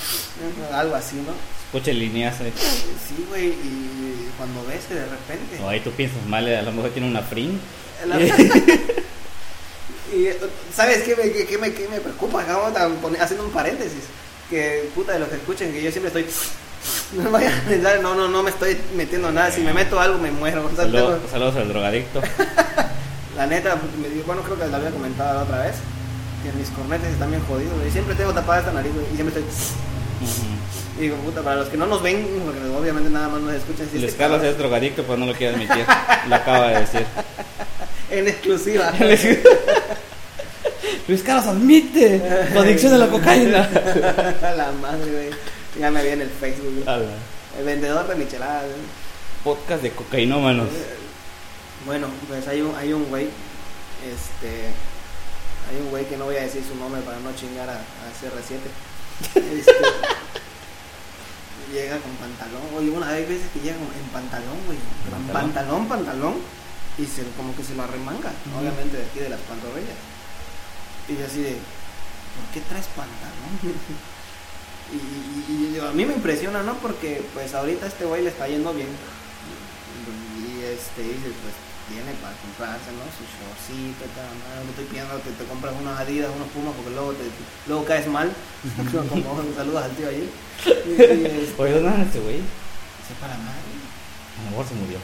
algo 0.73 0.95
así, 0.95 1.15
¿no? 1.17 1.33
Escucha 1.73 1.91
líneas. 1.93 2.35
eh. 2.41 2.51
sí, 2.55 3.25
güey, 3.29 3.47
y 3.47 4.29
cuando 4.37 4.63
ves 4.65 4.85
que 4.87 4.93
de 4.95 5.05
repente 5.05 5.59
O 5.63 5.69
ahí 5.69 5.79
tú 5.79 5.91
piensas 5.91 6.23
mal, 6.27 6.47
eh, 6.47 6.57
a 6.57 6.61
lo 6.61 6.71
mejor 6.71 6.91
tiene 6.91 7.07
una 7.07 7.21
frin. 7.21 7.59
La- 8.05 8.19
y 10.13 10.27
sabes 10.75 11.01
qué 11.03 11.15
me, 11.15 11.31
qué, 11.45 11.57
me, 11.57 11.73
qué 11.73 11.87
me 11.87 11.99
preocupa 11.99 12.43
poner- 13.01 13.21
haciendo 13.21 13.45
un 13.45 13.51
paréntesis 13.51 14.03
que 14.49 14.89
puta 14.93 15.13
de 15.13 15.19
los 15.19 15.29
que 15.29 15.35
escuchen 15.35 15.71
que 15.71 15.81
yo 15.81 15.91
siempre 15.91 16.07
estoy 16.09 16.25
no 17.17 17.31
vayan 17.31 17.53
a 17.53 17.61
pensar 17.63 18.01
no 18.01 18.13
no 18.13 18.27
no 18.27 18.43
me 18.43 18.49
estoy 18.51 18.77
metiendo 18.95 19.31
nada 19.31 19.49
si 19.49 19.61
me 19.61 19.73
meto 19.73 19.99
algo 19.99 20.19
me 20.19 20.29
muero 20.31 20.65
sea, 20.75 20.83
Saludos, 20.85 21.15
tengo- 21.21 21.31
saludos 21.31 21.55
al 21.55 21.67
drogadicto. 21.69 22.21
la 23.37 23.47
neta 23.47 23.75
me 23.99 24.21
bueno 24.23 24.43
creo 24.43 24.59
que 24.59 24.67
lo 24.67 24.75
había 24.75 24.91
comentado 24.91 25.33
la 25.35 25.43
otra 25.43 25.63
vez 25.63 25.75
que 26.43 26.51
mis 26.57 26.69
cornetes 26.69 27.13
están 27.13 27.31
bien 27.31 27.41
jodidos 27.47 27.77
güey. 27.79 27.91
siempre 27.91 28.15
tengo 28.15 28.33
tapada 28.33 28.59
esta 28.59 28.73
nariz 28.73 28.93
güey, 28.93 29.05
y 29.11 29.15
siempre 29.15 29.39
estoy 29.39 29.43
y 30.97 31.01
digo 31.01 31.15
puta 31.17 31.41
para 31.41 31.55
los 31.57 31.69
que 31.69 31.77
no 31.77 31.87
nos 31.87 32.03
ven 32.03 32.25
porque 32.45 32.59
obviamente 32.77 33.09
nada 33.09 33.27
más 33.29 33.41
nos 33.41 33.53
escuchan 33.53 33.87
si 33.91 33.97
Luis 33.97 34.11
este 34.11 34.19
Carlos 34.19 34.43
es 34.43 34.57
drogadicto, 34.57 35.03
pero 35.03 35.17
no 35.17 35.25
lo 35.25 35.33
quiere 35.33 35.55
admitir. 35.55 35.85
Lo 36.29 36.35
acaba 36.35 36.67
de 36.69 36.79
decir. 36.81 37.05
en 38.11 38.27
exclusiva 38.27 38.93
Luis 41.07 41.23
Carlos 41.23 41.47
admite 41.47 42.21
su 42.51 42.59
adicción 42.59 42.93
a 42.93 42.97
la 42.97 43.07
cocaína. 43.07 43.69
la 44.55 44.71
madre 44.81 45.11
güey 45.11 45.29
ya 45.79 45.89
me 45.89 46.03
vi 46.03 46.09
en 46.09 46.21
el 46.21 46.29
Facebook 46.29 46.85
güey. 46.85 47.07
El 47.57 47.65
vendedor 47.65 48.07
de 48.07 48.15
micheladas 48.15 48.65
güey. 48.65 48.77
Podcast 49.43 49.81
de 49.83 49.91
cocainómanos. 49.91 50.67
Bueno, 51.85 52.07
pues 52.27 52.47
hay 52.47 52.61
un, 52.61 52.73
hay 52.75 52.93
un 52.93 53.05
güey, 53.09 53.27
este, 54.05 54.69
hay 55.69 55.77
un 55.81 55.89
güey 55.89 56.05
que 56.07 56.17
no 56.17 56.25
voy 56.25 56.35
a 56.37 56.41
decir 56.43 56.63
su 56.67 56.75
nombre 56.75 57.01
para 57.01 57.19
no 57.19 57.33
chingar 57.35 57.69
a, 57.69 57.73
a 57.75 58.09
CR7. 58.19 58.59
Este, 59.35 59.73
llega 61.71 61.97
con 61.99 62.11
pantalón, 62.15 62.61
oye, 62.77 62.89
una 62.89 63.11
vez 63.11 63.27
veces 63.29 63.47
que 63.53 63.59
llega 63.59 63.75
en 63.77 64.09
pantalón, 64.11 64.57
güey, 64.65 64.77
¿Pantalón? 65.09 65.33
pantalón, 65.33 65.87
pantalón, 65.87 66.33
y 66.97 67.05
se, 67.05 67.23
como 67.37 67.55
que 67.55 67.63
se 67.63 67.73
lo 67.75 67.83
arremanga, 67.83 68.31
obviamente 68.59 68.97
de 68.97 69.03
aquí 69.05 69.19
de 69.19 69.29
las 69.29 69.39
pantorrillas. 69.41 69.95
Y 71.07 71.17
yo 71.17 71.25
así 71.25 71.41
de, 71.41 71.51
¿por 71.53 72.45
qué 72.53 72.61
traes 72.69 72.85
pantalón? 72.87 73.53
y, 74.93 75.75
y- 75.75 75.79
a 75.79 75.91
mí 75.91 76.05
me 76.05 76.13
impresiona, 76.13 76.61
¿no? 76.63 76.75
Porque 76.75 77.23
pues 77.33 77.53
ahorita 77.53 77.87
este 77.87 78.05
güey 78.05 78.23
le 78.23 78.29
está 78.29 78.47
yendo 78.47 78.73
bien. 78.73 78.89
Y 80.39 80.63
este 80.65 81.01
dice, 81.01 81.31
pues 81.41 81.53
tiene 81.89 82.11
para 82.21 82.35
comprarse, 82.39 82.91
¿no? 82.95 83.03
Su 83.11 83.23
shortcito, 83.27 84.05
tal, 84.15 84.31
¿no? 84.39 84.69
Estoy 84.69 84.85
pidiendo 84.85 85.15
que 85.23 85.31
te 85.31 85.43
compras 85.45 85.73
unas 85.79 85.99
adidas, 85.99 86.31
unos 86.35 86.47
pumas, 86.49 86.73
porque 86.75 86.91
luego, 86.91 87.11
te, 87.13 87.25
luego 87.67 87.85
caes 87.85 88.07
mal. 88.07 88.31
Como 88.91 89.55
saludas 89.55 89.85
al 89.85 89.95
tío 89.95 90.09
este, 90.09 91.53
Oye, 91.57 91.73
¿dónde 91.73 91.89
anda 91.89 92.03
este 92.05 92.19
güey? 92.19 92.39
sepa 93.07 93.27
la 93.27 93.37
madre. 93.37 93.73
A 94.39 94.43
lo 94.45 94.49
mejor 94.51 94.65
se 94.65 94.75
murió. 94.75 94.97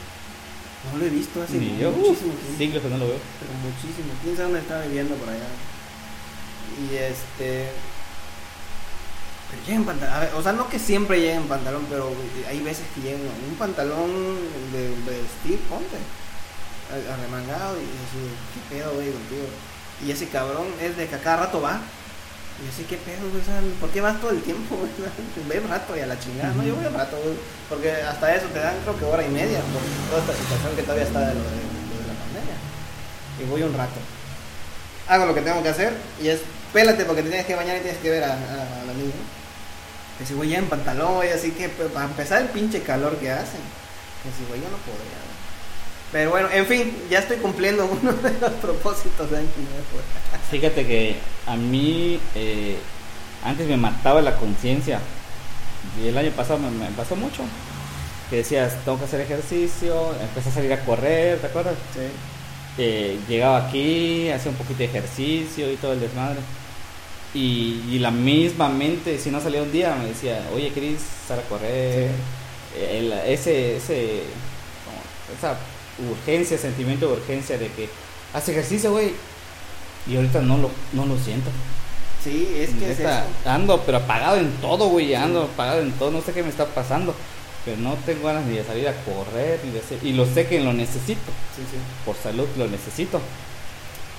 No 0.92 0.98
lo 0.98 1.04
he 1.04 1.10
visto 1.10 1.42
hace 1.42 1.58
Ni 1.58 1.78
yo. 1.78 1.92
muchísimo 1.92 2.32
tiempo. 2.56 2.80
que 2.80 2.88
no 2.88 2.98
lo 2.98 3.06
veo. 3.08 3.20
Pero 3.38 3.52
muchísimo. 3.60 4.08
¿Quién 4.22 4.34
sabe 4.36 4.48
dónde 4.48 4.60
está 4.60 4.80
viviendo 4.82 5.14
por 5.16 5.28
allá? 5.28 5.48
Y 6.80 6.96
este. 6.96 7.68
Pero 9.50 9.62
llega 9.66 9.76
en 9.76 9.84
pantalón. 9.84 10.14
A 10.14 10.20
ver, 10.20 10.34
o 10.34 10.42
sea, 10.42 10.52
no 10.52 10.68
que 10.68 10.78
siempre 10.78 11.20
llegue 11.20 11.34
en 11.34 11.48
pantalón, 11.48 11.84
pero 11.90 12.10
hay 12.48 12.60
veces 12.60 12.86
que 12.94 13.02
llega 13.02 13.18
un 13.18 13.56
pantalón 13.56 14.10
de, 14.72 14.88
de 14.88 15.20
vestir, 15.20 15.58
ponte. 15.68 15.98
Arremangado 16.90 17.76
y 17.78 17.86
así, 17.86 18.20
¿qué 18.54 18.74
pedo, 18.74 18.92
güey, 18.94 19.12
contigo? 19.12 19.46
Y 20.04 20.10
ese 20.10 20.28
cabrón 20.28 20.66
es 20.80 20.96
de 20.96 21.06
que 21.06 21.14
a 21.14 21.20
cada 21.20 21.46
rato 21.46 21.60
va. 21.60 21.80
Y 22.60 22.76
sé, 22.76 22.84
¿qué 22.84 22.96
pedo, 22.98 23.30
güey? 23.30 23.42
¿por 23.80 23.88
qué 23.90 24.00
vas 24.00 24.20
todo 24.20 24.32
el 24.32 24.42
tiempo, 24.42 24.76
güey? 24.76 24.90
Ve 25.48 25.60
un 25.60 25.70
rato 25.70 25.96
y 25.96 26.00
a 26.00 26.06
la 26.06 26.18
chingada. 26.18 26.52
No, 26.54 26.62
yo 26.62 26.76
voy 26.76 26.84
un 26.84 26.94
rato, 26.94 27.16
güey. 27.16 27.36
Porque 27.68 27.90
hasta 27.92 28.34
eso 28.34 28.46
te 28.52 28.58
dan, 28.58 28.74
creo 28.82 28.98
que 28.98 29.04
hora 29.04 29.24
y 29.24 29.30
media 29.30 29.60
por 29.72 29.80
toda 30.10 30.20
esta 30.20 30.44
situación 30.44 30.76
que 30.76 30.82
todavía 30.82 31.04
está 31.04 31.20
de 31.20 31.34
lo 31.34 31.40
de, 31.40 31.56
de 31.56 32.06
la 32.06 32.16
pandemia. 32.20 32.56
Y 33.40 33.44
voy 33.48 33.62
un 33.62 33.72
rato. 33.72 34.00
Hago 35.08 35.26
lo 35.26 35.34
que 35.34 35.40
tengo 35.40 35.62
que 35.62 35.70
hacer 35.70 35.96
y 36.22 36.28
es, 36.28 36.40
pélate 36.72 37.04
porque 37.04 37.22
te 37.22 37.28
tienes 37.28 37.46
que 37.46 37.54
bañar 37.54 37.78
y 37.78 37.80
tienes 37.80 38.00
que 38.00 38.10
ver 38.10 38.24
a, 38.24 38.28
la 38.28 38.94
niña. 38.94 39.14
Ese 40.20 40.34
güey 40.34 40.50
ya 40.50 40.58
en 40.58 40.68
pantalón, 40.68 41.14
güey, 41.14 41.30
así 41.30 41.52
que 41.52 41.68
pues, 41.70 41.90
para 41.90 42.06
empezar 42.06 42.42
el 42.42 42.48
pinche 42.48 42.82
calor 42.82 43.16
que 43.16 43.30
hacen. 43.30 43.60
Ese 44.20 44.44
güey 44.48 44.60
yo 44.60 44.68
no 44.68 44.76
podría. 44.84 45.29
Pero 46.12 46.30
bueno, 46.30 46.48
en 46.52 46.66
fin, 46.66 46.92
ya 47.08 47.20
estoy 47.20 47.36
cumpliendo 47.38 47.84
uno 48.02 48.12
de 48.12 48.32
los 48.40 48.52
propósitos 48.54 49.30
de 49.30 49.38
año 49.38 49.46
nuevo. 49.56 50.04
Fíjate 50.50 50.86
que 50.86 51.16
a 51.46 51.56
mí 51.56 52.18
eh, 52.34 52.78
antes 53.44 53.68
me 53.68 53.76
mataba 53.76 54.20
la 54.22 54.36
conciencia. 54.36 55.00
Y 56.02 56.08
el 56.08 56.18
año 56.18 56.30
pasado 56.32 56.58
me, 56.58 56.70
me 56.70 56.86
pasó 56.96 57.14
mucho. 57.16 57.42
Que 58.28 58.36
decías, 58.36 58.74
tengo 58.84 58.98
que 58.98 59.04
hacer 59.04 59.20
ejercicio, 59.20 60.14
empecé 60.20 60.50
a 60.50 60.52
salir 60.52 60.72
a 60.72 60.84
correr, 60.84 61.38
¿te 61.40 61.46
acuerdas? 61.48 61.74
Sí. 61.94 62.00
eh, 62.78 63.18
llegaba 63.28 63.66
aquí, 63.66 64.30
hacía 64.30 64.50
un 64.52 64.56
poquito 64.58 64.78
de 64.78 64.84
ejercicio 64.86 65.70
y 65.72 65.76
todo 65.76 65.92
el 65.92 66.00
desmadre. 66.00 66.38
Y, 67.34 67.84
y 67.88 67.98
la 68.00 68.10
misma 68.10 68.68
mente, 68.68 69.18
si 69.18 69.30
no 69.30 69.40
salía 69.40 69.62
un 69.62 69.70
día, 69.72 69.94
me 69.96 70.06
decía, 70.06 70.48
oye, 70.54 70.72
Cris, 70.72 71.00
sal 71.28 71.38
a 71.40 71.42
correr. 71.42 72.10
El- 72.76 73.12
ese, 73.26 73.76
ese, 73.76 74.22
como 74.84 75.00
esa 75.38 75.56
urgencia, 76.10 76.56
sentimiento 76.58 77.06
de 77.08 77.12
urgencia 77.14 77.58
de 77.58 77.68
que 77.68 77.88
haz 78.32 78.48
ejercicio, 78.48 78.92
güey. 78.92 79.12
Y 80.08 80.16
ahorita 80.16 80.40
no 80.40 80.56
lo, 80.58 80.70
no 80.92 81.06
lo 81.06 81.18
siento. 81.18 81.50
Sí, 82.24 82.48
es 82.58 82.70
que 82.70 82.90
es 82.92 82.98
Neta, 82.98 83.20
eso. 83.20 83.50
ando, 83.50 83.80
pero 83.84 83.98
apagado 83.98 84.36
en 84.36 84.50
todo, 84.60 84.88
güey. 84.88 85.14
Ando 85.14 85.42
apagado 85.42 85.80
en 85.80 85.92
todo. 85.92 86.10
No 86.10 86.20
sé 86.22 86.32
qué 86.32 86.42
me 86.42 86.48
está 86.50 86.66
pasando. 86.66 87.14
Pero 87.64 87.76
no 87.78 87.94
tengo 88.06 88.26
ganas 88.26 88.44
ni 88.46 88.56
de 88.56 88.64
salir 88.64 88.88
a 88.88 88.94
correr. 89.04 89.60
Ni 89.64 89.70
de 89.72 89.80
hacer- 89.80 89.98
y 90.02 90.12
lo 90.12 90.26
sé 90.26 90.46
que 90.46 90.60
lo 90.60 90.72
necesito. 90.72 91.30
Sí, 91.56 91.62
sí. 91.70 91.76
Por 92.04 92.16
salud 92.16 92.46
lo 92.56 92.66
necesito. 92.68 93.20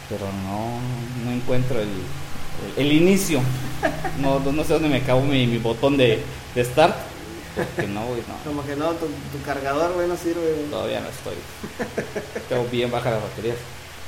Pero 0.10 0.26
no, 0.46 0.80
no 1.26 1.32
encuentro 1.32 1.80
el, 1.80 1.90
el, 2.78 2.86
el 2.86 2.92
inicio. 2.94 3.40
No, 4.22 4.40
no 4.40 4.64
sé 4.64 4.74
dónde 4.74 4.90
me 4.90 4.98
acabó 4.98 5.22
mi, 5.22 5.48
mi 5.48 5.58
botón 5.58 5.98
de, 5.98 6.22
de 6.54 6.66
start. 6.66 6.96
Porque 7.76 7.88
no, 7.88 8.06
güey, 8.08 8.24
no. 8.28 8.36
Como 8.44 8.66
que 8.66 8.76
no, 8.76 8.92
tu, 8.94 9.08
tu 9.08 9.44
cargador, 9.46 9.94
güey, 9.94 10.08
no 10.08 10.16
sirve. 10.16 10.54
güey. 10.54 10.70
Todavía 10.70 11.02
no 11.02 11.10
estoy. 11.10 11.36
Tengo 12.50 12.66
bien 12.66 12.92
bajas 12.92 13.14
las 13.14 13.24
baterías. 13.24 13.58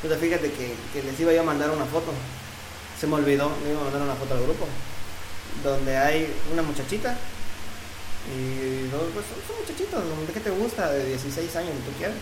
Entonces 0.01 0.19
fíjate 0.19 0.51
que, 0.51 0.75
que 0.93 1.03
les 1.03 1.19
iba 1.19 1.33
yo 1.33 1.41
a 1.41 1.45
mandar 1.45 1.69
una 1.69 1.85
foto. 1.85 2.11
Se 2.99 3.07
me 3.07 3.15
olvidó, 3.15 3.49
me 3.63 3.71
iba 3.71 3.81
a 3.81 3.83
mandar 3.85 4.01
una 4.01 4.15
foto 4.15 4.33
al 4.33 4.43
grupo. 4.43 4.67
Donde 5.63 5.97
hay 5.97 6.33
una 6.51 6.61
muchachita 6.61 7.15
y 8.31 8.87
dos, 8.87 9.03
pues 9.13 9.25
son, 9.27 9.37
son 9.47 9.59
muchachitos, 9.59 9.99
¿de 10.27 10.33
qué 10.33 10.39
te 10.39 10.49
gusta? 10.49 10.89
De 10.91 11.05
16 11.05 11.55
años, 11.57 11.73
tú 11.85 11.91
quieres. 11.97 12.15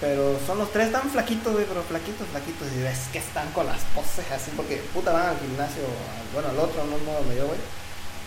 Pero 0.00 0.36
son 0.46 0.58
los 0.58 0.70
tres 0.70 0.92
tan 0.92 1.08
flaquitos, 1.08 1.52
güey, 1.52 1.64
pero 1.64 1.82
flaquitos, 1.82 2.28
flaquitos. 2.28 2.68
Y 2.76 2.82
ves 2.82 3.08
que 3.12 3.18
están 3.18 3.50
con 3.52 3.66
las 3.66 3.80
poses 3.94 4.30
así, 4.30 4.50
porque 4.56 4.76
puta 4.92 5.12
van 5.12 5.28
al 5.28 5.38
gimnasio, 5.40 5.84
bueno, 6.34 6.50
al 6.50 6.58
otro, 6.58 6.84
no 6.84 6.98
no 6.98 7.18
donde 7.18 7.36
yo 7.36 7.46
voy. 7.46 7.56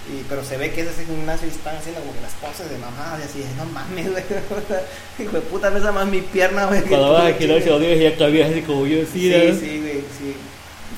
Y, 0.09 0.23
pero 0.29 0.41
se 0.43 0.55
ve 0.57 0.71
que 0.71 0.81
es 0.81 0.87
ese 0.87 1.05
gimnasio 1.05 1.47
y 1.47 1.51
están 1.51 1.75
haciendo 1.75 1.99
como 2.01 2.13
que 2.13 2.21
las 2.21 2.31
poses 2.33 2.69
de 2.69 2.77
mamá, 2.77 3.17
y 3.19 3.23
así, 3.23 3.43
no 3.57 3.65
mames, 3.65 4.09
güey. 4.11 4.23
Hijo 5.19 5.31
de 5.33 5.41
puta, 5.41 5.69
pesa 5.71 5.91
más 5.91 6.07
mi 6.07 6.21
pierna, 6.21 6.65
güey. 6.67 6.81
que 6.83 6.89
Cuando 6.89 7.11
vas 7.11 7.23
al 7.23 7.33
güey. 7.33 7.39
gimnasio, 7.47 7.75
odio 7.75 7.93
ya 7.93 8.17
cabías 8.17 8.49
así 8.51 8.61
como 8.61 8.87
yo, 8.87 8.99
Sí, 9.01 9.31
sí, 9.31 9.57
sí, 9.59 9.79
güey, 9.81 10.01
sí. 10.17 10.35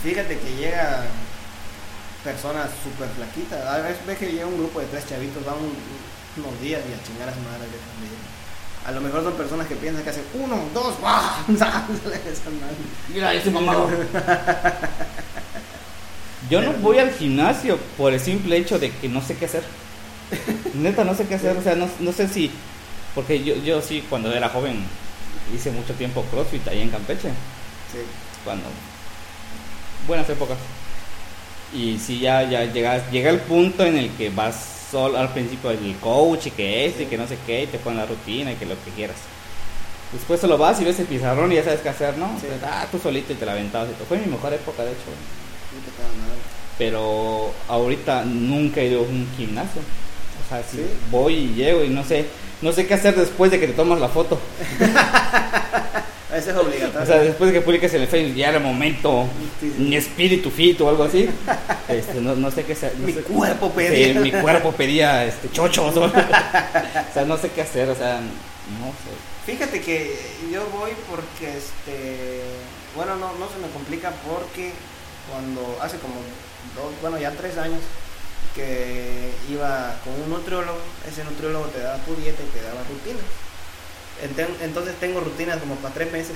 Fíjate 0.03 0.37
que 0.37 0.55
llega 0.57 1.05
personas 2.23 2.69
súper 2.83 3.09
flaquitas. 3.09 3.65
A 3.65 3.77
veces 3.79 4.05
ves 4.05 4.17
que 4.19 4.31
llega 4.31 4.45
un 4.45 4.57
grupo 4.57 4.79
de 4.79 4.85
tres 4.87 5.07
chavitos, 5.07 5.43
van 5.43 5.55
un- 5.55 6.43
unos 6.45 6.61
días 6.61 6.81
y 6.87 6.93
a 6.93 7.03
chingar 7.03 7.29
a 7.29 7.33
su 7.33 7.39
madre. 7.39 7.65
A 8.85 8.91
lo 8.91 9.01
mejor 9.01 9.23
son 9.23 9.33
personas 9.33 9.67
que 9.67 9.75
piensan 9.75 10.03
que 10.03 10.09
hacen 10.11 10.23
uno, 10.35 10.57
dos, 10.73 10.95
¡ah! 11.03 11.43
Esa 11.49 11.65
madre. 11.65 12.75
Mira 13.13 13.33
ese 13.33 13.49
mamado. 13.51 13.89
Yo 16.49 16.61
no 16.61 16.73
voy 16.73 16.97
al 16.97 17.11
gimnasio 17.11 17.77
por 17.97 18.13
el 18.13 18.19
simple 18.19 18.57
hecho 18.57 18.79
de 18.79 18.91
que 18.91 19.07
no 19.07 19.21
sé 19.21 19.35
qué 19.35 19.45
hacer. 19.45 19.63
Neta, 20.73 21.03
no 21.03 21.13
sé 21.13 21.27
qué 21.27 21.35
hacer. 21.35 21.55
O 21.57 21.61
sea, 21.61 21.75
no, 21.75 21.87
no 21.99 22.11
sé 22.11 22.27
si. 22.27 22.51
Porque 23.13 23.43
yo, 23.43 23.55
yo 23.55 23.81
sí, 23.81 24.03
cuando 24.09 24.33
era 24.33 24.49
joven, 24.49 24.83
hice 25.53 25.71
mucho 25.71 25.93
tiempo 25.93 26.23
CrossFit 26.31 26.67
ahí 26.67 26.81
en 26.81 26.89
Campeche. 26.89 27.29
Sí. 27.91 27.99
Cuando. 28.43 28.65
Buenas 30.07 30.29
épocas. 30.29 30.57
Y 31.73 31.99
sí, 31.99 32.19
ya, 32.19 32.49
ya 32.49 32.65
llega, 32.65 33.09
llega 33.11 33.29
el 33.29 33.39
punto 33.41 33.85
en 33.85 33.97
el 33.97 34.09
que 34.11 34.29
vas 34.29 34.87
solo 34.89 35.19
al 35.19 35.31
principio 35.31 35.69
el 35.69 35.95
coach 36.01 36.47
y 36.47 36.51
que 36.51 36.87
este 36.87 37.03
y 37.03 37.05
que 37.05 37.17
no 37.17 37.27
sé 37.27 37.37
qué, 37.45 37.63
y 37.63 37.67
te 37.67 37.77
ponen 37.77 37.99
la 37.99 38.05
rutina 38.07 38.51
y 38.51 38.55
que 38.55 38.65
lo 38.65 38.75
que 38.83 38.91
quieras. 38.91 39.17
Después 40.11 40.39
solo 40.39 40.57
vas 40.57 40.81
y 40.81 40.85
ves 40.85 40.99
el 40.99 41.05
pizarrón 41.05 41.51
y 41.51 41.55
ya 41.55 41.63
sabes 41.63 41.81
qué 41.81 41.89
hacer, 41.89 42.17
¿no? 42.17 42.35
Sí. 42.41 42.47
Ah, 42.63 42.87
tú 42.91 42.97
solito 42.97 43.33
y 43.33 43.35
te 43.35 43.45
la 43.45 43.51
aventabas 43.51 43.89
y 43.89 43.93
todo. 43.93 44.05
Fue 44.07 44.17
mi 44.17 44.25
mejor 44.25 44.51
época, 44.53 44.83
de 44.83 44.91
hecho. 44.91 45.05
No 45.71 45.79
te 45.85 45.91
nada. 46.17 46.38
Pero 46.79 47.51
ahorita 47.67 48.23
nunca 48.25 48.81
he 48.81 48.87
ido 48.87 49.01
a 49.01 49.03
un 49.03 49.27
gimnasio. 49.37 49.81
O 50.45 50.49
sea, 50.49 50.63
si 50.63 50.77
¿Sí? 50.77 50.83
voy 51.11 51.35
y 51.35 51.53
llego 51.53 51.83
y 51.83 51.89
no 51.89 52.03
sé, 52.03 52.25
no 52.61 52.71
sé 52.71 52.87
qué 52.87 52.95
hacer 52.95 53.15
después 53.15 53.51
de 53.51 53.59
que 53.59 53.67
te 53.67 53.73
tomas 53.73 53.99
la 53.99 54.07
foto. 54.09 54.39
Ese 56.33 56.51
es 56.51 56.55
obligatorio. 56.57 57.01
O 57.01 57.05
sea, 57.05 57.17
después 57.19 57.51
de 57.51 57.59
que 57.59 57.65
publiques 57.65 57.91
en 57.95 58.01
el 58.03 58.07
Facebook, 58.07 58.35
ya 58.35 58.49
era 58.49 58.57
el 58.59 58.63
momento, 58.63 59.25
Sí, 59.59 59.73
sí. 59.75 59.81
mi 59.81 59.95
espíritu 59.95 60.51
fit 60.51 60.79
o 60.81 60.87
algo 60.87 61.03
así. 61.03 61.27
Este, 61.87 62.21
no, 62.21 62.35
no 62.35 62.51
sé 62.51 62.63
qué 62.63 62.73
hacer. 62.73 62.93
no 62.99 63.07
Mi 63.07 63.13
sé- 63.13 63.21
cuerpo 63.23 63.71
pedía. 63.71 64.13
Sí, 64.13 64.19
mi 64.19 64.31
cuerpo 64.31 64.71
pedía 64.71 65.25
este, 65.25 65.51
chochos. 65.51 65.97
O, 65.97 66.03
o 66.05 66.11
sea, 67.13 67.25
no 67.25 67.35
sé 67.37 67.49
qué 67.49 67.61
hacer, 67.63 67.89
o 67.89 67.95
sea, 67.95 68.19
no 68.21 68.87
sé. 68.91 69.51
Fíjate 69.51 69.81
que 69.81 70.15
yo 70.51 70.61
voy 70.67 70.91
porque, 71.09 71.57
este, 71.57 72.41
bueno, 72.95 73.15
no, 73.15 73.33
no 73.39 73.49
se 73.49 73.57
me 73.57 73.67
complica 73.73 74.11
porque 74.29 74.71
cuando 75.31 75.77
hace 75.81 75.97
como 75.97 76.13
dos, 76.79 76.93
bueno, 77.01 77.17
ya 77.19 77.31
tres 77.31 77.57
años 77.57 77.81
que 78.55 79.31
iba 79.49 79.95
con 80.03 80.13
un 80.13 80.29
nutriólogo, 80.29 80.79
ese 81.07 81.23
nutriólogo 81.23 81.65
te 81.67 81.79
daba 81.79 81.97
tu 81.99 82.15
dieta 82.15 82.41
y 82.41 82.57
te 82.57 82.61
daba 82.61 82.81
rutinas. 82.89 83.23
Entonces 84.61 84.95
tengo 84.99 85.21
rutinas 85.21 85.59
como 85.59 85.75
para 85.75 85.93
tres 85.93 86.11
meses. 86.11 86.35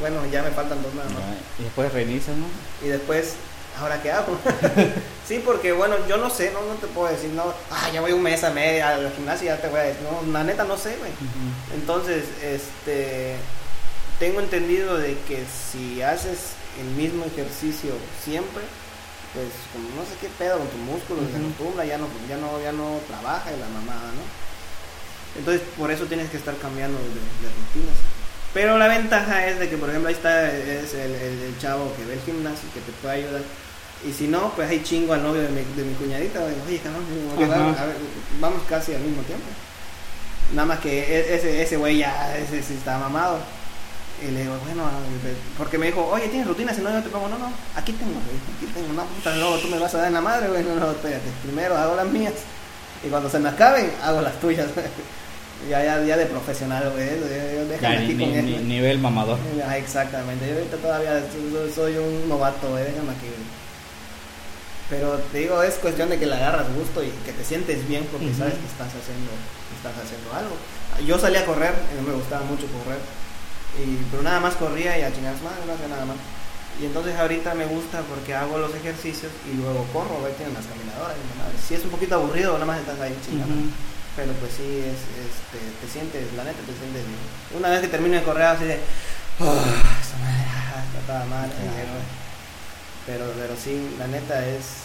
Bueno, 0.00 0.26
ya 0.30 0.42
me 0.42 0.50
faltan 0.50 0.82
dos 0.82 0.94
nada 0.94 1.08
más. 1.10 1.22
Y 1.58 1.64
después 1.64 1.92
reinicias, 1.92 2.36
¿no? 2.36 2.46
Y 2.84 2.88
después, 2.88 3.34
¿ahora 3.78 4.02
qué 4.02 4.10
hago? 4.10 4.36
sí, 5.28 5.40
porque 5.44 5.72
bueno, 5.72 5.96
yo 6.08 6.16
no 6.16 6.30
sé, 6.30 6.50
no, 6.52 6.62
no 6.62 6.74
te 6.74 6.88
puedo 6.88 7.12
decir, 7.12 7.30
no, 7.30 7.54
ah, 7.70 7.90
ya 7.92 8.00
voy 8.00 8.12
un 8.12 8.22
mes 8.22 8.42
a 8.42 8.50
media 8.50 8.94
al 8.94 9.12
gimnasio 9.12 9.46
ya 9.46 9.60
te 9.60 9.68
voy 9.68 9.80
a 9.80 9.84
decir, 9.84 10.02
no, 10.02 10.32
la 10.32 10.42
neta 10.42 10.64
no 10.64 10.76
sé, 10.76 10.96
güey. 10.96 11.12
Entonces, 11.74 12.24
este, 12.42 13.36
tengo 14.18 14.40
entendido 14.40 14.98
de 14.98 15.16
que 15.28 15.44
si 15.46 16.02
haces 16.02 16.54
el 16.80 16.86
mismo 16.96 17.24
ejercicio 17.24 17.92
siempre, 18.24 18.62
pues 19.34 19.48
como 19.72 19.88
no 19.96 20.02
sé 20.04 20.14
qué 20.20 20.28
pedo 20.38 20.58
con 20.58 20.68
tu 20.68 20.76
músculo, 20.78 21.20
se 21.24 21.32
Ujú. 21.36 21.46
acostumbra, 21.48 21.84
ya 21.84 21.96
no, 21.98 22.06
ya 22.28 22.36
no, 22.36 22.60
ya 22.60 22.72
no 22.72 23.00
trabaja 23.08 23.48
y 23.52 23.58
la 23.58 23.68
mamada, 23.68 24.12
¿no? 24.12 24.24
Entonces, 25.38 25.62
por 25.78 25.90
eso 25.90 26.04
tienes 26.04 26.28
que 26.30 26.36
estar 26.36 26.54
cambiando 26.58 26.98
de, 26.98 27.04
de 27.08 27.48
rutinas. 27.48 27.96
Pero 28.52 28.76
la 28.76 28.86
ventaja 28.88 29.46
es 29.48 29.58
de 29.58 29.70
que, 29.70 29.78
por 29.78 29.88
ejemplo, 29.88 30.08
ahí 30.08 30.14
está 30.14 30.52
es 30.52 30.92
el, 30.92 31.10
el- 31.14 31.42
el 31.48 31.58
chavo 31.58 31.90
que 31.96 32.04
ve 32.04 32.14
el 32.14 32.20
gimnasio 32.20 32.68
que 32.74 32.80
te 32.80 32.92
puede 33.00 33.14
ayudar. 33.24 33.40
Y 34.06 34.12
si 34.12 34.26
no, 34.26 34.52
pues 34.54 34.68
ahí 34.68 34.82
chingo 34.82 35.14
al 35.14 35.22
novio 35.22 35.40
de 35.42 35.48
mi, 35.48 35.62
de 35.74 35.84
mi 35.84 35.94
cuñadita. 35.94 36.40
Oye, 36.66 36.80
cabrón, 37.48 37.74
vamos 38.40 38.62
casi 38.68 38.92
al 38.94 39.00
mismo 39.00 39.22
tiempo. 39.22 39.46
Nada 40.52 40.66
más 40.66 40.80
que 40.80 40.98
e- 41.00 41.34
ese 41.36 41.62
ese 41.62 41.76
güey 41.78 41.96
ya 41.98 42.36
ese 42.36 42.62
sí 42.62 42.74
está 42.74 42.98
mamado. 42.98 43.38
Y 44.22 44.30
le 44.30 44.42
digo, 44.42 44.54
bueno, 44.64 44.84
porque 45.58 45.78
me 45.78 45.86
dijo, 45.86 46.06
oye, 46.06 46.28
¿tienes 46.28 46.46
rutina? 46.46 46.72
Si 46.72 46.80
no, 46.80 46.90
yo 46.92 47.02
te 47.02 47.08
pongo, 47.08 47.28
no, 47.28 47.38
no, 47.38 47.52
aquí 47.74 47.92
tengo, 47.92 48.12
aquí 48.56 48.66
tengo, 48.72 48.92
no, 48.92 49.04
puta, 49.04 49.34
no, 49.36 49.56
tú 49.56 49.68
me 49.68 49.78
vas 49.78 49.92
a 49.94 49.98
dar 49.98 50.06
en 50.08 50.14
la 50.14 50.20
madre, 50.20 50.48
güey, 50.48 50.62
no, 50.68 50.76
no, 50.76 50.90
espérate, 50.92 51.28
primero 51.42 51.76
hago 51.76 51.96
las 51.96 52.06
mías. 52.06 52.34
Y 53.04 53.08
cuando 53.08 53.28
se 53.28 53.38
me 53.40 53.48
acaben, 53.48 53.90
hago 54.02 54.20
las 54.22 54.38
tuyas. 54.40 54.68
ya, 55.68 55.82
ya, 55.84 56.02
ya 56.04 56.16
de 56.16 56.26
profesional, 56.26 56.90
güey, 56.92 57.08
yo- 57.18 57.54
yo- 57.62 57.66
déjame 57.68 57.94
Ya, 57.96 58.00
aquí 58.02 58.14
ni- 58.14 58.24
con 58.24 58.46
ni- 58.46 58.58
nivel 58.58 58.98
mamador. 58.98 59.38
Ah, 59.66 59.76
exactamente, 59.76 60.46
yo 60.48 60.54
ahorita 60.54 60.76
todavía 60.76 61.20
soy, 61.74 61.96
un 61.96 62.28
novato, 62.28 62.68
güey, 62.70 62.84
déjame 62.84 63.10
aquí, 63.10 63.26
güey. 63.26 63.62
Pero 64.90 65.12
te 65.32 65.38
digo, 65.38 65.62
es 65.62 65.74
cuestión 65.76 66.10
de 66.10 66.18
que 66.18 66.26
le 66.26 66.34
agarras 66.34 66.66
gusto 66.74 67.02
y 67.02 67.08
que 67.24 67.32
te 67.32 67.44
sientes 67.44 67.86
bien 67.88 68.06
porque 68.12 68.32
sabes 68.34 68.54
que 68.54 68.66
estás 68.66 68.88
haciendo, 68.88 69.30
que 69.70 69.74
estás 69.78 69.96
haciendo 70.04 70.28
algo. 70.36 70.54
Yo 71.06 71.18
salí 71.18 71.36
a 71.36 71.46
correr, 71.46 71.72
y 71.92 71.96
no 72.02 72.06
me 72.08 72.14
gustaba 72.14 72.44
mucho 72.44 72.66
correr, 72.66 72.98
y, 73.78 73.96
pero 74.10 74.22
nada 74.22 74.40
más 74.40 74.54
corría 74.54 74.98
y 74.98 75.02
a 75.02 75.12
chingar 75.12 75.34
más, 75.42 75.54
no 75.66 75.72
hacía 75.72 75.88
nada 75.88 76.04
más. 76.04 76.16
Y 76.80 76.86
entonces 76.86 77.14
ahorita 77.16 77.54
me 77.54 77.66
gusta 77.66 78.00
porque 78.08 78.34
hago 78.34 78.58
los 78.58 78.74
ejercicios 78.74 79.30
y 79.50 79.56
luego 79.56 79.84
corro, 79.92 80.20
güey, 80.20 80.32
tienen 80.34 80.54
las 80.54 80.64
caminadoras. 80.66 81.16
Si 81.60 81.74
es 81.74 81.84
un 81.84 81.90
poquito 81.90 82.14
aburrido, 82.16 82.52
nada 82.54 82.64
más 82.66 82.80
estás 82.80 82.98
ahí 83.00 83.16
chingando. 83.24 83.54
Ujú. 83.54 83.70
Pero 84.16 84.32
pues 84.40 84.52
sí, 84.56 84.64
es, 84.84 85.00
este, 85.20 85.60
te 85.80 85.86
sientes, 85.90 86.32
la 86.36 86.44
neta 86.44 86.60
te 86.60 86.72
sientes 86.76 87.00
bien. 87.04 87.20
Una 87.56 87.68
vez 87.70 87.80
que 87.80 87.88
termino 87.88 88.16
de 88.16 88.22
correr 88.22 88.44
así 88.44 88.64
de, 88.64 88.76
"Ah, 89.40 90.00
esta 90.00 90.16
madre, 90.20 90.44
está 90.92 91.00
toda 91.06 91.24
mal, 91.26 91.48
pero, 93.06 93.24
pero 93.36 93.54
sí, 93.56 93.96
la 93.98 94.06
neta 94.06 94.46
es, 94.46 94.81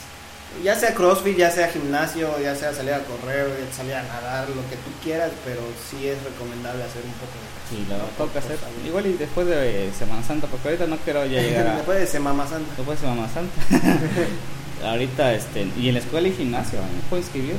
ya 0.64 0.76
sea 0.76 0.94
crossfit, 0.94 1.38
ya 1.38 1.52
sea 1.52 1.70
gimnasio, 1.70 2.40
ya 2.40 2.56
sea 2.56 2.74
salir 2.74 2.94
a 2.94 3.04
correr, 3.04 3.48
salir 3.76 3.94
a 3.94 4.04
nadar, 4.04 4.50
lo 4.50 4.62
que 4.70 4.76
tú 4.76 4.92
quieras, 5.04 5.32
pero 5.46 5.62
sí 5.90 6.08
es 6.08 6.22
recomendable 6.24 6.84
hacer 6.84 7.04
un 7.04 7.14
poco 7.14 7.34
de 7.34 7.58
Sí, 7.70 7.86
lo 7.90 7.98
¿no? 7.98 8.06
Por 8.18 8.38
hacer. 8.38 8.58
Igual 8.86 9.08
y 9.08 9.14
después 9.14 9.48
de 9.48 9.92
Semana 9.98 10.24
Santa, 10.24 10.48
porque 10.48 10.70
ahorita 10.70 10.88
no 10.88 10.98
quiero 10.98 11.26
ya 11.26 11.42
llegar 11.42 11.68
a... 11.68 11.76
Después 11.78 12.00
de 12.00 12.08
Semana 12.08 12.48
Santa. 12.48 12.74
Después 12.78 13.02
de 13.02 13.08
Semana 13.08 13.30
Santa. 13.30 13.62
ahorita, 14.90 15.34
este, 15.34 15.68
y 15.78 15.90
en 15.90 15.96
la 15.96 16.00
escuela 16.00 16.28
y 16.28 16.34
gimnasio, 16.34 16.80
¿me 16.80 17.10
puedo 17.10 17.22
inscribir? 17.22 17.56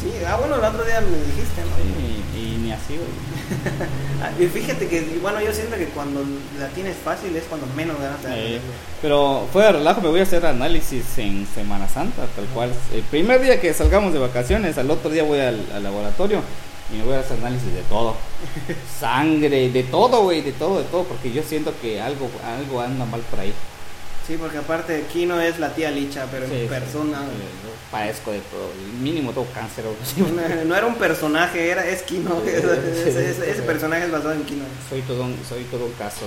Sí, 0.00 0.12
ah, 0.26 0.36
bueno, 0.36 0.56
el 0.56 0.64
otro 0.64 0.84
día 0.84 1.00
me 1.00 1.16
dijiste, 1.18 1.60
¿no? 1.60 1.76
Sí, 1.76 2.22
y, 2.34 2.38
y 2.38 2.58
ni 2.58 2.72
así, 2.72 2.96
güey. 2.96 3.08
Ah, 4.22 4.30
y 4.38 4.46
fíjate 4.46 4.86
que, 4.86 5.18
bueno, 5.22 5.40
yo 5.40 5.50
siento 5.50 5.76
que 5.76 5.86
cuando 5.86 6.22
la 6.58 6.68
tienes 6.68 6.94
fácil 7.02 7.34
es 7.34 7.44
cuando 7.44 7.66
menos 7.74 7.98
ganas 7.98 8.20
te. 8.20 8.56
Eh, 8.56 8.60
pero 9.00 9.46
fuera 9.50 9.68
de 9.68 9.78
relajo, 9.78 10.02
me 10.02 10.08
voy 10.10 10.20
a 10.20 10.24
hacer 10.24 10.44
análisis 10.44 11.16
en 11.16 11.46
Semana 11.46 11.88
Santa, 11.88 12.26
tal 12.36 12.44
cual. 12.48 12.70
El 12.92 13.02
primer 13.04 13.40
día 13.40 13.58
que 13.60 13.72
salgamos 13.72 14.12
de 14.12 14.18
vacaciones, 14.18 14.76
al 14.76 14.90
otro 14.90 15.10
día 15.10 15.22
voy 15.22 15.40
al, 15.40 15.66
al 15.74 15.82
laboratorio 15.82 16.42
Y 16.92 16.98
me 16.98 17.04
voy 17.04 17.14
a 17.14 17.20
hacer 17.20 17.38
análisis 17.38 17.72
de 17.72 17.82
todo. 17.82 18.14
Sangre, 19.00 19.70
de 19.70 19.82
todo, 19.84 20.22
güey, 20.24 20.42
de 20.42 20.52
todo, 20.52 20.78
de 20.78 20.84
todo, 20.84 21.04
porque 21.04 21.32
yo 21.32 21.42
siento 21.42 21.72
que 21.80 22.00
algo, 22.00 22.30
algo 22.44 22.80
anda 22.82 23.06
mal 23.06 23.22
por 23.22 23.40
ahí. 23.40 23.54
Sí, 24.26 24.36
porque 24.38 24.58
aparte 24.58 25.04
Kino 25.12 25.40
es 25.40 25.58
la 25.58 25.74
tía 25.74 25.90
Licha, 25.90 26.26
pero 26.30 26.46
Sí, 26.46 26.54
en 26.54 26.68
persona. 26.68 27.18
sí, 27.18 27.24
yo 27.64 27.70
padezco 27.90 28.30
de 28.30 28.38
todo. 28.40 28.70
Mínimo 29.00 29.32
todo 29.32 29.46
cáncer. 29.52 29.84
No, 30.18 30.64
no 30.66 30.76
era 30.76 30.86
un 30.86 30.94
personaje, 30.96 31.68
era 31.70 31.84
es 31.86 32.02
Kino. 32.02 32.40
Sí, 32.44 32.50
ese, 32.50 33.62
personaje 33.66 34.04
es 34.04 34.10
basado 34.12 34.32
en 34.34 34.44
Kino. 34.44 34.64
Soy 34.88 35.02
todo 35.02 35.24
un, 35.24 35.36
soy 35.48 35.64
todo 35.64 35.86
un 35.86 35.92
caso. 35.92 36.26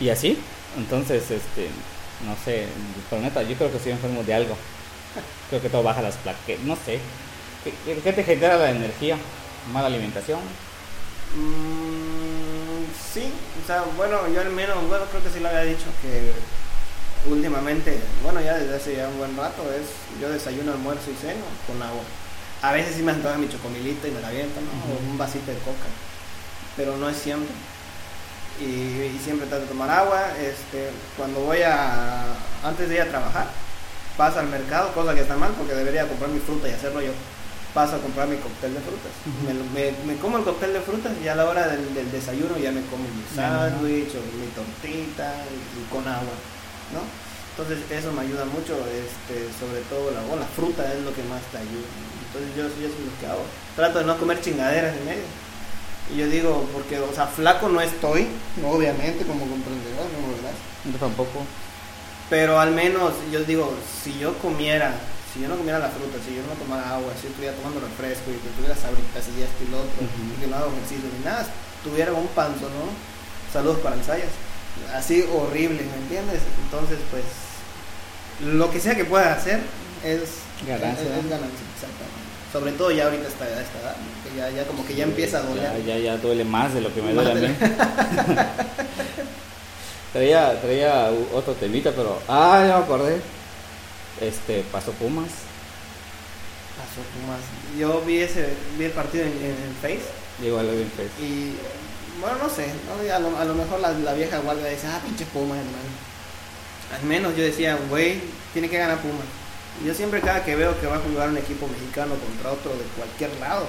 y 0.00 0.08
así, 0.08 0.38
entonces, 0.76 1.22
este, 1.30 1.68
no 2.26 2.36
sé, 2.44 2.66
pero 3.10 3.22
neta, 3.22 3.42
yo 3.42 3.56
creo 3.56 3.70
que 3.70 3.76
estoy 3.78 3.92
enfermo 3.92 4.22
de 4.22 4.34
algo. 4.34 4.56
Creo 5.48 5.62
que 5.62 5.68
todo 5.68 5.82
baja 5.82 6.02
las 6.02 6.16
plaquetas, 6.16 6.64
no 6.64 6.76
sé. 6.76 6.98
¿Qué, 7.64 7.72
qué- 7.84 8.00
qué 8.00 8.12
te 8.12 8.22
genera 8.24 8.56
la 8.56 8.70
energía? 8.70 9.16
¿Mala 9.72 9.86
alimentación? 9.86 10.38
Mm, 11.36 11.93
sí, 13.14 13.32
o 13.62 13.66
sea, 13.66 13.84
bueno, 13.96 14.28
yo 14.28 14.40
al 14.40 14.50
menos, 14.50 14.76
bueno, 14.88 15.04
creo 15.06 15.22
que 15.22 15.30
sí 15.30 15.38
lo 15.38 15.48
había 15.48 15.62
dicho, 15.62 15.86
que 16.02 16.32
últimamente, 17.30 17.98
bueno, 18.22 18.40
ya 18.40 18.54
desde 18.58 18.76
hace 18.76 18.96
ya 18.96 19.08
un 19.08 19.18
buen 19.18 19.36
rato, 19.36 19.62
es 19.72 19.86
yo 20.20 20.28
desayuno, 20.28 20.72
almuerzo 20.72 21.10
y 21.10 21.14
ceno 21.14 21.44
con 21.66 21.80
agua. 21.80 22.02
A 22.60 22.72
veces 22.72 22.96
sí 22.96 23.02
me 23.02 23.12
antoja 23.12 23.38
mi 23.38 23.48
chocomilita 23.48 24.08
y 24.08 24.10
me 24.10 24.20
la 24.20 24.28
aviento, 24.28 24.60
¿no? 24.60 24.94
O 24.94 25.10
un 25.10 25.16
vasito 25.16 25.50
de 25.50 25.58
coca, 25.58 25.86
pero 26.76 26.96
no 26.96 27.08
es 27.08 27.16
siempre. 27.16 27.54
Y, 28.60 28.64
y 28.64 29.20
siempre 29.22 29.46
trato 29.46 29.62
de 29.62 29.68
tomar 29.68 29.90
agua, 29.90 30.32
este, 30.38 30.90
cuando 31.16 31.40
voy 31.40 31.62
a, 31.62 32.24
antes 32.62 32.88
de 32.88 32.94
ir 32.96 33.02
a 33.02 33.08
trabajar, 33.08 33.46
paso 34.16 34.38
al 34.40 34.46
mercado, 34.48 34.92
cosa 34.92 35.14
que 35.14 35.22
está 35.22 35.36
mal 35.36 35.52
porque 35.58 35.74
debería 35.74 36.06
comprar 36.08 36.30
mi 36.30 36.40
fruta 36.40 36.68
y 36.68 36.72
hacerlo 36.72 37.00
yo. 37.00 37.12
Paso 37.74 37.96
a 37.96 37.98
comprar 37.98 38.28
mi 38.28 38.36
cóctel 38.36 38.72
de 38.74 38.80
frutas. 38.80 39.10
Me, 39.42 39.52
me- 39.74 39.96
me 40.06 40.14
como 40.20 40.38
el 40.38 40.44
cóctel 40.44 40.72
de 40.72 40.80
frutas 40.80 41.12
y 41.22 41.26
a 41.26 41.34
la 41.34 41.44
hora 41.44 41.66
del, 41.66 41.92
del 41.92 42.10
desayuno 42.12 42.56
ya 42.56 42.70
me 42.70 42.82
como 42.86 43.02
mi 43.02 43.24
sándwich 43.34 44.14
o 44.14 44.22
mi 44.38 44.46
tortita 44.54 45.34
y, 45.50 45.90
con 45.92 46.06
agua, 46.06 46.38
¿no? 46.94 47.02
Entonces 47.54 47.82
eso 47.90 48.12
me 48.12 48.22
ayuda 48.22 48.44
mucho, 48.46 48.74
este, 48.94 49.46
sobre 49.58 49.80
todo 49.90 50.10
la, 50.10 50.22
la 50.22 50.46
fruta 50.46 50.86
es 50.92 51.00
lo 51.02 51.14
que 51.14 51.22
más 51.24 51.42
te 51.50 51.58
ayuda. 51.58 51.86
Entonces 52.30 52.50
yo, 52.56 52.62
yo 52.80 52.86
eso 52.86 52.98
es 52.98 53.06
lo 53.12 53.18
que 53.20 53.26
hago. 53.26 53.42
Trato 53.76 53.98
de 53.98 54.04
no 54.06 54.18
comer 54.18 54.40
chingaderas 54.40 54.96
en 54.96 55.04
medio. 55.06 55.26
Y 56.14 56.18
yo 56.18 56.26
digo, 56.28 56.68
porque, 56.72 56.98
o 57.00 57.12
sea, 57.14 57.26
flaco 57.26 57.68
no 57.68 57.80
estoy, 57.80 58.26
obviamente, 58.64 59.24
como 59.24 59.46
comprenderás, 59.46 60.06
¿no? 60.14 60.34
¿verdad? 60.34 60.54
Yo 60.92 60.98
tampoco. 60.98 61.42
Pero 62.30 62.58
al 62.60 62.70
menos 62.72 63.12
yo 63.32 63.42
digo, 63.44 63.72
si 64.02 64.18
yo 64.18 64.36
comiera, 64.38 64.94
si 65.34 65.40
yo 65.42 65.48
no 65.48 65.56
comiera 65.58 65.80
la 65.82 65.90
fruta, 65.90 66.14
si 66.22 66.30
yo 66.36 66.42
no 66.46 66.54
tomara 66.54 66.94
agua, 66.94 67.10
si 67.18 67.26
yo 67.26 67.30
estuviera 67.34 67.56
tomando 67.58 67.80
refresco 67.82 68.30
y 68.30 68.38
que 68.38 68.54
tuviera 68.54 68.76
sabritas 68.78 69.26
y 69.34 69.42
esto 69.42 69.60
y 69.66 69.70
lo 69.74 69.78
otro, 69.82 69.98
Ujú. 69.98 70.30
y 70.30 70.34
que 70.40 70.46
no 70.46 70.54
hago 70.56 70.70
ejercicio 70.78 71.10
ni 71.10 71.24
nada, 71.26 71.42
tuviera 71.82 72.12
un 72.14 72.28
panzo, 72.38 72.70
¿no? 72.70 72.86
Saludos 73.52 73.80
para 73.82 73.96
ensayos. 73.98 74.30
Así 74.94 75.26
horrible, 75.34 75.82
¿me 75.82 75.96
entiendes? 76.06 76.38
Entonces, 76.64 76.98
pues, 77.10 77.24
lo 78.46 78.70
que 78.70 78.78
sea 78.78 78.94
que 78.94 79.04
pueda 79.04 79.34
hacer 79.34 79.58
es 80.04 80.38
Ganancia. 80.66 81.02
Es, 81.02 81.18
es 81.18 81.28
ganancia, 81.30 81.66
exactamente. 81.74 82.22
Sobre 82.52 82.70
todo 82.72 82.92
ya 82.92 83.04
ahorita 83.06 83.26
está 83.26 83.44
a 83.44 83.48
esta 83.60 83.78
edad, 83.82 83.96
que 84.22 84.38
ya, 84.38 84.48
ya 84.50 84.64
como 84.68 84.86
que 84.86 84.94
ya 84.94 85.02
empieza 85.04 85.38
a 85.38 85.42
doler. 85.42 85.64
Ya, 85.84 85.96
ya, 85.96 85.98
ya 85.98 86.16
duele 86.16 86.44
más 86.44 86.72
de 86.72 86.80
lo 86.80 86.94
que 86.94 87.02
me 87.02 87.12
Más 87.12 87.24
duele 87.24 87.46
a 87.46 87.50
mí. 87.50 87.56
traía, 90.12 90.60
traía 90.60 91.10
otro 91.34 91.54
temita, 91.54 91.90
pero. 91.90 92.20
Ah, 92.28 92.64
ya 92.66 92.78
me 92.78 92.84
acordé. 92.84 93.20
Este, 94.20 94.64
pasó 94.70 94.92
Pumas. 94.92 95.30
Pasó 96.76 97.02
Pumas. 97.14 97.40
Yo 97.78 98.00
vi 98.02 98.18
ese, 98.18 98.48
vi 98.78 98.84
el 98.84 98.92
partido 98.92 99.24
en, 99.24 99.32
en, 99.32 99.50
en 99.50 99.74
Face. 99.80 100.08
A 100.40 100.62
lo 100.62 100.72
bien 100.72 100.90
pues. 100.96 101.08
Y 101.20 101.54
bueno, 102.20 102.36
no 102.42 102.48
sé, 102.48 102.66
¿no? 102.86 103.14
A, 103.14 103.18
lo, 103.18 103.38
a 103.38 103.44
lo 103.44 103.54
mejor 103.54 103.80
la, 103.80 103.92
la 103.92 104.14
vieja 104.14 104.38
guardia 104.38 104.66
dice, 104.66 104.86
ah, 104.88 105.00
pinche 105.04 105.24
Pumas, 105.26 105.58
hermano. 105.58 106.14
Al 106.96 107.04
menos 107.04 107.36
yo 107.36 107.42
decía, 107.44 107.78
güey, 107.88 108.20
tiene 108.52 108.68
que 108.68 108.78
ganar 108.78 108.98
Pumas. 108.98 109.26
Yo 109.84 109.92
siempre 109.92 110.20
cada 110.20 110.44
que 110.44 110.54
veo 110.54 110.78
que 110.80 110.86
va 110.86 110.96
a 110.96 111.00
jugar 111.00 111.28
un 111.30 111.36
equipo 111.36 111.66
mexicano 111.66 112.14
contra 112.14 112.52
otro 112.52 112.70
de 112.72 112.84
cualquier 112.96 113.30
lado, 113.40 113.66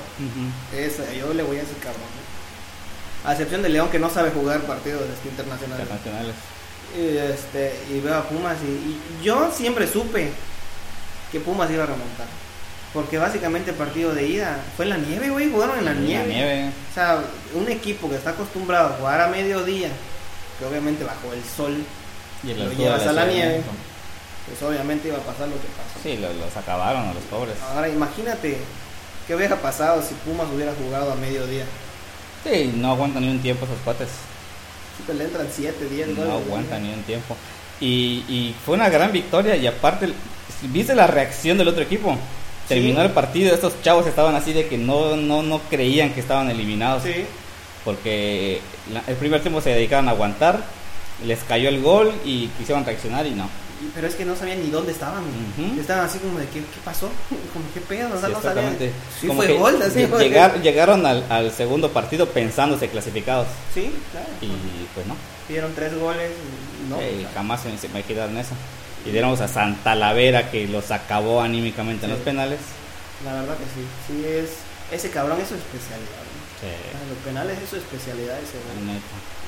es, 0.75 0.97
yo 1.17 1.33
le 1.33 1.41
voy 1.41 1.57
a 1.57 1.63
ese 1.63 1.73
cabrón. 1.81 2.01
¿no? 2.01 3.29
A 3.29 3.33
excepción 3.33 3.63
de 3.63 3.69
León 3.69 3.89
que 3.89 3.97
no 3.97 4.11
sabe 4.11 4.29
jugar 4.29 4.61
partidos 4.61 5.01
este, 5.01 5.29
internacionales. 5.29 5.87
Internacionales. 5.89 6.35
Y, 6.97 7.17
este, 7.17 7.73
y 7.91 7.99
veo 7.99 8.15
a 8.15 8.23
Pumas 8.23 8.55
y, 8.63 8.67
y 8.71 9.23
yo 9.23 9.51
siempre 9.51 9.87
supe 9.87 10.31
que 11.31 11.39
Pumas 11.39 11.69
iba 11.71 11.83
a 11.83 11.87
remontar. 11.87 12.27
Porque 12.93 13.17
básicamente 13.17 13.71
el 13.71 13.75
partido 13.75 14.13
de 14.13 14.25
ida 14.27 14.57
fue 14.77 14.85
en 14.85 14.89
la 14.91 14.97
nieve, 14.97 15.29
güey, 15.29 15.51
jugaron 15.51 15.79
en 15.79 15.85
la 15.85 15.91
En 15.91 16.05
nieve. 16.05 16.27
La 16.27 16.33
nieve. 16.33 16.69
O 16.91 16.93
sea, 16.93 17.19
un 17.53 17.69
equipo 17.69 18.09
que 18.09 18.15
está 18.15 18.29
acostumbrado 18.29 18.87
a 18.89 18.97
jugar 18.97 19.19
a 19.19 19.27
mediodía, 19.27 19.89
que 20.57 20.65
obviamente 20.65 21.03
bajo 21.03 21.33
el 21.33 21.43
sol, 21.43 21.83
Y 22.43 22.51
el 22.51 22.63
Lo 22.63 22.71
llevas 22.71 23.05
a 23.05 23.11
la 23.11 23.25
nieve. 23.25 23.63
Pues 24.47 24.61
obviamente 24.61 25.07
iba 25.09 25.17
a 25.17 25.21
pasar 25.21 25.47
lo 25.49 25.55
que 25.55 25.67
pasó. 25.67 25.99
Sí, 26.03 26.17
lo- 26.17 26.31
los 26.33 26.55
acabaron 26.55 27.09
a 27.09 27.13
los 27.13 27.23
pobres. 27.23 27.55
Ahora 27.73 27.89
imagínate 27.89 28.57
qué 29.27 29.35
hubiera 29.35 29.55
pasado 29.57 30.01
si 30.01 30.13
Pumas 30.13 30.47
hubiera 30.53 30.71
jugado 30.73 31.11
a 31.11 31.15
mediodía. 31.15 31.65
Sí, 32.45 32.71
no 32.77 32.91
aguantan 32.91 33.23
ni 33.23 33.29
un 33.29 33.41
tiempo 33.41 33.65
esos 33.65 33.79
cuates. 33.83 34.07
Le 35.15 35.23
entran 35.23 35.47
7, 35.51 35.85
10 35.89 36.07
goles. 36.15 36.25
No 36.25 36.37
aguantan 36.37 36.83
ni 36.83 36.93
un 36.93 37.01
tiempo. 37.03 37.35
Y, 37.79 38.23
y 38.29 38.55
fue 38.65 38.75
una 38.75 38.89
gran 38.89 39.11
victoria 39.11 39.55
y 39.55 39.67
aparte, 39.67 40.09
¿viste 40.63 40.95
la 40.95 41.07
reacción 41.07 41.57
del 41.57 41.67
otro 41.67 41.83
equipo? 41.83 42.17
Terminó 42.67 43.01
Sí. 43.01 43.05
el 43.07 43.11
partido, 43.11 43.53
estos 43.53 43.81
chavos 43.83 44.07
estaban 44.07 44.33
así 44.35 44.51
de 44.53 44.67
que 44.67 44.77
no, 44.77 45.15
no, 45.15 45.43
no 45.43 45.59
creían 45.69 46.13
que 46.13 46.19
estaban 46.21 46.49
eliminados. 46.49 47.03
Sí, 47.03 47.25
Porque 47.83 48.61
el 49.07 49.15
primer 49.17 49.41
tiempo 49.41 49.61
se 49.61 49.69
dedicaron 49.69 50.07
a 50.07 50.11
aguantar, 50.11 50.63
les 51.25 51.43
cayó 51.43 51.69
el 51.69 51.81
gol 51.81 52.11
y 52.25 52.47
quisieron 52.57 52.83
reaccionar 52.85 53.27
y 53.27 53.31
no. 53.31 53.47
Pero 53.93 54.07
es 54.07 54.15
que 54.15 54.25
no 54.25 54.35
sabían 54.35 54.63
ni 54.63 54.69
dónde 54.69 54.91
estaban. 54.91 55.23
Estaban 55.79 56.05
así 56.05 56.17
como 56.19 56.39
de, 56.39 56.45
¿qué, 56.47 56.59
qué 56.61 56.79
pasó? 56.83 57.07
Como, 57.53 57.65
¿qué 57.73 57.81
pedo? 57.81 58.15
O 58.15 58.19
sea, 58.19 58.29
Sí, 58.29 58.33
no 58.35 58.41
sabían. 58.41 58.77
Sí, 59.21 59.27
Como 59.27 59.41
fue 59.41 59.47
que 59.47 59.57
gol, 59.57 59.81
así 59.81 60.07
llegaron 60.63 61.05
al, 61.05 61.23
al 61.29 61.51
segundo 61.51 61.91
partido 61.91 62.27
pensándose 62.29 62.87
clasificados 62.89 63.47
Sí, 63.73 63.91
claro. 64.11 64.27
y 64.41 64.47
pues 64.93 65.05
no. 65.07 65.15
Dieron 65.47 65.73
tres 65.75 65.97
goles. 65.97 66.31
No, 66.89 66.99
Eh, 66.99 67.19
sea, 67.21 67.31
jamás 67.35 67.61
se 67.61 67.89
me 67.89 68.03
quedaron 68.03 68.37
eso. 68.37 68.53
Y 69.05 69.11
diéramos 69.11 69.39
a 69.41 69.47
Santa 69.47 69.93
Lavera 69.95 70.49
que 70.49 70.67
los 70.67 70.89
acabó 70.91 71.41
anímicamente 71.41 72.05
en 72.05 72.11
los 72.13 72.19
penales. 72.21 72.59
la 73.23 73.33
verdad 73.33 73.55
que 73.57 73.65
sí. 73.65 73.85
Sí, 74.07 74.25
es. 74.25 74.49
Ese 74.91 75.09
cabrón 75.09 75.39
es 75.41 75.47
su 75.49 75.55
especialidad. 75.55 76.25
Los 77.09 77.17
penales 77.23 77.57
es 77.63 77.69
su 77.69 77.75
especialidad 77.75 78.37
ese. 78.39 78.57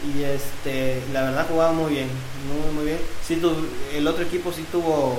Y 0.05 0.23
este, 0.23 1.01
la 1.11 1.23
verdad 1.23 1.47
jugaba 1.49 1.71
muy 1.73 1.91
bien, 1.93 2.07
muy 2.47 2.73
muy 2.73 2.85
bien. 2.85 2.99
Sí, 3.25 3.37
tu, 3.37 3.51
el 3.95 4.07
otro 4.07 4.23
equipo 4.23 4.51
sí 4.53 4.63
tuvo 4.71 5.17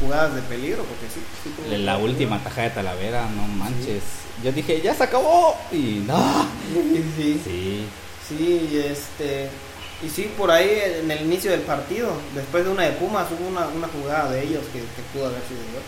jugadas 0.00 0.34
de 0.34 0.42
peligro, 0.42 0.84
porque 0.84 1.06
sí. 1.12 1.20
sí 1.44 1.50
tuvo 1.56 1.76
La 1.76 1.98
última 1.98 2.36
peligro. 2.36 2.48
tajada 2.48 2.68
de 2.68 2.74
Talavera, 2.74 3.28
no 3.30 3.42
manches. 3.42 4.02
Yo 4.42 4.52
dije, 4.52 4.80
ya 4.80 4.94
se 4.94 5.04
acabó. 5.04 5.54
Y 5.70 6.02
no. 6.06 6.46
Sí, 7.16 7.86
sí, 8.36 8.68
y 8.72 8.76
este, 8.78 9.48
y 10.04 10.08
sí, 10.08 10.30
por 10.38 10.50
ahí 10.50 10.70
en 11.02 11.10
el 11.10 11.22
inicio 11.22 11.50
del 11.50 11.60
partido, 11.62 12.12
después 12.34 12.64
de 12.64 12.70
una 12.70 12.84
de 12.84 12.92
Pumas, 12.92 13.26
hubo 13.32 13.48
una, 13.48 13.66
una 13.68 13.88
jugada 13.88 14.30
de 14.30 14.44
ellos 14.44 14.62
que, 14.72 14.78
que 14.78 15.02
pudo 15.12 15.26
haber 15.26 15.42
sido 15.48 15.60
gol. 15.74 15.82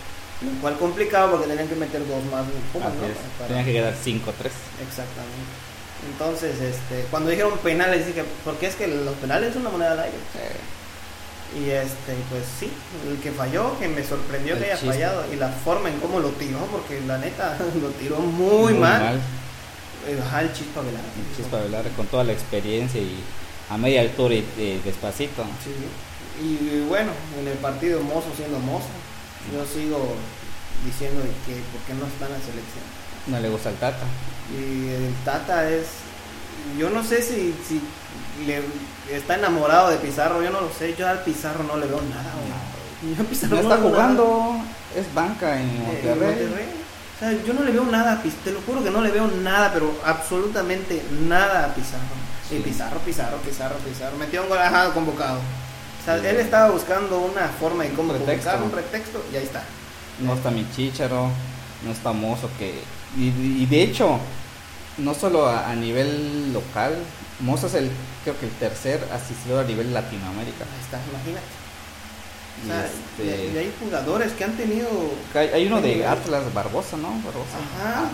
Lo 0.55 0.61
cual 0.61 0.77
complicado 0.77 1.31
porque 1.31 1.47
tenían 1.47 1.69
que 1.69 1.77
meter 1.77 2.01
dos 2.07 2.25
más 2.33 2.45
Pumas, 2.73 2.89
Así 2.89 2.99
¿no? 3.01 3.07
es. 3.07 3.17
Para- 3.39 3.49
Tenía 3.49 3.65
que 3.65 3.73
quedar 3.73 3.95
5-3. 3.95 4.51
Exactamente. 4.83 5.72
Entonces, 6.11 6.61
este, 6.61 7.07
cuando 7.11 7.31
dijeron 7.31 7.57
penales, 7.59 8.07
dije, 8.07 8.25
porque 8.45 8.67
es 8.67 8.75
que 8.75 8.89
los 8.89 9.15
penales 9.17 9.51
es 9.51 9.57
una 9.57 9.71
moneda 9.71 9.93
al 9.93 10.01
aire. 10.01 10.17
Y 11.55 11.71
este, 11.71 12.15
pues 12.31 12.45
sí, 12.59 12.71
el 13.07 13.19
que 13.19 13.31
falló, 13.31 13.79
que 13.79 13.87
me 13.87 14.03
sorprendió 14.03 14.55
El 14.55 14.61
que 14.61 14.73
haya 14.73 14.77
fallado 14.79 15.25
y 15.33 15.37
la 15.37 15.49
forma 15.49 15.91
en 15.91 16.01
cómo 16.01 16.19
lo 16.19 16.31
tiró, 16.31 16.59
porque 16.67 17.01
la 17.07 17.19
neta 17.19 17.59
lo 17.81 17.89
tiró 17.91 18.19
muy, 18.19 18.75
mal. 18.75 19.21
Eh, 20.09 20.19
Ajá, 20.27 20.43
el 20.43 20.53
chispa 20.53 20.81
Velarde. 20.81 21.09
El 21.31 21.37
Chispa 21.37 21.61
Velarde 21.61 21.91
con 21.91 22.07
toda 22.07 22.25
la 22.25 22.33
experiencia 22.33 23.01
y 23.01 23.23
a 23.71 23.77
media 23.77 24.01
altura 24.01 24.35
y, 24.35 24.45
y 24.59 24.81
despacito. 24.85 25.45
Sí. 25.63 25.73
Y 26.43 26.81
bueno, 26.89 27.13
en 27.39 27.47
el 27.47 27.59
partido 27.59 28.03
Mozo 28.03 28.29
siendo 28.37 28.59
Mozo, 28.59 28.89
yo 29.53 29.65
sigo 29.65 30.17
diciendo 30.85 31.23
que 31.47 31.55
por 31.71 31.81
qué 31.87 31.95
no 31.95 32.07
está 32.07 32.27
en 32.27 32.33
la 32.33 32.39
selección. 32.39 32.85
No 33.29 33.41
le 33.41 33.49
gusta 33.49 33.71
el 33.71 33.77
Tata. 33.77 34.07
Y 34.51 34.89
el 34.89 35.15
Tata 35.25 35.69
es, 35.71 35.87
yo 36.79 36.91
no 36.91 37.03
sé 37.05 37.23
si, 37.23 37.55
si 37.67 37.81
le 38.47 38.61
está 39.17 39.35
enamorado 39.37 39.91
de 39.91 39.97
Pizarro, 39.97 40.43
yo 40.43 40.51
no 40.51 40.61
lo 40.61 40.71
sé, 40.73 40.95
yo 40.99 41.09
al 41.09 41.23
Pizarro 41.23 41.65
no 41.65 41.77
le 41.77 41.87
veo 41.87 42.01
nada. 42.03 42.33
güey. 43.03 43.27
Pizarro 43.29 43.57
No 43.57 43.63
no 43.63 43.69
está 43.69 43.77
nada. 43.77 43.89
jugando, 43.91 44.57
es 44.97 45.15
banca 45.15 45.61
en 45.61 45.69
Eh, 45.69 45.83
Monterrey. 45.87 46.17
Monterrey. 46.47 46.67
O 47.17 47.19
sea, 47.19 47.33
yo 47.45 47.53
no 47.55 47.63
le 47.65 47.71
veo 47.71 47.85
nada 47.85 48.15
a 48.15 48.23
Pizarro, 48.23 48.43
te 48.45 48.51
lo 48.53 48.61
juro 48.63 48.83
que 48.85 48.91
no 48.91 49.01
le 49.01 49.11
veo 49.11 49.27
nada, 49.29 49.71
pero 49.73 49.93
absolutamente 50.05 51.03
nada 51.29 51.65
a 51.67 51.75
Pizarro. 51.75 52.03
Sí. 52.49 52.57
Y 52.57 52.61
Pizarro, 52.61 52.99
Pizarro, 53.01 53.37
Pizarro, 53.39 53.77
Pizarro. 53.77 54.17
Metió 54.19 54.43
un 54.43 54.49
gol, 54.49 54.59
ajá, 54.59 54.93
convocado. 54.93 55.39
O 55.39 56.05
sea, 56.05 56.19
Sí. 56.21 56.27
él 56.27 56.37
estaba 56.37 56.71
buscando 56.71 57.19
una 57.21 57.49
forma 57.49 57.85
de 57.85 57.91
cómo 57.93 58.13
Pretexto. 58.13 58.51
convocar, 58.51 58.63
un 58.65 58.71
pretexto, 58.73 59.25
y 59.33 59.37
ahí 59.37 59.45
está. 59.45 59.63
No 60.19 60.35
está 60.35 60.51
mi 60.51 60.67
Chicharo, 60.75 61.29
no 61.85 61.93
está 61.93 62.13
Mozo 62.13 62.51
que 62.59 62.83
Y, 63.17 63.29
y 63.63 63.67
de 63.67 63.83
hecho, 63.83 64.19
no 64.99 65.15
solo 65.15 65.47
a, 65.47 65.71
a 65.71 65.75
nivel 65.77 66.53
local, 66.53 66.95
Mozo 67.41 67.67
es 67.67 67.75
el, 67.75 67.91
creo 68.25 68.39
que 68.39 68.47
el 68.47 68.53
tercer 68.53 69.01
asistidor 69.13 69.65
a 69.65 69.69
nivel 69.69 69.93
Latinoamérica. 69.93 70.65
Ahí 70.65 70.81
está, 70.85 70.99
imagínate. 71.11 71.47
O 72.63 72.69
Y 72.69 73.29
este- 73.29 73.47
y- 73.51 73.55
y 73.55 73.59
hay 73.59 73.73
jugadores 73.83 74.33
que 74.33 74.45
han 74.45 74.53
tenido. 74.57 74.89
Hay, 75.35 75.49
hay 75.49 75.67
uno 75.67 75.81
de 75.81 76.07
Atlas 76.07 76.53
Barbosa, 76.55 76.97
¿no? 76.99 77.09
Barbosa. 77.09 77.57
Ajá, 77.81 78.11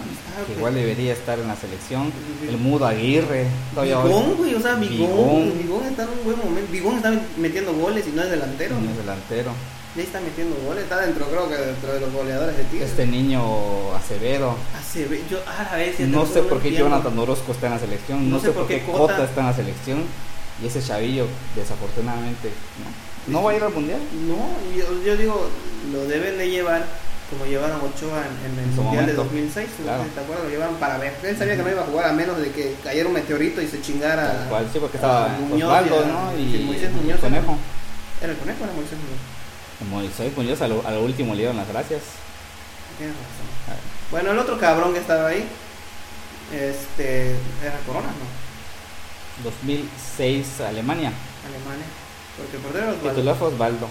que 0.46 0.53
ah, 0.53 0.57
igual 0.57 0.74
debería 0.74 1.12
estar 1.12 1.38
en 1.38 1.49
la 1.49 1.57
selección. 1.57 2.12
El 2.49 2.57
Mudo 2.57 2.86
Aguirre. 2.86 3.46
Bigón, 3.82 4.36
güey, 4.36 4.55
o 4.55 4.61
sea, 4.61 4.76
Bigón. 4.76 5.59
Bigón 5.59 5.84
está 5.86 6.05
en 6.05 6.09
un 6.11 6.24
buen 6.24 6.38
momento. 6.38 6.72
Bigón 6.72 6.96
está 6.96 7.12
metiendo 7.36 7.72
goles 7.74 8.07
y 8.07 8.11
no 8.12 8.22
es 8.22 8.30
delantero. 8.30 8.76
no 8.80 8.90
es 8.90 8.96
delantero. 8.96 9.51
Ya 9.99 10.05
está 10.05 10.20
metiendo 10.20 10.55
goles, 10.64 10.84
está 10.84 11.01
dentro, 11.01 11.26
creo 11.26 11.49
que 11.49 11.57
dentro 11.57 11.92
de 11.92 11.99
los 11.99 12.12
goleadores 12.12 12.57
de 12.57 12.62
Tigres. 12.64 12.90
Este 12.90 13.05
niño 13.05 13.42
Acevedo. 13.96 14.55
Acevedo, 14.78 15.24
yo 15.28 15.38
a 15.44 15.64
la 15.64 15.74
vez. 15.76 15.99
No 15.99 16.24
sé 16.24 16.42
por 16.42 16.61
qué 16.62 16.68
entiendo. 16.68 16.90
Jonathan 16.90 17.18
Orozco 17.18 17.51
está 17.51 17.66
en 17.66 17.72
la 17.72 17.78
selección. 17.80 18.30
No, 18.30 18.38
sé 18.38 18.53
por 18.53 18.68
qué 18.68 18.82
Cota. 18.84 18.99
Cota 18.99 19.24
está 19.24 19.40
en 19.40 19.46
la 19.49 19.53
selección. 19.55 20.05
Y 20.62 20.66
ese 20.68 20.80
chavillo, 20.80 21.26
desafortunadamente, 21.57 22.51
no, 23.26 23.32
no 23.40 23.42
va 23.44 23.51
a 23.51 23.57
ir 23.57 23.62
al 23.64 23.72
mundial. 23.72 23.99
No, 24.28 24.36
yo, 24.76 25.03
yo 25.05 25.16
digo, 25.16 25.49
lo 25.92 26.05
deben 26.07 26.38
de 26.38 26.49
llevar 26.49 26.84
como 27.30 27.44
llevaron 27.46 27.78
Ochoa 27.80 28.22
en, 28.24 28.53
en 28.53 28.59
el 28.59 28.70
En 28.70 28.76
Mundial 28.76 29.03
momento. 29.03 29.11
de 29.11 29.14
2006. 29.16 29.68
¿no? 29.80 29.84
Claro. 29.84 30.05
¿Te 30.14 30.20
acuerdas? 30.20 30.44
Lo 30.44 30.51
llevaron 30.51 30.74
para 30.76 30.99
ver. 30.99 31.12
Él 31.24 31.36
sabía 31.36 31.57
que 31.57 31.62
no 31.64 31.70
iba 31.70 31.82
a 31.82 31.86
jugar 31.86 32.07
a 32.07 32.12
menos 32.12 32.38
de 32.38 32.53
que 32.53 32.76
cayera 32.84 33.09
un 33.09 33.14
meteorito 33.14 33.61
y 33.61 33.66
se 33.66 33.82
chingara. 33.82 34.30
Tal 34.32 34.49
cual, 34.49 34.66
sí, 34.72 34.78
porque 34.78 34.96
estaba 34.96 35.26
a 35.26 35.38
Muñoz 35.38 35.68
Osvaldo, 35.68 35.96
y 35.96 36.05
a- 36.05 36.07
¿no? 36.07 36.30
sí, 36.36 36.57
Y 36.57 36.64
Moisés 36.64 36.92
Muñoz. 36.92 37.18
Conejo. 37.20 37.59
¿Era 38.22 38.32
el 38.32 38.38
conejo 38.38 38.62
era 38.64 38.72
Moisés 38.74 38.92
Muñoz? 38.99 39.38
Moisés 39.90 40.36
Muñoz 40.36 40.60
a 40.62 40.68
lo, 40.68 40.86
a 40.86 40.90
lo 40.90 41.02
último 41.02 41.32
le 41.34 41.40
dieron 41.40 41.56
las 41.56 41.68
gracias. 41.68 42.02
Tienes 42.98 43.14
razón. 43.14 43.78
Bueno, 44.10 44.32
el 44.32 44.38
otro 44.38 44.58
cabrón 44.58 44.92
que 44.92 44.98
estaba 45.00 45.28
ahí, 45.28 45.46
este, 46.52 47.30
era 47.62 47.78
Corona, 47.86 48.08
¿no? 48.08 49.44
2006 49.44 50.60
Alemania. 50.62 51.12
Alemania. 51.46 51.86
Porque 52.36 52.56
el 52.56 52.62
portero 52.62 52.88
Osvaldo. 52.90 53.10
Titular 53.10 53.36
fue 53.36 53.48
Osvaldo. 53.48 53.88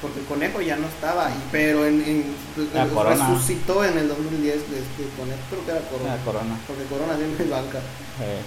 Porque 0.00 0.20
el 0.20 0.26
conejo 0.26 0.60
ya 0.60 0.76
no 0.76 0.86
estaba, 0.86 1.30
y- 1.30 1.42
pero 1.50 1.84
en, 1.86 2.00
en- 2.02 2.34
Ah, 2.76 2.86
Corona. 2.92 3.28
resucitó 3.28 3.84
en 3.84 3.98
el 3.98 4.08
2010 4.08 4.56
este 4.56 5.04
conejo, 5.16 5.38
creo 5.50 5.64
que 5.66 5.70
era 5.72 5.80
Corona. 5.90 6.14
Ah, 6.14 6.18
Corona. 6.24 6.56
Porque 6.66 6.84
Corona 6.84 7.16
siempre 7.16 7.44
es 7.44 7.50
banca. 7.50 7.78
Eh, 8.22 8.40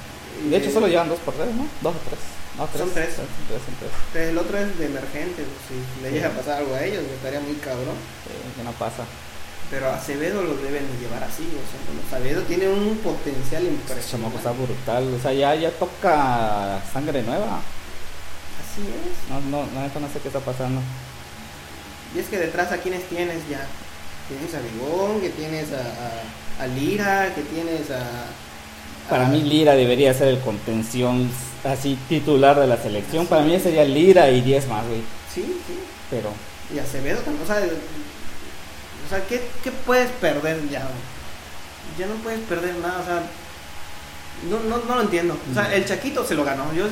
Y- 0.46 0.50
de 0.50 0.58
hecho 0.58 0.72
solo 0.72 0.88
llevan 0.88 1.10
dos 1.10 1.20
porteros, 1.20 1.54
¿no? 1.56 1.68
Dos 1.82 1.96
o 1.96 2.00
tres. 2.10 2.20
No, 2.58 2.66
tres. 2.68 2.80
Son 2.82 2.92
tres. 2.94 3.10
Son 3.16 3.26
tres, 3.50 3.62
son 3.66 3.76
tres. 3.82 3.92
Entonces, 3.92 4.30
el 4.30 4.38
otro 4.38 4.58
es 4.58 4.78
de 4.78 4.86
emergente, 4.86 5.42
pues, 5.44 5.62
si 5.68 6.04
le 6.04 6.12
llega 6.12 6.28
a 6.30 6.32
pasar 6.38 6.60
algo 6.60 6.76
a 6.76 6.84
ellos, 6.84 7.04
me 7.04 7.16
estaría 7.16 7.40
muy 7.40 7.56
cabrón. 7.56 7.98
Que 8.56 8.64
no 8.64 8.72
pasa. 8.74 9.04
Pero 9.72 9.90
Acevedo 9.90 10.44
lo 10.44 10.54
deben 10.58 10.86
de 10.86 11.00
llevar 11.02 11.24
así, 11.24 11.50
o 11.50 11.66
sea, 11.66 11.82
bueno, 11.88 12.02
Acevedo 12.06 12.44
tiene 12.44 12.68
un 12.68 12.98
potencial 12.98 13.64
chamaco 13.64 14.38
está 14.38 14.52
impresionante. 14.52 14.64
brutal. 14.66 15.14
O 15.18 15.20
sea, 15.20 15.34
ya, 15.34 15.56
ya 15.56 15.72
toca 15.72 16.80
sangre 16.94 17.24
nueva. 17.24 17.58
Así 18.62 18.82
es. 18.86 19.30
No, 19.30 19.42
no, 19.50 19.66
no, 19.74 19.82
neta 19.82 20.00
no 20.00 20.08
sé 20.14 20.20
qué 20.20 20.28
está 20.28 20.40
pasando. 20.42 20.80
Y 22.16 22.20
es 22.20 22.28
que 22.28 22.38
detrás 22.38 22.72
a 22.72 22.78
quienes 22.78 23.04
tienes 23.10 23.48
ya. 23.50 23.66
Tienes 24.30 24.54
a 24.54 24.60
Bigón, 24.62 25.22
que 25.22 25.30
tienes 25.30 25.70
a, 25.74 25.82
a, 26.62 26.64
a 26.64 26.68
Lira, 26.68 27.34
que 27.34 27.42
tienes 27.42 27.90
a... 27.90 28.04
Para 29.10 29.28
mí 29.28 29.42
Lira 29.42 29.76
debería 29.76 30.14
ser 30.14 30.30
el 30.30 30.40
contención 30.40 31.30
así 31.64 31.98
titular 32.10 32.60
de 32.60 32.68
la 32.68 32.78
selección. 32.78 33.28
Para 33.28 33.44
mí 33.44 33.60
sería 33.60 33.84
Lira 33.84 34.30
y 34.30 34.42
10 34.42 34.68
más, 34.68 34.86
güey. 34.88 35.02
Sí, 35.34 35.42
sí. 35.68 35.80
Pero 36.10 36.30
Y 36.74 36.80
Acevedo 36.80 37.20
también, 37.22 37.44
o 37.44 37.48
sea, 37.48 37.58
o 37.58 39.10
sea 39.10 39.26
¿qué, 39.28 39.42
qué 39.64 39.72
puedes 39.72 40.10
perder 40.12 40.70
ya? 40.70 40.88
Ya 41.98 42.08
no 42.08 42.16
puedes 42.16 42.40
perder 42.42 42.76
nada, 42.76 43.00
o 43.02 43.06
sea, 43.06 43.24
no, 44.50 44.60
no, 44.70 44.84
no 44.86 44.96
lo 44.96 45.02
entiendo. 45.02 45.38
O 45.52 45.54
sea, 45.54 45.74
el 45.74 45.86
Chaquito 45.86 46.26
se 46.26 46.36
lo 46.36 46.44
ganó. 46.44 46.74
Yo 46.74 46.86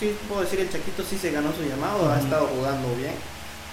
sí 0.00 0.14
puedo 0.28 0.42
decir, 0.42 0.60
el 0.60 0.70
Chaquito 0.70 1.02
sí 1.08 1.16
se 1.16 1.30
ganó 1.30 1.52
su 1.52 1.62
llamado, 1.62 2.10
ha 2.12 2.18
estado 2.18 2.46
jugando 2.48 2.94
bien. 2.96 3.12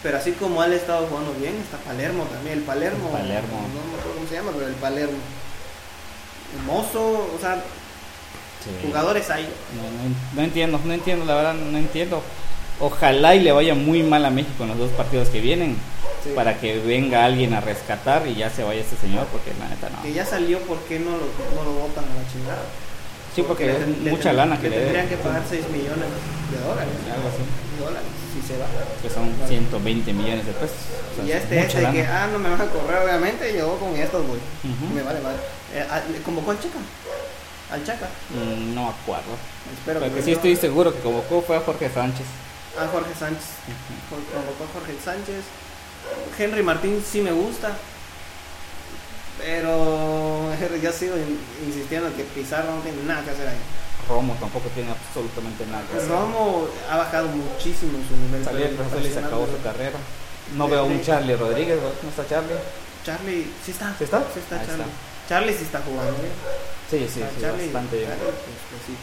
Pero 0.04 0.18
así 0.18 0.34
como 0.34 0.64
él 0.64 0.74
ha 0.74 0.76
estado 0.76 1.08
jugando 1.08 1.34
bien, 1.34 1.56
está 1.56 1.78
Palermo 1.78 2.26
también. 2.26 2.60
El 2.60 2.64
Palermo, 2.64 3.08
El 3.08 3.22
Palermo. 3.22 3.62
no 3.74 3.92
me 3.92 3.98
acuerdo 3.98 4.16
cómo 4.16 4.28
se 4.28 4.36
llama, 4.36 4.52
pero 4.54 4.68
el 4.68 4.76
Palermo. 4.76 5.18
El 6.56 6.64
Mozo, 6.64 7.32
o 7.36 7.40
sea, 7.42 7.64
jugadores 8.84 9.30
hay. 9.30 9.44
No, 9.44 9.84
no, 9.84 10.16
no 10.36 10.42
entiendo, 10.42 10.80
no 10.84 10.94
entiendo, 10.94 11.26
la 11.26 11.36
verdad 11.36 11.54
no 11.54 11.78
entiendo. 11.78 12.22
Ojalá 12.80 13.36
y 13.36 13.40
le 13.40 13.52
vaya 13.52 13.74
muy 13.74 14.04
mal 14.04 14.26
a 14.26 14.30
México 14.30 14.64
en 14.64 14.70
los 14.70 14.78
dos 14.78 14.92
partidos 14.92 15.30
que 15.30 15.40
vienen 15.42 15.78
Sí. 16.24 16.32
para 16.36 16.58
que 16.60 16.80
venga 16.80 17.24
alguien 17.24 17.54
a 17.54 17.62
rescatar 17.62 18.26
y 18.28 18.34
ya 18.36 18.50
se 18.50 18.64
vaya 18.64 18.82
este 18.82 18.98
señor 18.98 19.28
porque 19.32 19.52
la 19.60 19.70
neta 19.70 19.90
no. 19.90 20.02
Que 20.02 20.12
ya 20.12 20.26
salió, 20.26 20.58
¿por 20.62 20.80
qué 20.90 20.98
no 21.00 21.12
lo, 21.12 21.18
no 21.56 21.64
lo 21.64 21.72
botan 21.86 22.04
a 22.04 22.08
la 22.18 22.26
chingada? 22.32 22.64
Sí, 23.36 23.44
porque 23.48 23.70
es 23.72 23.80
le- 23.80 24.04
le 24.06 24.10
mucha 24.12 24.34
lana 24.34 24.60
que 24.60 24.70
le 24.70 24.78
tendrían 24.78 25.06
deben. 25.06 25.10
que 25.20 25.24
pagar 25.24 25.44
6 25.48 25.70
millones 25.70 26.10
de 26.50 26.58
dólares. 26.66 26.90
Algo 27.14 27.28
así. 27.30 27.44
dólares 27.78 28.08
si 28.34 28.42
se 28.48 28.58
va. 28.58 28.66
Que 29.04 29.10
son 29.10 29.30
120 29.48 30.14
millones 30.14 30.46
de 30.48 30.54
pesos. 30.54 30.78
O 31.14 31.16
sea, 31.16 31.26
Y 31.26 31.32
es 31.32 31.44
este, 31.44 31.56
mucha 31.62 31.80
este 31.82 31.92
que, 31.94 32.08
ah, 32.08 32.28
no 32.32 32.40
me 32.40 32.50
van 32.50 32.62
a 32.62 32.66
correr, 32.66 33.04
obviamente, 33.04 33.54
yo 33.56 33.78
con 33.78 33.96
estos 33.96 34.26
voy. 34.26 34.40
Ujú. 34.40 34.96
Me 34.96 35.04
vale 35.04 35.20
madre. 35.22 35.38
Eh, 35.76 35.86
ah, 35.92 36.02
¿le 36.12 36.22
¿Convocó 36.24 36.52
al 36.52 36.58
Chaca? 36.60 36.80
¿Al 37.72 37.84
Chaca? 37.86 38.08
Mm, 38.30 38.74
No 38.76 38.90
acuerdo. 38.90 39.36
Espero 39.74 40.00
Pero 40.00 40.14
que 40.14 40.20
no. 40.20 40.26
sí 40.26 40.32
estoy 40.34 40.56
seguro 40.56 40.94
que 40.94 41.00
convocó 41.00 41.42
fue 41.42 41.58
a 41.58 41.62
Jorge 41.62 41.90
Sánchez. 41.90 42.26
A 42.80 42.88
Jorge 42.88 43.14
Sánchez. 43.18 43.46
Con- 44.10 44.24
Convocó 44.26 44.64
a 44.66 44.74
Jorge 44.80 44.96
Sánchez. 45.04 45.44
Henry 46.38 46.62
Martín 46.62 47.04
sí 47.10 47.22
me 47.22 47.32
gusta. 47.32 47.76
Pero 49.40 50.50
yo 50.82 50.92
sigo 50.92 51.16
in- 51.18 51.40
insistiendo 51.66 52.14
que 52.16 52.24
Pizarro 52.24 52.76
no 52.76 52.82
tiene 52.82 53.04
nada 53.04 53.24
que 53.24 53.32
hacer 53.32 53.48
ahí. 53.48 53.58
Romo 54.08 54.36
tampoco 54.40 54.70
tiene 54.70 54.92
absolutamente 54.92 55.66
nada 55.66 55.84
que 55.92 55.98
hacer. 55.98 56.10
Romo 56.10 56.68
ha 56.90 56.98
bajado 56.98 57.28
muchísimo 57.30 57.98
su 58.08 58.16
nivel. 58.18 58.42
Y 59.06 59.10
se 59.12 59.20
acabó 59.20 59.48
su 59.48 59.62
carrera. 59.64 59.98
No 60.56 60.68
veo 60.68 60.82
a 60.82 60.84
un 60.84 61.02
Charlie 61.02 61.36
Rodríguez, 61.36 61.80
¿no 62.04 62.10
está 62.10 62.28
Charlie? 62.28 62.54
Charlie, 63.04 63.48
sí 63.66 63.72
está. 63.72 63.96
¿Sí 63.98 64.04
está? 64.04 64.20
Sí 64.34 64.40
está 64.40 64.60
Ahí 64.60 64.68
Charlie. 64.68 64.84
está. 64.84 65.30
Charlie 65.30 65.54
sí 65.58 65.64
está 65.64 65.82
jugando 65.82 66.14
bien. 66.22 66.32
Sí, 66.90 67.00
sí, 67.08 67.20
sí, 67.20 67.42
Charlie, 67.42 67.64
bastante 67.66 67.98
bien. 67.98 68.10
Charlie, 68.10 68.26
pues, 68.26 68.62
pues, 68.70 68.82
sí. 68.88 68.96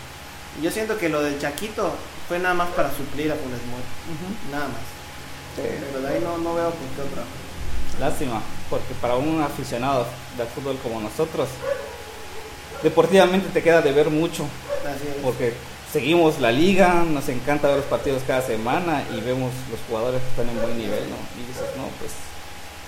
Yo 0.62 0.70
siento 0.70 0.98
que 0.98 1.08
lo 1.08 1.22
del 1.22 1.38
Chaquito 1.40 1.92
fue 2.28 2.38
nada 2.38 2.54
más 2.54 2.68
para 2.70 2.90
suplir 2.90 3.32
a 3.32 3.36
Funes 3.36 3.60
Mori. 3.70 3.82
Nada 4.50 4.68
más. 4.68 4.82
Sí. 5.56 5.62
Pero 5.64 6.00
de 6.00 6.08
ahí 6.14 6.20
no, 6.22 6.38
no 6.38 6.54
veo 6.54 6.70
por 6.70 6.88
qué 6.94 7.02
otra. 7.02 7.22
Lástima, 8.00 8.40
porque 8.70 8.94
para 9.00 9.16
un 9.16 9.42
aficionado 9.42 10.06
del 10.38 10.46
fútbol 10.48 10.78
como 10.82 11.00
nosotros, 11.00 11.48
deportivamente 12.82 13.48
te 13.50 13.62
queda 13.62 13.82
de 13.82 13.92
ver 13.92 14.10
mucho, 14.10 14.44
Así 14.80 15.08
es. 15.08 15.22
porque 15.22 15.52
seguimos 15.92 16.40
la 16.40 16.50
liga, 16.50 17.04
nos 17.06 17.28
encanta 17.28 17.68
ver 17.68 17.76
los 17.78 17.86
partidos 17.86 18.22
cada 18.26 18.40
semana 18.42 19.04
y 19.14 19.20
vemos 19.20 19.52
los 19.70 19.78
jugadores 19.88 20.22
que 20.22 20.28
están 20.28 20.48
en 20.48 20.62
buen 20.62 20.78
nivel, 20.78 21.04
¿no? 21.10 21.16
Y 21.40 21.46
dices, 21.46 21.66
no, 21.76 21.84
pues 21.98 22.12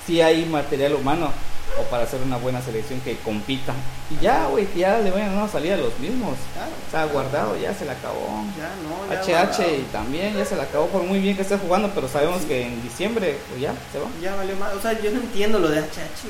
sí 0.07 0.21
hay 0.23 0.47
material 0.47 0.95
humano 0.95 1.31
o 1.79 1.83
para 1.91 2.05
hacer 2.05 2.21
una 2.23 2.37
buena 2.37 2.61
selección 2.63 3.01
que 3.01 3.17
compita. 3.19 3.75
Y 4.11 4.23
ya, 4.23 4.47
güey, 4.47 4.69
ya 4.77 4.99
le 5.01 5.11
vayan 5.11 5.37
a 5.39 5.49
salir 5.49 5.73
a 5.73 5.77
los 5.77 5.99
mismos. 5.99 6.37
Claro. 6.55 6.71
Está 6.87 7.05
guardado, 7.07 7.57
ya 7.57 7.75
se 7.75 7.85
le 7.85 7.91
acabó. 7.93 8.45
Ya 8.57 8.71
no, 8.83 9.27
ya. 9.27 9.43
HH 9.51 9.91
también 9.93 10.37
ya 10.37 10.45
se 10.45 10.57
le 10.57 10.63
acabó 10.63 10.87
por 10.89 11.03
muy 11.03 11.19
bien 11.19 11.35
que 11.37 11.43
esté 11.43 11.59
jugando, 11.59 11.91
pero 11.95 12.09
sabemos 12.09 12.43
que 12.43 12.67
en 12.67 12.83
diciembre 12.83 13.37
pues 13.49 13.61
ya 13.61 13.75
se 13.93 13.99
va. 13.99 14.07
Ya 14.23 14.35
valió 14.37 14.55
más. 14.57 14.75
O 14.75 14.81
sea, 14.81 14.93
yo 15.01 15.11
no 15.11 15.21
entiendo 15.21 15.59
lo 15.59 15.69
de 15.69 15.79
HH. 15.81 16.29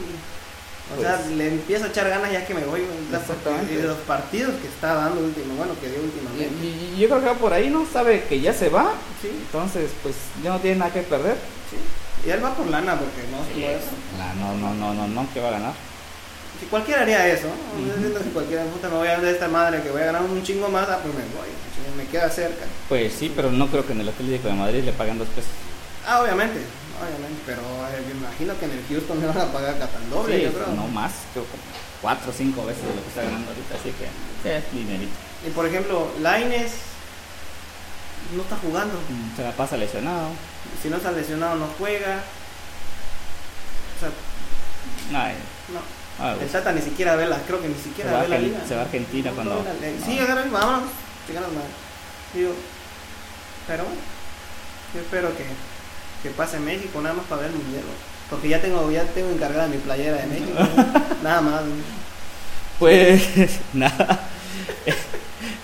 O 0.92 0.96
Pues- 0.96 1.06
sea, 1.08 1.18
le 1.30 1.48
empiezo 1.48 1.84
a 1.86 1.88
echar 1.88 2.10
ganas 2.10 2.30
ya 2.30 2.46
que 2.46 2.52
me 2.54 2.60
voy. 2.64 2.82
güey. 2.82 3.66
De 3.66 3.82
los 3.84 3.96
partidos 4.00 4.54
que 4.60 4.68
está 4.68 4.94
dando 4.94 5.22
último, 5.22 5.54
bueno, 5.56 5.72
que 5.80 5.88
dio 5.88 6.00
últimamente. 6.02 6.54
y- 6.62 6.92
y 6.94 6.98
yo 7.00 7.08
creo 7.08 7.20
que 7.20 7.26
va 7.26 7.34
por 7.34 7.52
ahí, 7.54 7.70
¿no? 7.70 7.86
Sabe 7.90 8.24
que 8.24 8.38
ya 8.40 8.52
se 8.52 8.68
va, 8.68 8.92
Sí, 9.22 9.28
entonces 9.30 9.90
pues 10.02 10.14
ya 10.42 10.50
no 10.50 10.58
tiene 10.60 10.76
nada 10.78 10.92
que 10.92 11.00
perder. 11.00 11.36
sí. 11.70 11.76
Y 12.26 12.30
él 12.30 12.42
va 12.44 12.54
por 12.54 12.66
lana 12.66 12.98
porque 12.98 13.22
no, 13.30 13.38
no 13.38 13.66
es. 13.66 13.82
No, 14.38 14.54
no, 14.56 14.74
no, 14.74 14.94
no, 14.94 15.08
no, 15.08 15.32
que 15.34 15.40
va 15.40 15.48
a 15.48 15.52
ganar. 15.52 15.72
Si 16.60 16.66
cualquiera 16.66 17.02
haría 17.02 17.26
eso, 17.28 17.48
¿no? 17.48 17.86
Yo 17.86 17.98
siento 17.98 18.20
que 18.20 18.30
cualquiera, 18.30 18.64
puta, 18.64 18.88
me 18.88 18.96
voy 18.96 19.08
a 19.08 19.18
ver 19.18 19.34
esta 19.34 19.48
madre 19.48 19.82
que 19.82 19.90
voy 19.90 20.02
a 20.02 20.06
ganar 20.06 20.22
un 20.22 20.42
chingo 20.42 20.68
más, 20.68 20.88
ah, 20.88 21.00
pues 21.02 21.12
me 21.14 21.22
voy, 21.36 21.48
si 21.74 21.96
me 21.98 22.06
queda 22.06 22.30
cerca. 22.30 22.64
Pues 22.88 23.12
sí, 23.12 23.30
pero 23.34 23.50
no 23.50 23.66
creo 23.68 23.84
que 23.84 23.92
en 23.92 24.00
el 24.00 24.08
Atlético 24.08 24.48
de 24.48 24.54
Madrid 24.54 24.84
le 24.84 24.92
paguen 24.92 25.18
dos 25.18 25.28
pesos. 25.28 25.50
Ah, 26.06 26.22
obviamente, 26.22 26.60
obviamente, 27.02 27.42
pero 27.44 27.60
eh, 27.60 28.00
me 28.06 28.20
imagino 28.20 28.56
que 28.58 28.64
en 28.66 28.70
el 28.70 28.84
Houston 28.88 29.20
le 29.20 29.26
van 29.26 29.38
a 29.38 29.52
pagar 29.52 29.74
tan 29.76 30.10
doble, 30.10 30.36
Sí, 30.36 30.42
yo 30.44 30.52
creo. 30.52 30.68
no 30.76 30.86
más, 30.88 31.12
creo 31.32 31.44
como 31.44 31.62
cuatro 32.00 32.30
o 32.30 32.34
cinco 32.34 32.64
veces 32.64 32.82
de 32.84 32.94
lo 32.94 33.02
que 33.02 33.08
está 33.08 33.22
ganando 33.24 33.48
ahorita, 33.50 33.74
así 33.74 33.90
que 33.90 34.06
sí, 34.06 34.48
es 34.48 34.72
dinerito. 34.72 35.12
Y 35.46 35.50
por 35.50 35.66
ejemplo, 35.66 36.08
Laines 36.22 36.70
no 38.32 38.42
está 38.42 38.56
jugando. 38.56 38.98
Se 39.36 39.42
la 39.42 39.52
pasa 39.52 39.76
lesionado. 39.76 40.28
Si 40.82 40.88
no 40.88 40.96
está 40.96 41.12
lesionado, 41.12 41.56
no 41.56 41.66
juega. 41.78 42.22
O 43.96 44.00
sea, 44.00 45.20
Ay, 45.26 45.34
no. 45.72 45.80
ah, 46.24 46.34
El 46.40 46.48
Tata 46.48 46.72
ni 46.72 46.80
siquiera 46.82 47.16
ve 47.16 47.26
la, 47.26 47.38
creo 47.38 47.60
que 47.60 47.68
ni 47.68 47.74
se, 47.74 47.84
siquiera 47.84 48.18
a 48.18 48.22
ve 48.22 48.28
la 48.28 48.38
liga. 48.38 48.58
se 48.66 48.74
va 48.74 48.82
a 48.82 48.84
Argentina 48.84 49.30
No, 49.30 49.34
cuando... 49.36 49.54
no. 49.56 50.04
Sí, 50.06 50.18
vámonos. 50.50 50.90
Chingados 51.26 51.52
madre. 51.52 51.68
Digo, 52.34 52.52
pero 53.66 53.84
bueno, 53.84 54.00
yo 54.94 55.00
espero 55.00 55.28
que, 55.36 55.44
que 56.22 56.30
pase 56.34 56.58
México 56.60 57.00
nada 57.00 57.14
más 57.14 57.24
para 57.26 57.42
ver 57.42 57.50
el. 57.50 57.56
Porque 58.30 58.48
ya 58.48 58.60
tengo, 58.60 58.90
ya 58.90 59.04
tengo 59.04 59.30
encargada 59.30 59.68
mi 59.68 59.76
playera 59.78 60.16
de 60.18 60.26
México. 60.26 60.58
nada 61.22 61.40
más. 61.40 61.62
Pues 62.78 63.22
nada, 63.72 64.20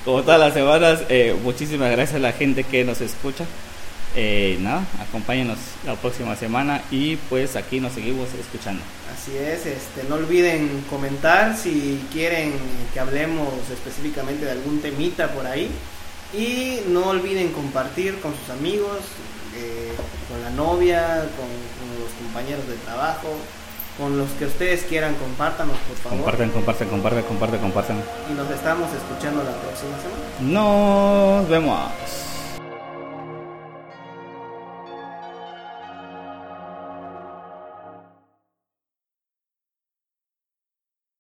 como 0.05 0.23
todas 0.23 0.41
las 0.41 0.55
semanas, 0.55 1.01
eh, 1.09 1.37
muchísimas 1.43 1.91
gracias 1.91 2.17
a 2.17 2.21
la 2.21 2.33
gente 2.33 2.65
que 2.65 2.85
nos 2.85 3.01
escucha. 3.01 3.45
Eh, 4.17 4.59
acompáñenos 5.01 5.59
la 5.87 5.95
próxima 5.95 6.35
semana 6.35 6.83
y 6.91 7.15
pues 7.15 7.55
aquí 7.55 7.79
nos 7.79 7.93
seguimos 7.93 8.29
escuchando. 8.35 8.83
Así 9.15 9.37
es, 9.37 9.67
este, 9.67 10.03
no 10.09 10.17
olviden 10.17 10.85
comentar 10.91 11.57
si 11.57 12.03
quieren 12.13 12.53
que 12.93 12.99
hablemos 12.99 13.49
específicamente 13.73 14.45
de 14.45 14.53
algún 14.53 14.81
temita 14.81 15.29
por 15.29 15.47
ahí. 15.47 15.71
Y 16.33 16.81
no 16.89 17.09
olviden 17.09 17.49
compartir 17.51 18.21
con 18.21 18.33
sus 18.37 18.51
amigos, 18.51 18.99
eh, 19.57 19.93
con 20.29 20.41
la 20.43 20.51
novia, 20.51 21.29
con 21.37 21.49
los 22.01 22.13
compañeros 22.23 22.67
de 22.69 22.77
trabajo, 22.77 23.37
con 24.01 24.17
los 24.17 24.31
que 24.31 24.47
ustedes 24.47 24.85
quieran, 24.85 25.15
compártanos 25.17 25.77
por 25.87 25.97
favor. 25.99 26.19
Compartan, 26.19 26.51
compartan, 26.51 26.89
compartan, 26.89 27.23
compartan, 27.25 27.61
compartan. 27.61 28.03
Y 28.31 28.33
nos 28.33 28.51
estamos 28.51 28.89
escuchando 28.95 29.45
la 29.45 29.53
próxima 29.53 29.93
semana. 30.01 30.41
Nos 30.41 31.49
vemos. 31.49 32.30